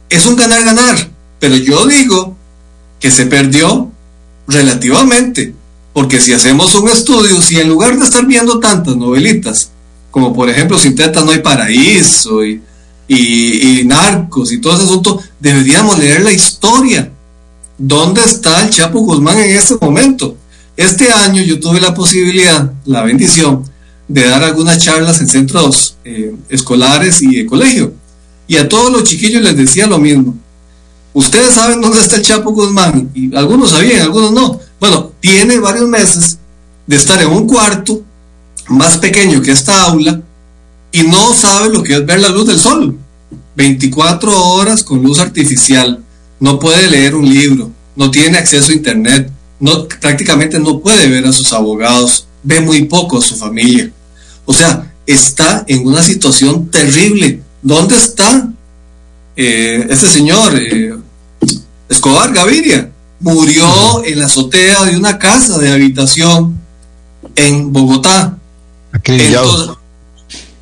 es 0.08 0.26
un 0.26 0.36
ganar-ganar. 0.36 1.10
Pero 1.38 1.56
yo 1.56 1.86
digo 1.86 2.36
que 3.00 3.10
se 3.10 3.26
perdió 3.26 3.90
relativamente. 4.46 5.54
Porque 5.92 6.20
si 6.20 6.32
hacemos 6.32 6.74
un 6.74 6.88
estudio, 6.88 7.40
si 7.40 7.58
en 7.58 7.68
lugar 7.68 7.98
de 7.98 8.04
estar 8.04 8.26
viendo 8.26 8.60
tantas 8.60 8.96
novelitas, 8.96 9.70
como 10.10 10.32
por 10.32 10.48
ejemplo 10.48 10.78
Sin 10.78 10.94
Teta 10.94 11.24
no 11.24 11.32
hay 11.32 11.40
paraíso 11.40 12.44
y, 12.44 12.62
y, 13.08 13.82
narcos 13.84 14.52
y 14.52 14.60
todo 14.60 14.74
ese 14.74 14.84
asunto, 14.84 15.20
deberíamos 15.40 15.98
leer 15.98 16.22
la 16.22 16.32
historia. 16.32 17.10
¿Dónde 17.78 18.22
está 18.22 18.64
el 18.64 18.70
Chapo 18.70 18.98
Guzmán 18.98 19.38
en 19.38 19.56
este 19.56 19.76
momento? 19.80 20.36
Este 20.76 21.12
año 21.12 21.40
yo 21.42 21.60
tuve 21.60 21.80
la 21.80 21.94
posibilidad, 21.94 22.72
la 22.84 23.02
bendición, 23.02 23.62
de 24.08 24.26
dar 24.26 24.42
algunas 24.42 24.82
charlas 24.82 25.20
en 25.20 25.28
centros 25.28 25.96
eh, 26.04 26.34
escolares 26.48 27.22
y 27.22 27.36
de 27.36 27.46
colegio. 27.46 27.92
Y 28.48 28.56
a 28.56 28.68
todos 28.68 28.90
los 28.90 29.04
chiquillos 29.04 29.42
les 29.42 29.56
decía 29.56 29.86
lo 29.86 29.98
mismo. 29.98 30.36
Ustedes 31.12 31.54
saben 31.54 31.80
dónde 31.80 32.00
está 32.00 32.16
el 32.16 32.22
Chapo 32.22 32.50
Guzmán, 32.50 33.10
y 33.14 33.34
algunos 33.36 33.70
sabían, 33.70 34.02
algunos 34.02 34.32
no. 34.32 34.60
Bueno, 34.80 35.12
tiene 35.20 35.58
varios 35.58 35.88
meses 35.88 36.38
de 36.84 36.96
estar 36.96 37.22
en 37.22 37.28
un 37.28 37.46
cuarto 37.46 38.02
más 38.68 38.98
pequeño 38.98 39.40
que 39.40 39.52
esta 39.52 39.84
aula 39.84 40.20
y 40.90 41.02
no 41.02 41.32
sabe 41.32 41.72
lo 41.72 41.82
que 41.84 41.94
es 41.94 42.04
ver 42.04 42.20
la 42.20 42.28
luz 42.28 42.46
del 42.48 42.58
sol. 42.58 42.98
24 43.54 44.46
horas 44.52 44.82
con 44.82 45.00
luz 45.02 45.20
artificial. 45.20 46.02
No 46.40 46.58
puede 46.58 46.88
leer 46.88 47.14
un 47.14 47.28
libro, 47.28 47.70
no 47.96 48.10
tiene 48.10 48.38
acceso 48.38 48.70
a 48.70 48.74
internet, 48.74 49.30
no, 49.60 49.88
prácticamente 49.88 50.58
no 50.58 50.80
puede 50.80 51.08
ver 51.08 51.26
a 51.26 51.32
sus 51.32 51.52
abogados, 51.52 52.26
ve 52.42 52.60
muy 52.60 52.84
poco 52.84 53.18
a 53.18 53.22
su 53.22 53.36
familia. 53.36 53.90
O 54.44 54.54
sea, 54.54 54.92
está 55.06 55.64
en 55.66 55.86
una 55.86 56.02
situación 56.02 56.70
terrible. 56.70 57.42
¿Dónde 57.62 57.96
está 57.96 58.48
eh, 59.36 59.86
este 59.90 60.06
señor 60.06 60.54
eh, 60.56 60.94
Escobar 61.88 62.32
Gaviria? 62.32 62.90
Murió 63.20 64.04
en 64.04 64.20
la 64.20 64.26
azotea 64.26 64.84
de 64.84 64.96
una 64.96 65.18
casa 65.18 65.58
de 65.58 65.72
habitación 65.72 66.60
en 67.34 67.72
Bogotá. 67.72 68.38
Acribillado. 68.92 69.78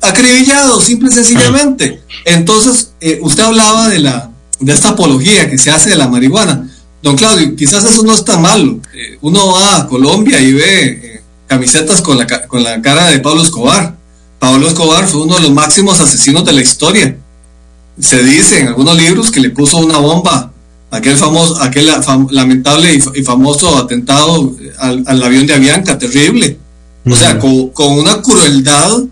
acribillado, 0.01 0.81
simple 0.81 1.09
y 1.09 1.13
sencillamente. 1.13 2.01
Entonces, 2.25 2.91
eh, 2.99 3.19
usted 3.21 3.43
hablaba 3.43 3.89
de 3.89 3.99
la 3.99 4.31
de 4.59 4.73
esta 4.73 4.89
apología 4.89 5.49
que 5.49 5.57
se 5.57 5.71
hace 5.71 5.89
de 5.89 5.95
la 5.95 6.07
marihuana. 6.07 6.69
Don 7.01 7.15
Claudio, 7.15 7.55
quizás 7.55 7.83
eso 7.83 8.03
no 8.03 8.13
está 8.13 8.37
malo. 8.37 8.79
Eh, 8.93 9.17
uno 9.21 9.53
va 9.53 9.77
a 9.77 9.87
Colombia 9.87 10.39
y 10.39 10.53
ve 10.53 10.83
eh, 10.85 11.21
camisetas 11.47 12.01
con 12.01 12.17
la, 12.17 12.27
con 12.47 12.63
la 12.63 12.81
cara 12.81 13.09
de 13.09 13.19
Pablo 13.19 13.43
Escobar. 13.43 13.95
Pablo 14.39 14.67
Escobar 14.67 15.07
fue 15.07 15.23
uno 15.23 15.35
de 15.35 15.41
los 15.41 15.51
máximos 15.51 15.99
asesinos 15.99 16.45
de 16.45 16.53
la 16.53 16.61
historia. 16.61 17.17
Se 17.99 18.23
dice 18.23 18.59
en 18.59 18.67
algunos 18.67 18.95
libros 18.97 19.31
que 19.31 19.39
le 19.39 19.49
puso 19.49 19.77
una 19.77 19.97
bomba 19.97 20.51
aquel 20.91 21.17
famoso, 21.17 21.61
aquel 21.61 21.89
lamentable 22.31 22.93
y, 22.93 23.23
famoso 23.23 23.77
atentado 23.77 24.55
al, 24.77 25.03
al, 25.05 25.23
avión 25.23 25.47
de 25.47 25.53
Avianca, 25.53 25.97
terrible. 25.97 26.57
O 27.09 27.15
sea, 27.15 27.39
con, 27.39 27.71
una 27.93 28.21
crueldad 28.21 29.03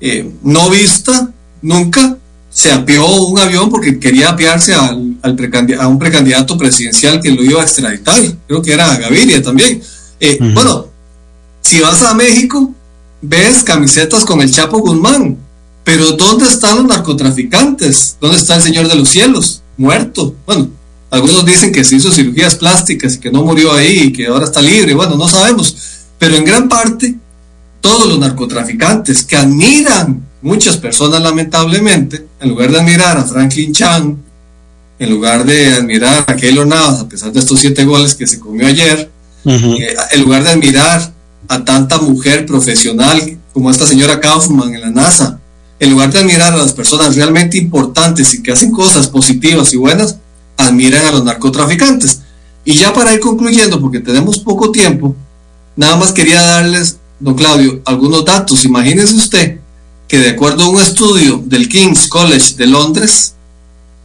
eh, 0.00 0.28
no 0.42 0.70
vista 0.70 1.30
nunca, 1.62 2.18
se 2.54 2.70
apió 2.70 3.04
un 3.06 3.38
avión 3.38 3.68
porque 3.68 3.98
quería 3.98 4.30
apiarse 4.30 4.72
al, 4.72 5.16
a 5.22 5.88
un 5.88 5.98
precandidato 5.98 6.56
presidencial 6.56 7.20
que 7.20 7.32
lo 7.32 7.42
iba 7.42 7.60
a 7.60 7.64
extraditar. 7.64 8.22
Creo 8.46 8.62
que 8.62 8.72
era 8.72 8.96
Gaviria 8.96 9.42
también. 9.42 9.82
Eh, 10.20 10.38
bueno, 10.54 10.86
si 11.60 11.80
vas 11.80 12.00
a 12.02 12.14
México, 12.14 12.72
ves 13.20 13.64
camisetas 13.64 14.24
con 14.24 14.40
el 14.40 14.52
Chapo 14.52 14.78
Guzmán, 14.78 15.36
pero 15.82 16.12
¿dónde 16.12 16.46
están 16.46 16.76
los 16.76 16.86
narcotraficantes? 16.86 18.18
¿Dónde 18.20 18.36
está 18.36 18.54
el 18.54 18.62
Señor 18.62 18.86
de 18.86 18.94
los 18.94 19.08
Cielos? 19.08 19.62
Muerto. 19.76 20.36
Bueno, 20.46 20.68
algunos 21.10 21.44
dicen 21.44 21.72
que 21.72 21.82
se 21.82 21.96
hizo 21.96 22.12
cirugías 22.12 22.54
plásticas 22.54 23.16
y 23.16 23.18
que 23.18 23.32
no 23.32 23.42
murió 23.42 23.72
ahí 23.72 24.04
y 24.04 24.12
que 24.12 24.28
ahora 24.28 24.44
está 24.44 24.62
libre. 24.62 24.94
Bueno, 24.94 25.16
no 25.16 25.26
sabemos. 25.26 25.76
Pero 26.20 26.36
en 26.36 26.44
gran 26.44 26.68
parte 26.68 27.16
todos 27.80 28.06
los 28.06 28.20
narcotraficantes 28.20 29.24
que 29.24 29.36
admiran 29.36 30.22
muchas 30.44 30.76
personas 30.76 31.22
lamentablemente, 31.22 32.26
en 32.38 32.50
lugar 32.50 32.70
de 32.70 32.78
admirar 32.78 33.16
a 33.16 33.24
Franklin 33.24 33.72
Chan, 33.72 34.22
en 34.98 35.10
lugar 35.10 35.44
de 35.44 35.72
admirar 35.72 36.24
a 36.28 36.36
Keylor 36.36 36.66
Navas, 36.66 37.00
a 37.00 37.08
pesar 37.08 37.32
de 37.32 37.40
estos 37.40 37.58
siete 37.58 37.84
goles 37.86 38.14
que 38.14 38.26
se 38.26 38.38
comió 38.38 38.66
ayer, 38.66 39.10
eh, 39.46 39.94
en 40.12 40.22
lugar 40.22 40.44
de 40.44 40.50
admirar 40.50 41.12
a 41.48 41.64
tanta 41.64 41.98
mujer 41.98 42.44
profesional 42.44 43.38
como 43.54 43.70
esta 43.70 43.86
señora 43.86 44.20
Kaufman 44.20 44.74
en 44.74 44.82
la 44.82 44.90
NASA, 44.90 45.40
en 45.80 45.90
lugar 45.90 46.12
de 46.12 46.18
admirar 46.18 46.52
a 46.52 46.58
las 46.58 46.74
personas 46.74 47.16
realmente 47.16 47.56
importantes 47.56 48.34
y 48.34 48.42
que 48.42 48.52
hacen 48.52 48.70
cosas 48.70 49.08
positivas 49.08 49.72
y 49.72 49.78
buenas, 49.78 50.18
admiran 50.58 51.06
a 51.06 51.10
los 51.10 51.24
narcotraficantes. 51.24 52.20
Y 52.66 52.74
ya 52.74 52.92
para 52.92 53.14
ir 53.14 53.20
concluyendo, 53.20 53.80
porque 53.80 54.00
tenemos 54.00 54.40
poco 54.40 54.70
tiempo, 54.70 55.16
nada 55.74 55.96
más 55.96 56.12
quería 56.12 56.42
darles 56.42 56.98
don 57.18 57.34
Claudio, 57.34 57.80
algunos 57.86 58.26
datos. 58.26 58.64
Imagínese 58.66 59.14
usted 59.14 59.63
que 60.14 60.20
de 60.20 60.30
acuerdo 60.30 60.62
a 60.62 60.68
un 60.68 60.80
estudio 60.80 61.42
del 61.44 61.68
King's 61.68 62.06
College 62.06 62.54
de 62.54 62.68
Londres, 62.68 63.34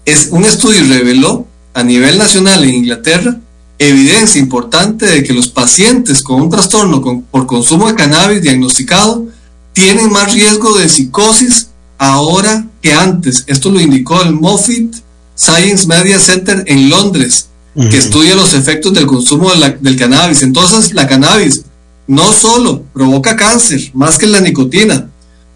es 0.06 0.30
un 0.32 0.44
estudio 0.44 0.84
reveló 0.86 1.46
a 1.76 1.84
nivel 1.84 2.18
nacional 2.18 2.64
en 2.64 2.74
Inglaterra 2.74 3.40
evidencia 3.78 4.42
importante 4.42 5.06
de 5.06 5.24
que 5.24 5.34
los 5.34 5.50
pacientes 5.50 6.24
con 6.24 6.42
un 6.42 6.50
trastorno 6.50 7.00
por 7.30 7.46
consumo 7.46 7.88
de 7.88 7.94
cannabis 7.94 8.42
diagnosticado 8.42 9.28
tienen 9.72 10.12
más 10.12 10.34
riesgo 10.34 10.80
de 10.80 10.90
psicosis 10.90 11.68
ahora 12.00 12.66
que 12.82 12.92
antes. 12.92 13.44
Esto 13.46 13.70
lo 13.70 13.80
indicó 13.80 14.20
el 14.24 14.34
Moffitt 14.34 14.96
Science 15.36 15.86
Media 15.86 16.18
Center 16.18 16.64
en 16.66 16.90
Londres, 16.90 17.50
que 17.76 18.00
estudia 18.00 18.34
los 18.34 18.56
efectos 18.56 18.96
del 18.96 19.06
consumo 19.06 19.52
del 19.54 19.96
cannabis. 19.96 20.42
Entonces, 20.42 20.92
la 20.96 21.06
cannabis 21.06 21.66
no 22.08 22.34
solo 22.34 22.82
provoca 22.96 23.36
cáncer, 23.36 23.92
más 23.94 24.18
que 24.18 24.26
la 24.26 24.42
nicotina, 24.42 25.09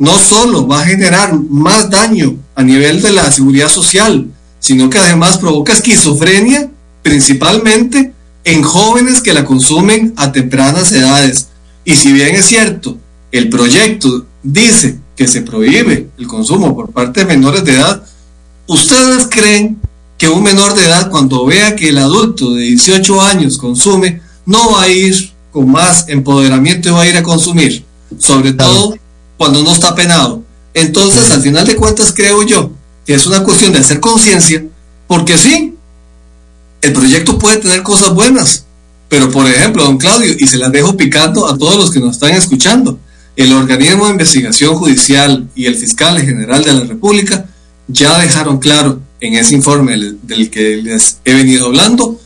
no 0.03 0.19
solo 0.19 0.67
va 0.67 0.81
a 0.81 0.85
generar 0.85 1.33
más 1.49 1.89
daño 1.89 2.35
a 2.55 2.61
nivel 2.61 3.01
de 3.01 3.13
la 3.13 3.31
seguridad 3.31 3.69
social, 3.69 4.27
sino 4.59 4.89
que 4.89 4.97
además 4.97 5.37
provoca 5.37 5.71
esquizofrenia, 5.71 6.69
principalmente 7.01 8.11
en 8.43 8.63
jóvenes 8.63 9.21
que 9.21 9.33
la 9.33 9.45
consumen 9.45 10.13
a 10.17 10.33
tempranas 10.33 10.91
edades. 10.91 11.47
Y 11.85 11.95
si 11.95 12.11
bien 12.11 12.35
es 12.35 12.43
cierto, 12.43 12.97
el 13.31 13.47
proyecto 13.47 14.25
dice 14.43 14.99
que 15.15 15.25
se 15.25 15.41
prohíbe 15.41 16.09
el 16.17 16.27
consumo 16.27 16.75
por 16.75 16.91
parte 16.91 17.21
de 17.21 17.37
menores 17.37 17.63
de 17.63 17.75
edad, 17.75 18.03
¿ustedes 18.67 19.27
creen 19.29 19.79
que 20.17 20.27
un 20.27 20.43
menor 20.43 20.73
de 20.73 20.83
edad 20.83 21.09
cuando 21.09 21.45
vea 21.45 21.77
que 21.77 21.87
el 21.87 21.97
adulto 21.97 22.51
de 22.51 22.63
18 22.63 23.21
años 23.21 23.57
consume, 23.57 24.21
no 24.45 24.73
va 24.73 24.83
a 24.83 24.89
ir 24.89 25.31
con 25.53 25.71
más 25.71 26.09
empoderamiento 26.09 26.89
y 26.89 26.91
va 26.91 27.03
a 27.03 27.07
ir 27.07 27.15
a 27.15 27.23
consumir, 27.23 27.85
sobre 28.19 28.51
todo 28.51 28.97
cuando 29.37 29.63
no 29.63 29.71
está 29.71 29.95
penado. 29.95 30.43
Entonces, 30.73 31.31
al 31.31 31.41
final 31.41 31.65
de 31.65 31.75
cuentas, 31.75 32.13
creo 32.15 32.43
yo 32.43 32.71
que 33.05 33.13
es 33.13 33.25
una 33.25 33.43
cuestión 33.43 33.73
de 33.73 33.79
hacer 33.79 33.99
conciencia, 33.99 34.65
porque 35.07 35.37
sí, 35.37 35.75
el 36.81 36.93
proyecto 36.93 37.37
puede 37.37 37.57
tener 37.57 37.83
cosas 37.83 38.13
buenas, 38.13 38.65
pero 39.09 39.29
por 39.29 39.45
ejemplo, 39.47 39.83
don 39.83 39.97
Claudio, 39.97 40.33
y 40.37 40.47
se 40.47 40.57
las 40.57 40.71
dejo 40.71 40.95
picando 40.95 41.47
a 41.47 41.57
todos 41.57 41.75
los 41.75 41.91
que 41.91 41.99
nos 41.99 42.13
están 42.13 42.31
escuchando, 42.31 42.97
el 43.35 43.51
organismo 43.53 44.05
de 44.05 44.11
investigación 44.11 44.75
judicial 44.75 45.49
y 45.55 45.65
el 45.65 45.75
fiscal 45.75 46.19
general 46.21 46.63
de 46.63 46.73
la 46.73 46.83
República 46.83 47.45
ya 47.87 48.19
dejaron 48.19 48.59
claro 48.59 49.01
en 49.19 49.35
ese 49.35 49.55
informe 49.55 49.97
del 50.21 50.49
que 50.49 50.77
les 50.77 51.17
he 51.25 51.33
venido 51.33 51.67
hablando 51.67 52.19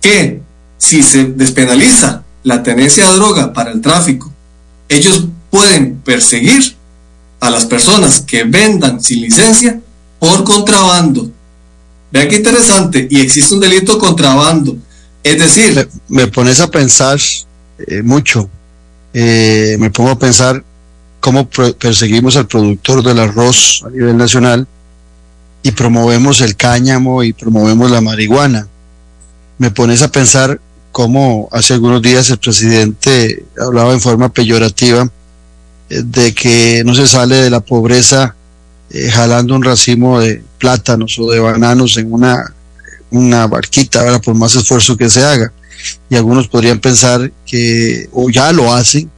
que 0.00 0.40
si 0.78 1.02
se 1.02 1.24
despenaliza 1.24 2.24
la 2.42 2.62
tenencia 2.62 3.08
de 3.08 3.14
droga 3.14 3.52
para 3.52 3.72
el 3.72 3.80
tráfico, 3.80 4.30
ellos 4.88 5.24
pueden 5.54 6.00
perseguir 6.04 6.74
a 7.38 7.48
las 7.48 7.64
personas 7.64 8.20
que 8.20 8.42
vendan 8.42 9.00
sin 9.00 9.20
licencia 9.20 9.80
por 10.18 10.42
contrabando. 10.42 11.30
Vean 12.10 12.28
qué 12.28 12.36
interesante, 12.38 13.06
y 13.08 13.20
existe 13.20 13.54
un 13.54 13.60
delito 13.60 13.94
de 13.94 13.98
contrabando. 14.00 14.76
Es 15.22 15.38
decir... 15.38 15.88
Me, 16.08 16.26
pones 16.26 16.58
a 16.58 16.68
pensar 16.68 17.20
eh, 17.86 18.02
mucho, 18.02 18.50
eh, 19.12 19.76
me 19.78 19.90
pongo 19.90 20.10
a 20.10 20.18
pensar 20.18 20.64
cómo 21.20 21.48
perseguimos 21.48 22.34
al 22.34 22.48
productor 22.48 23.04
del 23.04 23.20
arroz 23.20 23.84
a 23.86 23.90
nivel 23.90 24.16
nacional 24.16 24.66
y 25.62 25.70
promovemos 25.70 26.40
el 26.40 26.56
cáñamo 26.56 27.22
y 27.22 27.32
promovemos 27.32 27.92
la 27.92 28.00
marihuana. 28.00 28.66
Me 29.58 29.70
pones 29.70 30.02
a 30.02 30.10
pensar 30.10 30.60
cómo 30.90 31.48
hace 31.52 31.74
algunos 31.74 32.02
días 32.02 32.28
el 32.30 32.38
presidente 32.38 33.44
hablaba 33.56 33.92
en 33.92 34.00
forma 34.00 34.30
peyorativa 34.30 35.08
de 35.88 36.34
que 36.34 36.82
no 36.84 36.94
se 36.94 37.06
sale 37.06 37.36
de 37.36 37.50
la 37.50 37.60
pobreza 37.60 38.34
eh, 38.90 39.10
jalando 39.10 39.54
un 39.54 39.64
racimo 39.64 40.20
de 40.20 40.42
plátanos 40.58 41.18
o 41.18 41.30
de 41.30 41.40
bananos 41.40 41.96
en 41.96 42.12
una, 42.12 42.52
una 43.10 43.46
barquita, 43.46 44.20
por 44.20 44.34
más 44.34 44.54
esfuerzo 44.54 44.96
que 44.96 45.10
se 45.10 45.24
haga. 45.24 45.52
Y 46.08 46.16
algunos 46.16 46.48
podrían 46.48 46.78
pensar 46.78 47.30
que, 47.44 48.08
o 48.12 48.30
ya 48.30 48.52
lo 48.52 48.72
hacen, 48.72 49.10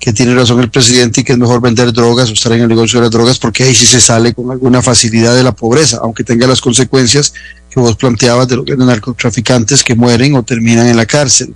que 0.00 0.14
tiene 0.14 0.34
razón 0.34 0.60
el 0.60 0.70
presidente 0.70 1.20
y 1.20 1.24
que 1.24 1.32
es 1.32 1.38
mejor 1.38 1.60
vender 1.60 1.92
drogas 1.92 2.30
o 2.30 2.32
estar 2.32 2.52
en 2.52 2.62
el 2.62 2.68
negocio 2.68 2.98
de 2.98 3.04
las 3.04 3.10
drogas 3.12 3.38
porque 3.38 3.64
ahí 3.64 3.74
sí 3.74 3.84
se 3.84 4.00
sale 4.00 4.32
con 4.32 4.50
alguna 4.50 4.80
facilidad 4.80 5.34
de 5.34 5.42
la 5.42 5.52
pobreza, 5.52 5.98
aunque 6.02 6.24
tenga 6.24 6.46
las 6.46 6.62
consecuencias 6.62 7.34
que 7.68 7.78
vos 7.78 7.96
planteabas 7.96 8.48
de 8.48 8.56
los 8.56 8.66
narcotraficantes 8.66 9.84
que 9.84 9.94
mueren 9.94 10.34
o 10.34 10.42
terminan 10.42 10.86
en 10.86 10.96
la 10.96 11.04
cárcel. 11.04 11.54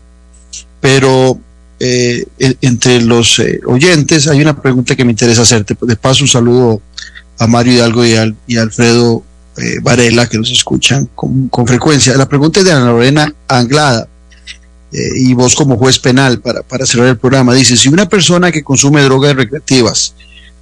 Pero 0.80 1.40
eh, 1.80 2.24
entre 2.60 3.00
los 3.00 3.38
eh, 3.38 3.60
oyentes 3.66 4.28
hay 4.28 4.40
una 4.40 4.60
pregunta 4.60 4.96
que 4.96 5.04
me 5.04 5.12
interesa 5.12 5.42
hacerte. 5.42 5.76
De 5.80 5.96
paso, 5.96 6.24
un 6.24 6.28
saludo 6.28 6.80
a 7.38 7.46
Mario 7.46 7.74
Hidalgo 7.74 8.04
y, 8.06 8.14
y 8.46 8.56
Alfredo 8.56 9.22
eh, 9.56 9.78
Varela 9.82 10.26
que 10.26 10.38
nos 10.38 10.50
escuchan 10.50 11.08
con, 11.14 11.48
con, 11.48 11.66
frecuencia. 11.66 12.16
La 12.16 12.28
pregunta 12.28 12.60
es 12.60 12.66
de 12.66 12.72
Ana 12.72 12.86
Lorena 12.86 13.32
Anglada. 13.48 14.08
Eh, 14.92 15.10
y 15.16 15.34
vos 15.34 15.56
como 15.56 15.76
juez 15.76 15.98
penal 15.98 16.40
para, 16.40 16.62
para 16.62 16.86
cerrar 16.86 17.08
el 17.08 17.18
programa, 17.18 17.52
dice, 17.52 17.76
si 17.76 17.88
una 17.88 18.08
persona 18.08 18.52
que 18.52 18.62
consume 18.62 19.02
drogas 19.02 19.34
recreativas 19.34 20.14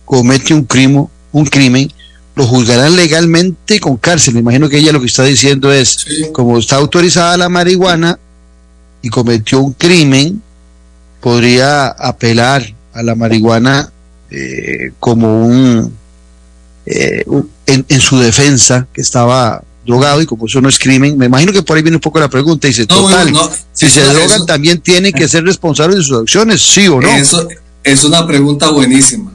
comete 0.06 0.54
un 0.54 0.64
crimen, 0.64 1.06
un 1.32 1.44
crimen, 1.46 1.92
lo 2.34 2.46
juzgarán 2.46 2.96
legalmente 2.96 3.78
con 3.78 3.96
cárcel. 3.96 4.34
Me 4.34 4.40
imagino 4.40 4.68
que 4.68 4.78
ella 4.78 4.92
lo 4.92 5.00
que 5.00 5.06
está 5.06 5.24
diciendo 5.24 5.70
es, 5.70 6.06
como 6.32 6.58
está 6.58 6.76
autorizada 6.76 7.36
la 7.36 7.50
marihuana 7.50 8.18
y 9.02 9.10
cometió 9.10 9.60
un 9.60 9.72
crimen, 9.72 10.42
podría 11.22 11.86
apelar 11.86 12.74
a 12.92 13.02
la 13.02 13.14
marihuana 13.14 13.90
eh, 14.30 14.92
como 14.98 15.46
un, 15.46 15.96
eh, 16.84 17.24
en, 17.66 17.86
en, 17.88 18.00
su 18.00 18.18
defensa, 18.18 18.88
que 18.92 19.00
estaba 19.00 19.62
drogado 19.86 20.20
y 20.20 20.26
como 20.26 20.46
eso 20.46 20.60
no 20.60 20.68
es 20.68 20.78
crimen, 20.78 21.16
me 21.16 21.26
imagino 21.26 21.52
que 21.52 21.62
por 21.62 21.76
ahí 21.76 21.82
viene 21.82 21.96
un 21.96 22.00
poco 22.00 22.20
la 22.20 22.28
pregunta, 22.28 22.66
dice, 22.66 22.86
total, 22.86 23.32
si 23.72 23.88
se 23.88 24.02
drogan 24.04 24.46
también 24.46 24.80
tienen 24.80 25.12
que 25.12 25.28
ser 25.28 25.44
responsables 25.44 25.98
de 25.98 26.04
sus 26.04 26.20
acciones, 26.20 26.60
sí 26.60 26.88
o 26.88 27.00
no. 27.00 27.08
Eso 27.08 27.48
es 27.84 28.04
una 28.04 28.26
pregunta 28.26 28.70
buenísima. 28.70 29.32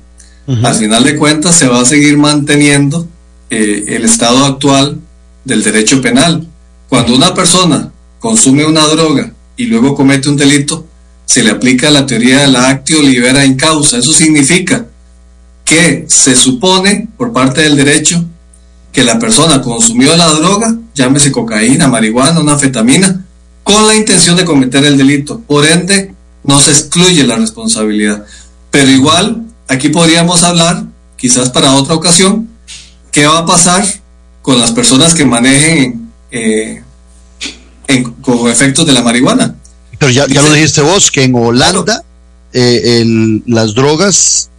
Al 0.63 0.75
final 0.75 1.03
de 1.03 1.17
cuentas 1.17 1.55
se 1.55 1.67
va 1.67 1.81
a 1.81 1.85
seguir 1.85 2.17
manteniendo 2.17 3.05
eh, 3.49 3.83
el 3.87 4.05
estado 4.05 4.45
actual 4.45 4.97
del 5.43 5.61
derecho 5.61 6.01
penal. 6.01 6.47
Cuando 6.87 7.13
una 7.13 7.33
persona 7.33 7.91
consume 8.19 8.65
una 8.65 8.87
droga 8.87 9.33
y 9.57 9.65
luego 9.65 9.93
comete 9.93 10.29
un 10.29 10.37
delito, 10.37 10.85
se 11.27 11.43
le 11.43 11.51
aplica 11.51 11.91
la 11.91 12.05
teoría 12.05 12.39
de 12.39 12.47
la 12.47 12.69
actio 12.69 13.01
libera 13.01 13.43
en 13.43 13.55
causa. 13.55 13.97
Eso 13.97 14.13
significa 14.13 14.85
que 15.65 16.05
se 16.07 16.37
supone 16.37 17.09
por 17.17 17.33
parte 17.33 17.61
del 17.61 17.75
derecho 17.75 18.23
que 18.93 19.03
la 19.03 19.19
persona 19.19 19.61
consumió 19.61 20.15
la 20.15 20.31
droga, 20.31 20.73
llámese 20.95 21.33
cocaína, 21.33 21.89
marihuana, 21.89 22.39
una 22.39 22.53
anfetamina, 22.53 23.25
con 23.61 23.85
la 23.85 23.95
intención 23.95 24.37
de 24.37 24.45
cometer 24.45 24.85
el 24.85 24.97
delito. 24.97 25.41
Por 25.41 25.65
ende, 25.65 26.15
no 26.45 26.61
se 26.61 26.71
excluye 26.71 27.25
la 27.25 27.35
responsabilidad. 27.35 28.25
Pero 28.71 28.89
igual, 28.89 29.43
aquí 29.67 29.89
podríamos 29.89 30.43
hablar, 30.43 30.85
quizás 31.17 31.49
para 31.49 31.73
otra 31.73 31.95
ocasión, 31.95 32.47
qué 33.11 33.27
va 33.27 33.39
a 33.39 33.45
pasar 33.45 33.85
con 34.41 34.57
las 34.59 34.71
personas 34.71 35.13
que 35.13 35.25
manejen 35.25 36.09
eh, 36.31 36.81
con 38.21 38.49
efectos 38.49 38.85
de 38.85 38.93
la 38.93 39.01
marihuana. 39.01 39.56
Pero 39.99 40.11
ya, 40.11 40.27
lo 40.27 40.53
dijiste 40.53 40.81
vos, 40.81 41.11
que 41.11 41.23
en 41.23 41.35
Holanda 41.35 42.03
eh, 42.53 43.41
las 43.45 43.73
drogas, 43.73 44.49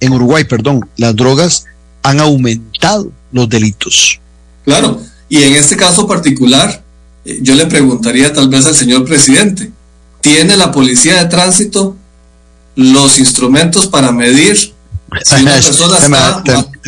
en 0.00 0.12
Uruguay, 0.12 0.44
perdón, 0.44 0.88
las 0.96 1.14
drogas 1.14 1.64
han 2.02 2.20
aumentado 2.20 3.10
los 3.32 3.48
delitos. 3.48 4.20
Claro, 4.64 5.00
y 5.28 5.42
en 5.42 5.54
este 5.54 5.76
caso 5.76 6.06
particular, 6.06 6.82
eh, 7.24 7.38
yo 7.42 7.54
le 7.54 7.66
preguntaría 7.66 8.32
tal 8.32 8.48
vez 8.48 8.66
al 8.66 8.74
señor 8.74 9.04
presidente, 9.04 9.72
¿tiene 10.20 10.56
la 10.56 10.70
policía 10.70 11.22
de 11.22 11.28
tránsito 11.28 11.96
los 12.76 13.18
instrumentos 13.18 13.86
para 13.86 14.12
medir 14.12 14.56
si 15.24 15.34
una 15.42 15.52
persona 15.52 15.96
está 15.98 16.42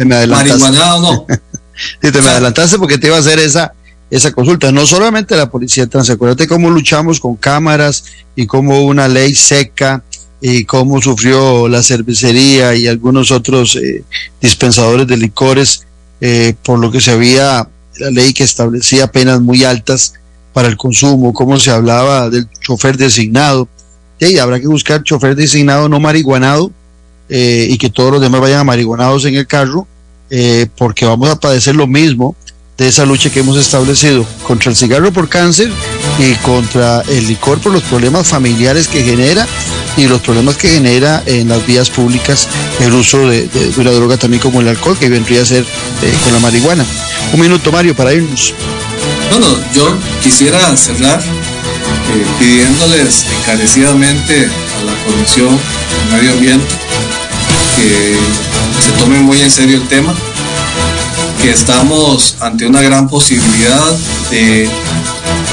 marihuana 0.04 0.96
o 0.96 1.00
no? 1.00 1.26
sí, 2.02 2.12
te 2.12 2.22
me 2.22 2.28
adelantaste 2.28 2.78
porque 2.78 2.98
te 2.98 3.06
iba 3.06 3.16
a 3.16 3.20
hacer 3.20 3.38
esa, 3.38 3.72
esa 4.10 4.32
consulta. 4.32 4.72
No 4.72 4.86
solamente 4.86 5.36
la 5.36 5.50
policía 5.50 5.86
tránsito, 5.86 6.14
acuérdate 6.14 6.46
cómo 6.46 6.70
luchamos 6.70 7.20
con 7.20 7.36
cámaras 7.36 8.04
y 8.34 8.46
cómo 8.46 8.84
una 8.84 9.08
ley 9.08 9.34
seca 9.34 10.02
y 10.40 10.64
cómo 10.64 11.00
sufrió 11.00 11.68
la 11.68 11.82
cervecería 11.82 12.74
y 12.74 12.86
algunos 12.86 13.30
otros 13.30 13.76
eh, 13.76 14.04
dispensadores 14.40 15.06
de 15.06 15.16
licores 15.16 15.86
eh, 16.20 16.54
por 16.62 16.78
lo 16.78 16.90
que 16.90 17.00
se 17.00 17.10
había 17.10 17.68
la 17.98 18.10
ley 18.10 18.32
que 18.32 18.44
establecía 18.44 19.10
penas 19.10 19.40
muy 19.40 19.64
altas 19.64 20.14
para 20.52 20.68
el 20.68 20.76
consumo, 20.76 21.32
cómo 21.32 21.58
se 21.58 21.70
hablaba 21.70 22.30
del 22.30 22.48
chofer 22.60 22.96
designado. 22.96 23.68
Y 24.18 24.38
habrá 24.38 24.58
que 24.58 24.66
buscar 24.66 25.02
chofer 25.02 25.36
designado 25.36 25.88
no 25.88 26.00
marihuanado 26.00 26.70
eh, 27.28 27.66
y 27.68 27.76
que 27.76 27.90
todos 27.90 28.12
los 28.12 28.20
demás 28.20 28.40
vayan 28.40 28.60
a 28.60 28.64
marihuanados 28.64 29.24
en 29.26 29.34
el 29.34 29.46
carro, 29.46 29.86
porque 30.76 31.06
vamos 31.06 31.30
a 31.30 31.38
padecer 31.38 31.76
lo 31.76 31.86
mismo 31.86 32.34
de 32.76 32.88
esa 32.88 33.06
lucha 33.06 33.30
que 33.30 33.40
hemos 33.40 33.56
establecido 33.56 34.26
contra 34.46 34.70
el 34.70 34.76
cigarro 34.76 35.12
por 35.12 35.28
cáncer 35.28 35.70
y 36.18 36.34
contra 36.36 37.02
el 37.08 37.26
licor 37.26 37.58
por 37.58 37.72
los 37.72 37.82
problemas 37.84 38.26
familiares 38.26 38.86
que 38.88 39.02
genera 39.02 39.46
y 39.96 40.06
los 40.06 40.20
problemas 40.20 40.56
que 40.56 40.68
genera 40.68 41.22
en 41.24 41.48
las 41.48 41.66
vías 41.66 41.88
públicas 41.88 42.48
el 42.80 42.92
uso 42.92 43.28
de, 43.28 43.48
una 43.78 43.90
droga 43.92 44.16
también 44.18 44.42
como 44.42 44.60
el 44.60 44.68
alcohol, 44.68 44.96
que 44.98 45.08
vendría 45.08 45.42
a 45.42 45.46
ser 45.46 45.62
eh, 45.62 46.14
con 46.24 46.32
la 46.34 46.38
marihuana. 46.40 46.84
Un 47.32 47.40
minuto, 47.40 47.72
Mario, 47.72 47.96
para 47.96 48.12
irnos. 48.12 48.52
Bueno, 49.30 49.46
yo 49.74 49.96
quisiera 50.22 50.76
cerrar 50.76 51.20
eh, 51.20 52.26
pidiéndoles 52.38 53.24
encarecidamente 53.40 54.46
a 54.46 54.84
la 54.84 54.94
Comisión 55.04 55.48
de 55.48 56.16
Medio 56.16 56.32
Ambiente 56.32 56.74
que 57.76 58.16
se 58.82 58.92
tome 58.92 59.18
muy 59.20 59.40
en 59.40 59.50
serio 59.50 59.76
el 59.76 59.88
tema, 59.88 60.14
que 61.46 61.52
estamos 61.52 62.34
ante 62.40 62.66
una 62.66 62.82
gran 62.82 63.08
posibilidad 63.08 63.80
de 64.32 64.68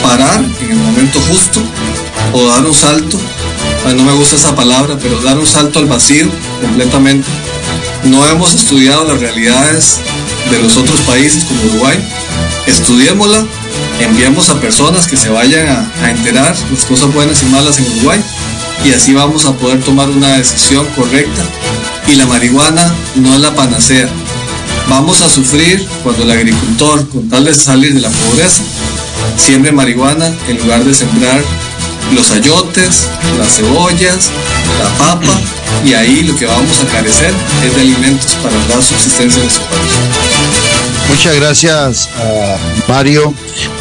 parar 0.02 0.44
en 0.62 0.72
el 0.72 0.78
momento 0.78 1.20
justo 1.30 1.62
o 2.34 2.48
dar 2.48 2.66
un 2.66 2.74
salto 2.74 3.20
no 3.96 4.04
me 4.04 4.14
gusta 4.14 4.38
esa 4.38 4.56
palabra, 4.56 4.98
pero 5.00 5.22
dar 5.22 5.38
un 5.38 5.46
salto 5.46 5.78
al 5.78 5.86
vacío 5.86 6.26
completamente. 6.62 7.28
No 8.06 8.26
hemos 8.28 8.56
estudiado 8.56 9.06
las 9.06 9.20
realidades 9.20 10.00
de 10.50 10.60
los 10.64 10.78
otros 10.78 11.00
países 11.02 11.44
como 11.44 11.62
Uruguay. 11.66 12.00
Estudiémosla, 12.66 13.46
enviamos 14.00 14.50
a 14.50 14.60
personas 14.60 15.06
que 15.06 15.18
se 15.18 15.30
vayan 15.30 15.68
a, 15.68 16.10
enterar 16.10 16.56
las 16.72 16.86
cosas 16.86 17.14
buenas 17.14 17.44
y 17.44 17.46
malas 17.48 17.78
en 17.78 17.86
Uruguay 17.92 18.20
y 18.84 18.94
así 18.94 19.14
vamos 19.14 19.46
a 19.46 19.54
poder 19.54 19.80
tomar 19.84 20.10
una 20.10 20.38
decisión 20.38 20.88
correcta. 20.96 21.44
Y 22.08 22.16
la 22.16 22.26
marihuana 22.26 22.92
no 23.16 23.36
es 23.36 23.42
la 23.42 23.54
panacea. 23.54 24.10
Vamos 24.90 25.22
a 25.22 25.30
sufrir 25.30 25.86
cuando 26.04 26.24
el 26.24 26.32
agricultor, 26.32 27.08
con 27.10 27.30
tal 27.30 27.46
de 27.46 27.54
salir 27.54 27.94
de 27.94 28.02
la 28.02 28.10
pobreza, 28.10 28.64
siembre 29.38 29.72
marihuana 29.72 30.32
en 30.48 30.58
lugar 30.58 30.84
de 30.84 30.94
sembrar 30.94 31.42
los 32.14 32.32
ayotes, 32.32 33.08
las 33.40 33.56
cebollas, 33.56 34.30
la 34.80 34.90
papa, 34.98 35.34
y 35.86 35.94
ahí 35.94 36.24
lo 36.24 36.36
que 36.36 36.46
vamos 36.46 36.80
a 36.82 36.86
carecer 36.92 37.34
es 37.66 37.76
de 37.76 37.82
alimentos 37.82 38.36
para 38.36 38.56
dar 38.68 38.84
subsistencia 38.84 39.40
en 39.40 39.46
nuestro 39.46 39.66
país. 39.66 39.92
Muchas 41.10 41.36
gracias 41.36 42.10
a 42.18 42.58
Mario 42.88 43.34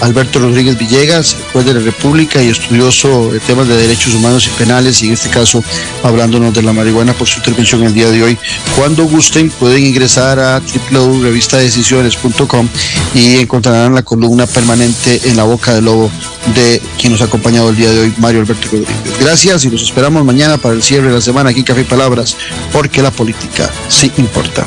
Alberto 0.02 0.40
Rodríguez 0.40 0.76
Villegas, 0.76 1.36
juez 1.52 1.64
de 1.64 1.74
la 1.74 1.80
República 1.80 2.42
y 2.42 2.48
estudioso 2.48 3.30
de 3.32 3.40
temas 3.40 3.68
de 3.68 3.76
derechos 3.76 4.14
humanos 4.14 4.46
y 4.46 4.50
penales, 4.58 5.02
y 5.02 5.06
en 5.06 5.14
este 5.14 5.30
caso 5.30 5.62
hablándonos 6.02 6.52
de 6.52 6.62
la 6.62 6.72
marihuana 6.72 7.12
por 7.12 7.28
su 7.28 7.38
intervención 7.38 7.84
el 7.84 7.94
día 7.94 8.10
de 8.10 8.22
hoy. 8.22 8.38
Cuando 8.76 9.04
gusten 9.04 9.50
pueden 9.50 9.86
ingresar 9.86 10.38
a 10.40 10.60
www.revistadecisiones.com 10.90 12.68
y 13.14 13.36
encontrarán 13.36 13.94
la 13.94 14.02
columna 14.02 14.46
permanente 14.46 15.20
en 15.24 15.36
la 15.36 15.44
boca 15.44 15.74
del 15.74 15.84
lobo 15.84 16.10
de 16.54 16.82
quien 16.98 17.12
nos 17.12 17.22
ha 17.22 17.26
acompañado 17.26 17.70
el 17.70 17.76
día 17.76 17.90
de 17.90 18.00
hoy, 18.00 18.14
Mario 18.18 18.40
Alberto 18.40 18.68
Rodríguez. 18.70 18.96
Gracias 19.20 19.64
y 19.64 19.68
nos 19.68 19.82
esperamos 19.82 20.24
mañana 20.24 20.58
para 20.58 20.74
el 20.74 20.82
cierre 20.82 21.08
de 21.08 21.14
la 21.14 21.20
semana 21.20 21.50
aquí 21.50 21.60
en 21.60 21.66
Café 21.66 21.82
y 21.82 21.84
Palabras, 21.84 22.36
porque 22.72 23.02
la 23.02 23.12
política 23.12 23.70
sí 23.88 24.10
importa. 24.16 24.66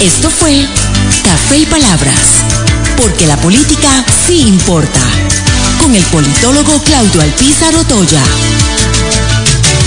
Esto 0.00 0.30
fue 0.30 0.66
Café 1.24 1.58
y 1.58 1.66
Palabras, 1.66 2.44
porque 2.96 3.26
la 3.26 3.36
política 3.36 4.04
sí 4.26 4.40
importa, 4.40 5.00
con 5.80 5.94
el 5.94 6.02
politólogo 6.04 6.82
Claudio 6.82 7.20
Alpizar 7.20 7.74
Otoya. 7.76 8.22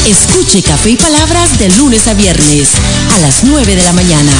Escuche 0.06 0.64
Café 0.64 0.92
y 0.92 0.98
Palabras 0.98 1.58
de 1.60 1.70
lunes 1.72 2.08
a 2.08 2.14
viernes 2.14 2.70
a 3.16 3.20
las 3.20 3.44
9 3.44 3.76
de 3.76 3.84
la 3.84 3.94
mañana 3.94 4.32